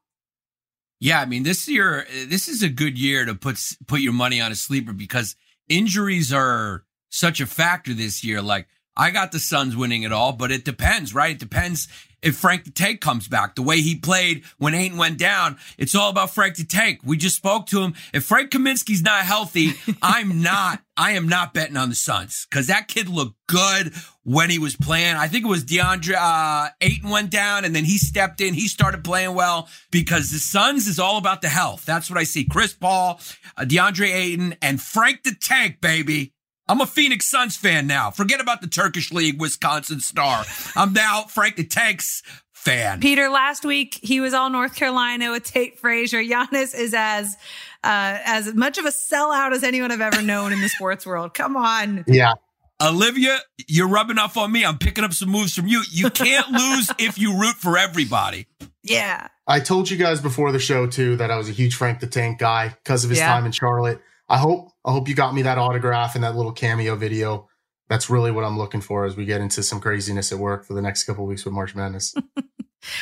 Yeah, 1.00 1.22
I 1.22 1.26
mean 1.26 1.44
this 1.44 1.68
year, 1.68 2.08
this 2.28 2.48
is 2.48 2.64
a 2.64 2.70
good 2.70 2.98
year 2.98 3.26
to 3.26 3.36
put 3.36 3.60
put 3.86 4.02
your 4.02 4.14
money 4.14 4.42
on 4.42 4.52
a 4.52 4.56
sleeper 4.56 4.94
because 4.94 5.36
injuries 5.70 6.34
are 6.34 6.86
such 7.10 7.40
a 7.40 7.46
factor 7.46 7.94
this 7.94 8.24
year. 8.24 8.42
Like 8.42 8.68
I 8.98 9.12
got 9.12 9.32
the 9.32 9.40
Suns 9.40 9.78
winning 9.78 10.02
it 10.02 10.12
all, 10.12 10.34
but 10.34 10.52
it 10.52 10.66
depends, 10.66 11.14
right? 11.14 11.36
It 11.36 11.40
depends 11.40 11.88
if 12.24 12.36
Frank 12.36 12.64
the 12.64 12.72
Tank 12.72 13.00
comes 13.00 13.28
back. 13.28 13.56
The 13.56 13.62
way 13.62 13.82
he 13.82 13.96
played 13.96 14.44
when 14.58 14.74
Ayton 14.74 14.98
went 14.98 15.20
down, 15.20 15.58
it's 15.78 15.94
all 15.94 16.10
about 16.10 16.32
Frank 16.32 16.56
the 16.56 16.66
Tank. 16.66 17.02
We 17.04 17.16
just 17.16 17.36
spoke 17.36 17.68
to 17.68 17.82
him. 17.82 17.94
If 18.12 18.24
Frank 18.24 18.50
Kaminsky's 18.50 19.04
not 19.04 19.24
healthy, 19.24 19.74
I'm 20.02 20.42
not, 20.42 20.82
I 20.98 21.12
am 21.12 21.30
not 21.30 21.54
betting 21.54 21.78
on 21.78 21.90
the 21.90 21.96
Suns 21.96 22.48
because 22.50 22.68
that 22.68 22.88
kid 22.88 23.08
looked 23.08 23.38
good 23.48 23.94
when 24.24 24.50
he 24.50 24.58
was 24.58 24.76
playing. 24.76 25.16
I 25.16 25.28
think 25.28 25.46
it 25.46 25.50
was 25.50 25.64
DeAndre, 25.64 26.16
uh, 26.18 26.70
Ayton 26.82 27.10
went 27.10 27.30
down 27.30 27.66
and 27.66 27.76
then 27.76 27.86
he 27.86 28.00
stepped 28.00 28.42
in. 28.42 28.56
He 28.56 28.68
started 28.68 29.04
playing 29.04 29.36
well 29.36 29.70
because 29.92 30.32
the 30.32 30.40
Suns 30.40 30.88
is 30.88 31.00
all 31.00 31.18
about 31.18 31.42
the 31.42 31.50
health. 31.50 31.86
That's 31.86 32.10
what 32.10 32.18
I 32.18 32.24
see. 32.24 32.46
Chris 32.46 32.74
Paul, 32.74 33.20
uh, 33.56 33.62
DeAndre 33.62 34.12
Ayton 34.12 34.56
and 34.62 34.82
Frank 34.82 35.22
the 35.24 35.36
Tank, 35.40 35.82
baby. 35.82 36.34
I'm 36.70 36.82
a 36.82 36.86
Phoenix 36.86 37.30
Suns 37.30 37.56
fan 37.56 37.88
now. 37.88 38.12
Forget 38.12 38.42
about 38.42 38.62
the 38.62 38.68
Turkish 38.68 39.12
League 39.12 39.40
Wisconsin 39.40 40.00
Star. 40.00 40.44
I'm 40.76 40.94
now 40.94 41.24
Frank 41.24 41.56
the 41.56 41.64
Tanks 41.64 42.24
fan. 42.52 43.00
Peter, 43.00 43.30
last 43.30 43.64
week 43.64 44.00
he 44.02 44.20
was 44.20 44.34
all 44.34 44.50
North 44.50 44.76
Carolina 44.76 45.32
with 45.32 45.44
Tate 45.44 45.80
Frazier. 45.80 46.22
Yannis 46.22 46.78
is 46.78 46.94
as 46.94 47.38
uh, 47.84 48.20
as 48.26 48.54
much 48.54 48.78
of 48.78 48.86
a 48.86 48.90
sellout 48.90 49.54
as 49.54 49.64
anyone 49.64 49.92
I've 49.92 50.02
ever 50.02 50.22
known 50.22 50.52
in 50.52 50.60
the 50.60 50.68
sports 50.68 51.06
world. 51.06 51.34
Come 51.34 51.56
on. 51.56 52.04
Yeah. 52.08 52.34
Olivia, 52.82 53.40
you're 53.68 53.88
rubbing 53.88 54.20
off 54.20 54.38
on 54.38 54.52
me. 54.52 54.64
I'm 54.64 54.78
picking 54.78 55.04
up 55.04 55.14
some 55.14 55.30
moves 55.30 55.56
from 55.56 55.68
you. 55.68 55.84
You 55.90 56.10
can't 56.10 56.48
lose 56.52 56.92
if 57.00 57.18
you 57.18 57.40
root 57.40 57.56
for 57.56 57.78
everybody. 57.78 58.48
Yeah. 58.84 59.30
I 59.48 59.62
told 59.62 59.90
you 59.90 59.98
guys 59.98 60.22
before 60.22 60.52
the 60.52 60.60
show 60.60 60.86
too 60.86 61.16
that 61.18 61.32
I 61.32 61.38
was 61.38 61.50
a 61.50 61.54
huge 61.54 61.76
Frank 61.76 62.02
the 62.02 62.08
Tank 62.08 62.40
guy 62.40 62.76
because 62.84 63.04
of 63.04 63.10
his 63.10 63.20
yeah. 63.20 63.28
time 63.28 63.46
in 63.46 63.52
Charlotte. 63.52 64.02
I 64.30 64.38
hope 64.38 64.72
I 64.86 64.92
hope 64.92 65.08
you 65.08 65.16
got 65.16 65.34
me 65.34 65.44
that 65.44 65.58
autograph 65.58 66.16
and 66.16 66.24
that 66.24 66.36
little 66.36 66.52
cameo 66.52 66.96
video. 66.96 67.48
That's 67.90 68.10
really 68.10 68.32
what 68.32 68.44
I'm 68.44 68.58
looking 68.58 68.82
for 68.82 69.06
as 69.06 69.16
we 69.16 69.26
get 69.26 69.40
into 69.40 69.64
some 69.64 69.80
craziness 69.80 70.32
at 70.32 70.40
work 70.40 70.66
for 70.66 70.74
the 70.74 70.82
next 70.82 71.06
couple 71.06 71.26
weeks 71.26 71.46
with 71.46 71.54
March 71.54 71.74
Madness. 71.74 72.14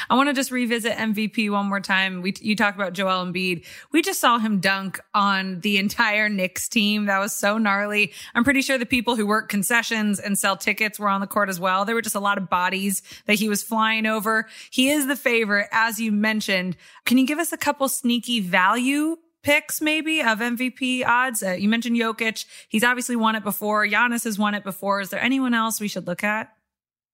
I 0.10 0.16
want 0.16 0.30
to 0.30 0.34
just 0.34 0.52
revisit 0.52 0.94
MVP 0.94 1.50
one 1.52 1.68
more 1.68 1.80
time. 1.80 2.22
We 2.22 2.34
you 2.40 2.56
talked 2.56 2.78
about 2.78 2.94
Joel 2.94 3.26
Embiid. 3.26 3.66
We 3.92 4.02
just 4.02 4.20
saw 4.20 4.38
him 4.38 4.60
dunk 4.60 5.00
on 5.14 5.60
the 5.62 5.78
entire 5.78 6.30
Knicks 6.30 6.70
team. 6.70 7.06
That 7.06 7.20
was 7.20 7.34
so 7.34 7.58
gnarly. 7.58 8.14
I'm 8.34 8.44
pretty 8.44 8.62
sure 8.62 8.78
the 8.78 8.86
people 8.86 9.16
who 9.16 9.28
work 9.28 9.50
concessions 9.50 10.20
and 10.20 10.38
sell 10.38 10.56
tickets 10.56 11.00
were 11.00 11.10
on 11.10 11.22
the 11.22 11.28
court 11.28 11.50
as 11.50 11.60
well. 11.60 11.86
There 11.86 11.96
were 11.96 12.02
just 12.02 12.16
a 12.16 12.20
lot 12.22 12.38
of 12.38 12.50
bodies 12.50 13.02
that 13.26 13.36
he 13.36 13.50
was 13.50 13.64
flying 13.64 14.06
over. 14.06 14.48
He 14.70 14.90
is 14.90 15.08
the 15.08 15.16
favorite, 15.16 15.68
as 15.72 16.00
you 16.00 16.12
mentioned. 16.12 16.78
Can 17.06 17.18
you 17.18 17.26
give 17.26 17.40
us 17.40 17.52
a 17.52 17.58
couple 17.58 17.90
sneaky 17.90 18.40
value 18.40 19.18
picks 19.46 19.80
maybe 19.80 20.22
of 20.22 20.39
MVP 20.39 21.06
odds? 21.06 21.43
Uh, 21.43 21.52
you 21.52 21.70
mentioned 21.70 21.96
Jokic. 21.96 22.46
He's 22.68 22.84
obviously 22.84 23.16
won 23.16 23.36
it 23.36 23.43
before. 23.43 23.88
Giannis 23.88 24.26
has 24.26 24.38
won 24.38 24.56
it 24.56 24.64
before. 24.64 25.00
Is 25.00 25.12
there 25.12 25.22
anyone 25.22 25.54
else 25.54 25.80
we 25.80 25.88
should 25.88 26.08
look 26.08 26.24
at? 26.24 26.52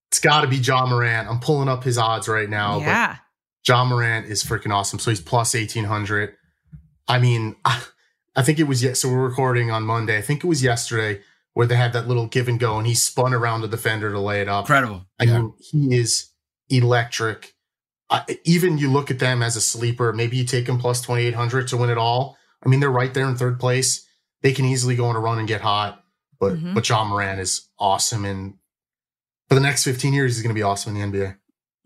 It's 0.10 0.20
got 0.20 0.42
to 0.42 0.48
be 0.48 0.56
Ja 0.56 0.86
Morant. 0.86 1.30
I'm 1.30 1.40
pulling 1.40 1.70
up 1.70 1.84
his 1.84 1.98
odds 1.98 2.28
right 2.28 2.50
now. 2.50 2.80
Yeah. 2.80 3.18
Ja 3.68 3.86
Morant 3.86 4.26
is 4.26 4.44
freaking 4.44 4.74
awesome. 4.74 4.98
So 4.98 5.12
he's 5.12 5.22
plus 5.22 5.54
1800. 5.54 6.34
I 7.08 7.20
mean, 7.20 7.56
I 7.66 8.44
think 8.44 8.60
it 8.60 8.64
was, 8.64 8.82
yes. 8.82 9.02
So 9.02 9.10
we're 9.10 9.28
recording 9.28 9.70
on 9.70 9.84
Monday. 9.84 10.18
I 10.18 10.22
think 10.22 10.44
it 10.44 10.48
was 10.48 10.64
yesterday 10.64 11.22
where 11.54 11.68
they 11.68 11.76
had 11.76 11.92
that 11.94 12.08
little 12.08 12.28
give 12.28 12.48
and 12.48 12.60
go 12.60 12.78
and 12.78 12.88
he 12.88 12.96
spun 12.96 13.34
around 13.34 13.62
the 13.62 13.68
defender 13.68 14.10
to 14.10 14.20
lay 14.20 14.42
it 14.42 14.48
up. 14.48 14.64
Incredible. 14.66 15.06
I 15.20 15.26
yeah. 15.26 15.40
mean, 15.40 15.54
he 15.60 15.98
is 15.98 16.30
electric. 16.70 17.54
Even 18.44 18.78
you 18.78 18.92
look 18.92 19.10
at 19.10 19.20
them 19.20 19.42
as 19.42 19.56
a 19.56 19.62
sleeper, 19.62 20.12
maybe 20.12 20.38
you 20.38 20.44
take 20.44 20.66
them 20.66 20.78
plus 20.78 21.02
2800 21.02 21.68
to 21.70 21.78
win 21.78 21.90
it 21.90 21.98
all. 21.98 22.38
I 22.64 22.70
mean, 22.70 22.80
they're 22.80 22.90
right 22.90 23.14
there 23.14 23.28
in 23.28 23.36
third 23.36 23.60
place. 23.60 24.06
They 24.42 24.52
can 24.52 24.66
easily 24.66 24.96
go 24.96 25.06
on 25.06 25.16
a 25.16 25.20
run 25.20 25.40
and 25.40 25.48
get 25.48 25.62
hot. 25.62 26.04
But, 26.40 26.54
mm-hmm. 26.54 26.74
but 26.74 26.88
Ja 26.88 27.06
Morant 27.06 27.40
is 27.40 27.70
awesome. 27.78 28.26
And 28.26 28.56
for 29.48 29.56
the 29.56 29.62
next 29.62 29.84
15 29.84 30.14
years, 30.14 30.36
he's 30.36 30.44
going 30.44 30.54
to 30.54 30.60
be 30.60 30.64
awesome 30.64 30.96
in 30.96 31.12
the 31.12 31.18
NBA. 31.18 31.38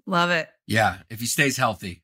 Love 0.07 0.29
it. 0.29 0.49
Yeah, 0.67 0.97
if 1.09 1.19
he 1.19 1.25
stays 1.25 1.57
healthy. 1.57 2.03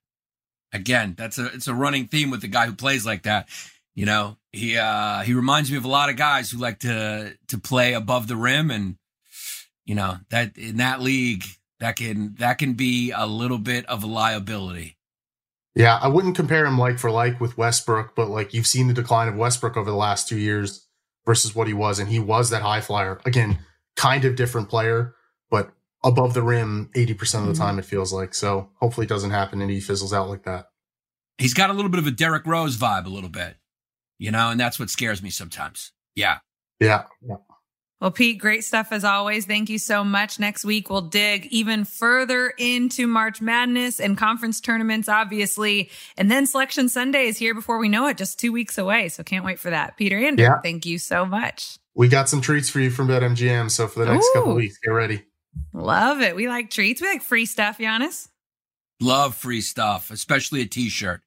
Again, 0.73 1.15
that's 1.17 1.37
a 1.37 1.47
it's 1.47 1.67
a 1.67 1.73
running 1.73 2.07
theme 2.07 2.29
with 2.29 2.41
the 2.41 2.47
guy 2.47 2.65
who 2.65 2.73
plays 2.73 3.05
like 3.05 3.23
that. 3.23 3.49
You 3.93 4.05
know, 4.05 4.37
he 4.51 4.77
uh 4.77 5.19
he 5.21 5.33
reminds 5.33 5.69
me 5.69 5.77
of 5.77 5.83
a 5.83 5.89
lot 5.89 6.09
of 6.09 6.15
guys 6.15 6.49
who 6.49 6.57
like 6.57 6.79
to 6.79 7.35
to 7.49 7.57
play 7.57 7.93
above 7.93 8.27
the 8.27 8.37
rim 8.37 8.71
and 8.71 8.95
you 9.85 9.95
know, 9.95 10.17
that 10.29 10.57
in 10.57 10.77
that 10.77 11.01
league 11.01 11.43
that 11.81 11.97
can 11.97 12.35
that 12.39 12.57
can 12.57 12.73
be 12.73 13.11
a 13.11 13.27
little 13.27 13.57
bit 13.57 13.85
of 13.87 14.03
a 14.03 14.07
liability. 14.07 14.97
Yeah, 15.75 15.97
I 16.01 16.07
wouldn't 16.07 16.35
compare 16.35 16.65
him 16.65 16.77
like 16.77 16.97
for 16.97 17.11
like 17.11 17.39
with 17.39 17.57
Westbrook, 17.57 18.15
but 18.15 18.29
like 18.29 18.53
you've 18.53 18.67
seen 18.67 18.87
the 18.87 18.93
decline 18.93 19.27
of 19.27 19.35
Westbrook 19.35 19.77
over 19.77 19.89
the 19.89 19.95
last 19.95 20.27
2 20.27 20.37
years 20.37 20.87
versus 21.25 21.53
what 21.55 21.67
he 21.67 21.73
was 21.73 21.99
and 21.99 22.09
he 22.09 22.19
was 22.19 22.49
that 22.49 22.61
high 22.61 22.81
flyer. 22.81 23.19
Again, 23.25 23.59
kind 23.95 24.23
of 24.25 24.35
different 24.35 24.69
player 24.69 25.15
but 25.51 25.71
above 26.03 26.33
the 26.33 26.41
rim 26.41 26.89
80% 26.95 27.11
of 27.11 27.17
the 27.19 27.51
mm-hmm. 27.51 27.61
time, 27.61 27.77
it 27.77 27.85
feels 27.85 28.11
like. 28.11 28.33
So 28.33 28.69
hopefully 28.79 29.05
it 29.05 29.09
doesn't 29.09 29.29
happen 29.29 29.61
and 29.61 29.69
he 29.69 29.79
fizzles 29.79 30.13
out 30.13 30.29
like 30.29 30.43
that. 30.43 30.69
He's 31.37 31.53
got 31.53 31.69
a 31.69 31.73
little 31.73 31.91
bit 31.91 31.99
of 31.99 32.07
a 32.07 32.11
Derrick 32.11 32.47
Rose 32.47 32.77
vibe, 32.77 33.05
a 33.05 33.09
little 33.09 33.29
bit, 33.29 33.57
you 34.17 34.31
know, 34.31 34.49
and 34.49 34.59
that's 34.59 34.79
what 34.79 34.89
scares 34.89 35.21
me 35.21 35.29
sometimes. 35.29 35.91
Yeah. 36.15 36.39
Yeah. 36.79 37.03
yeah. 37.27 37.35
Well, 38.01 38.09
Pete, 38.09 38.39
great 38.39 38.63
stuff 38.63 38.91
as 38.91 39.03
always. 39.03 39.45
Thank 39.45 39.69
you 39.69 39.77
so 39.77 40.03
much. 40.03 40.39
Next 40.39 40.65
week, 40.65 40.89
we'll 40.89 41.01
dig 41.01 41.45
even 41.51 41.85
further 41.85 42.51
into 42.57 43.05
March 43.05 43.41
Madness 43.41 43.99
and 43.99 44.17
conference 44.17 44.59
tournaments, 44.59 45.07
obviously. 45.07 45.91
And 46.17 46.31
then 46.31 46.47
Selection 46.47 46.89
Sunday 46.89 47.27
is 47.27 47.37
here 47.37 47.53
before 47.53 47.77
we 47.77 47.89
know 47.89 48.07
it, 48.07 48.17
just 48.17 48.39
two 48.39 48.51
weeks 48.51 48.79
away. 48.79 49.09
So 49.09 49.21
can't 49.21 49.45
wait 49.45 49.59
for 49.59 49.69
that. 49.69 49.97
Peter 49.97 50.17
Andrew, 50.17 50.47
yeah. 50.47 50.59
thank 50.61 50.87
you 50.87 50.97
so 50.97 51.27
much. 51.27 51.77
We 51.93 52.07
got 52.07 52.27
some 52.27 52.41
treats 52.41 52.71
for 52.71 52.79
you 52.79 52.89
from 52.89 53.07
BetMGM. 53.07 53.69
So 53.69 53.87
for 53.87 53.99
the 53.99 54.11
next 54.11 54.25
Ooh. 54.25 54.33
couple 54.33 54.55
weeks, 54.55 54.79
get 54.79 54.89
ready. 54.89 55.23
Love 55.71 56.21
it. 56.21 56.35
We 56.35 56.47
like 56.47 56.71
treats. 56.71 57.01
We 57.01 57.07
like 57.07 57.21
free 57.21 57.45
stuff, 57.45 57.77
Yannis. 57.77 58.29
Love 58.99 59.35
free 59.35 59.61
stuff, 59.61 60.09
especially 60.09 60.61
a 60.61 60.65
t-shirt. 60.65 61.21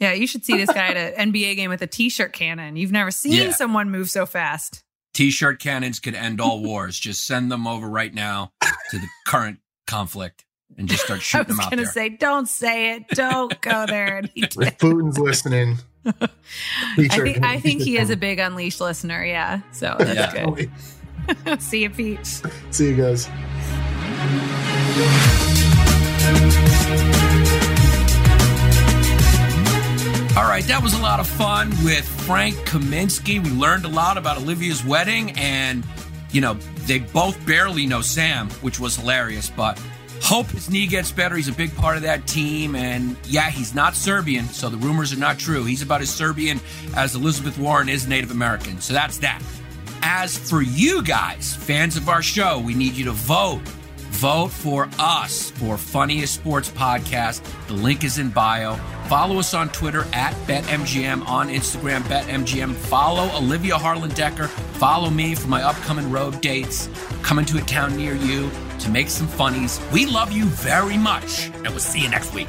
Yeah, 0.00 0.14
you 0.14 0.26
should 0.26 0.44
see 0.44 0.56
this 0.56 0.72
guy 0.72 0.88
at 0.88 0.96
an 0.96 1.32
NBA 1.32 1.54
game 1.54 1.70
with 1.70 1.82
a 1.82 1.86
t-shirt 1.86 2.32
cannon. 2.32 2.74
You've 2.74 2.92
never 2.92 3.12
seen 3.12 3.32
yeah. 3.34 3.50
someone 3.50 3.90
move 3.90 4.10
so 4.10 4.26
fast. 4.26 4.82
T-shirt 5.18 5.58
cannons 5.58 5.98
could 5.98 6.14
end 6.14 6.40
all 6.40 6.62
wars. 6.62 6.96
just 7.00 7.26
send 7.26 7.50
them 7.50 7.66
over 7.66 7.88
right 7.88 8.14
now 8.14 8.52
to 8.90 8.98
the 8.98 9.08
current 9.26 9.58
conflict 9.88 10.44
and 10.76 10.88
just 10.88 11.02
start 11.02 11.22
shooting 11.22 11.48
them 11.48 11.58
out 11.58 11.70
there. 11.70 11.80
I 11.80 11.82
was 11.82 11.92
going 11.92 12.08
to 12.08 12.14
say, 12.14 12.16
don't 12.16 12.48
say 12.48 12.94
it. 12.94 13.08
Don't 13.08 13.60
go 13.60 13.84
there. 13.88 14.22
if 14.36 14.50
Putin's 14.78 15.18
listening. 15.18 15.78
I 16.06 17.08
think, 17.08 17.44
I 17.44 17.58
think 17.58 17.82
he 17.82 17.98
is 17.98 18.10
a 18.10 18.16
big 18.16 18.38
Unleashed 18.38 18.80
listener. 18.80 19.24
Yeah. 19.24 19.62
So 19.72 19.96
that's 19.98 20.34
yeah. 20.34 20.50
good. 21.44 21.62
See 21.62 21.82
you, 21.82 21.90
Pete. 21.90 22.24
See 22.70 22.90
you 22.90 22.96
guys. 22.96 23.28
All 30.38 30.44
right, 30.44 30.62
that 30.66 30.80
was 30.80 30.94
a 30.94 31.02
lot 31.02 31.18
of 31.18 31.26
fun 31.26 31.70
with 31.82 32.08
Frank 32.24 32.54
Kaminsky. 32.58 33.42
We 33.42 33.50
learned 33.50 33.84
a 33.84 33.88
lot 33.88 34.16
about 34.16 34.36
Olivia's 34.36 34.84
wedding, 34.84 35.32
and, 35.32 35.84
you 36.30 36.40
know, 36.40 36.54
they 36.86 37.00
both 37.00 37.44
barely 37.44 37.86
know 37.86 38.02
Sam, 38.02 38.48
which 38.60 38.78
was 38.78 38.94
hilarious, 38.94 39.50
but 39.50 39.82
hope 40.22 40.46
his 40.46 40.70
knee 40.70 40.86
gets 40.86 41.10
better. 41.10 41.34
He's 41.34 41.48
a 41.48 41.52
big 41.52 41.74
part 41.74 41.96
of 41.96 42.04
that 42.04 42.28
team, 42.28 42.76
and 42.76 43.16
yeah, 43.24 43.50
he's 43.50 43.74
not 43.74 43.96
Serbian, 43.96 44.44
so 44.44 44.68
the 44.68 44.76
rumors 44.76 45.12
are 45.12 45.18
not 45.18 45.40
true. 45.40 45.64
He's 45.64 45.82
about 45.82 46.02
as 46.02 46.08
Serbian 46.08 46.60
as 46.94 47.16
Elizabeth 47.16 47.58
Warren 47.58 47.88
is 47.88 48.06
Native 48.06 48.30
American, 48.30 48.80
so 48.80 48.94
that's 48.94 49.18
that. 49.18 49.42
As 50.02 50.38
for 50.38 50.62
you 50.62 51.02
guys, 51.02 51.56
fans 51.56 51.96
of 51.96 52.08
our 52.08 52.22
show, 52.22 52.60
we 52.60 52.74
need 52.74 52.92
you 52.92 53.06
to 53.06 53.12
vote 53.12 53.62
Vote 54.18 54.48
for 54.48 54.88
us 54.98 55.52
for 55.52 55.78
Funniest 55.78 56.34
Sports 56.34 56.68
Podcast. 56.68 57.40
The 57.68 57.74
link 57.74 58.02
is 58.02 58.18
in 58.18 58.30
bio. 58.30 58.74
Follow 59.06 59.38
us 59.38 59.54
on 59.54 59.68
Twitter 59.68 60.06
at 60.12 60.32
BetMGM, 60.48 61.24
on 61.28 61.48
Instagram, 61.48 62.00
BetMGM. 62.02 62.74
Follow 62.74 63.30
Olivia 63.36 63.78
Harlan 63.78 64.10
Dekker. 64.10 64.48
Follow 64.48 65.08
me 65.08 65.36
for 65.36 65.46
my 65.46 65.62
upcoming 65.62 66.10
road 66.10 66.40
dates. 66.40 66.88
Coming 67.22 67.44
to 67.44 67.58
a 67.58 67.60
town 67.60 67.96
near 67.96 68.16
you 68.16 68.50
to 68.80 68.90
make 68.90 69.08
some 69.08 69.28
funnies. 69.28 69.80
We 69.92 70.04
love 70.04 70.32
you 70.32 70.46
very 70.46 70.96
much, 70.98 71.46
and 71.50 71.68
we'll 71.68 71.78
see 71.78 72.00
you 72.00 72.08
next 72.08 72.34
week. 72.34 72.48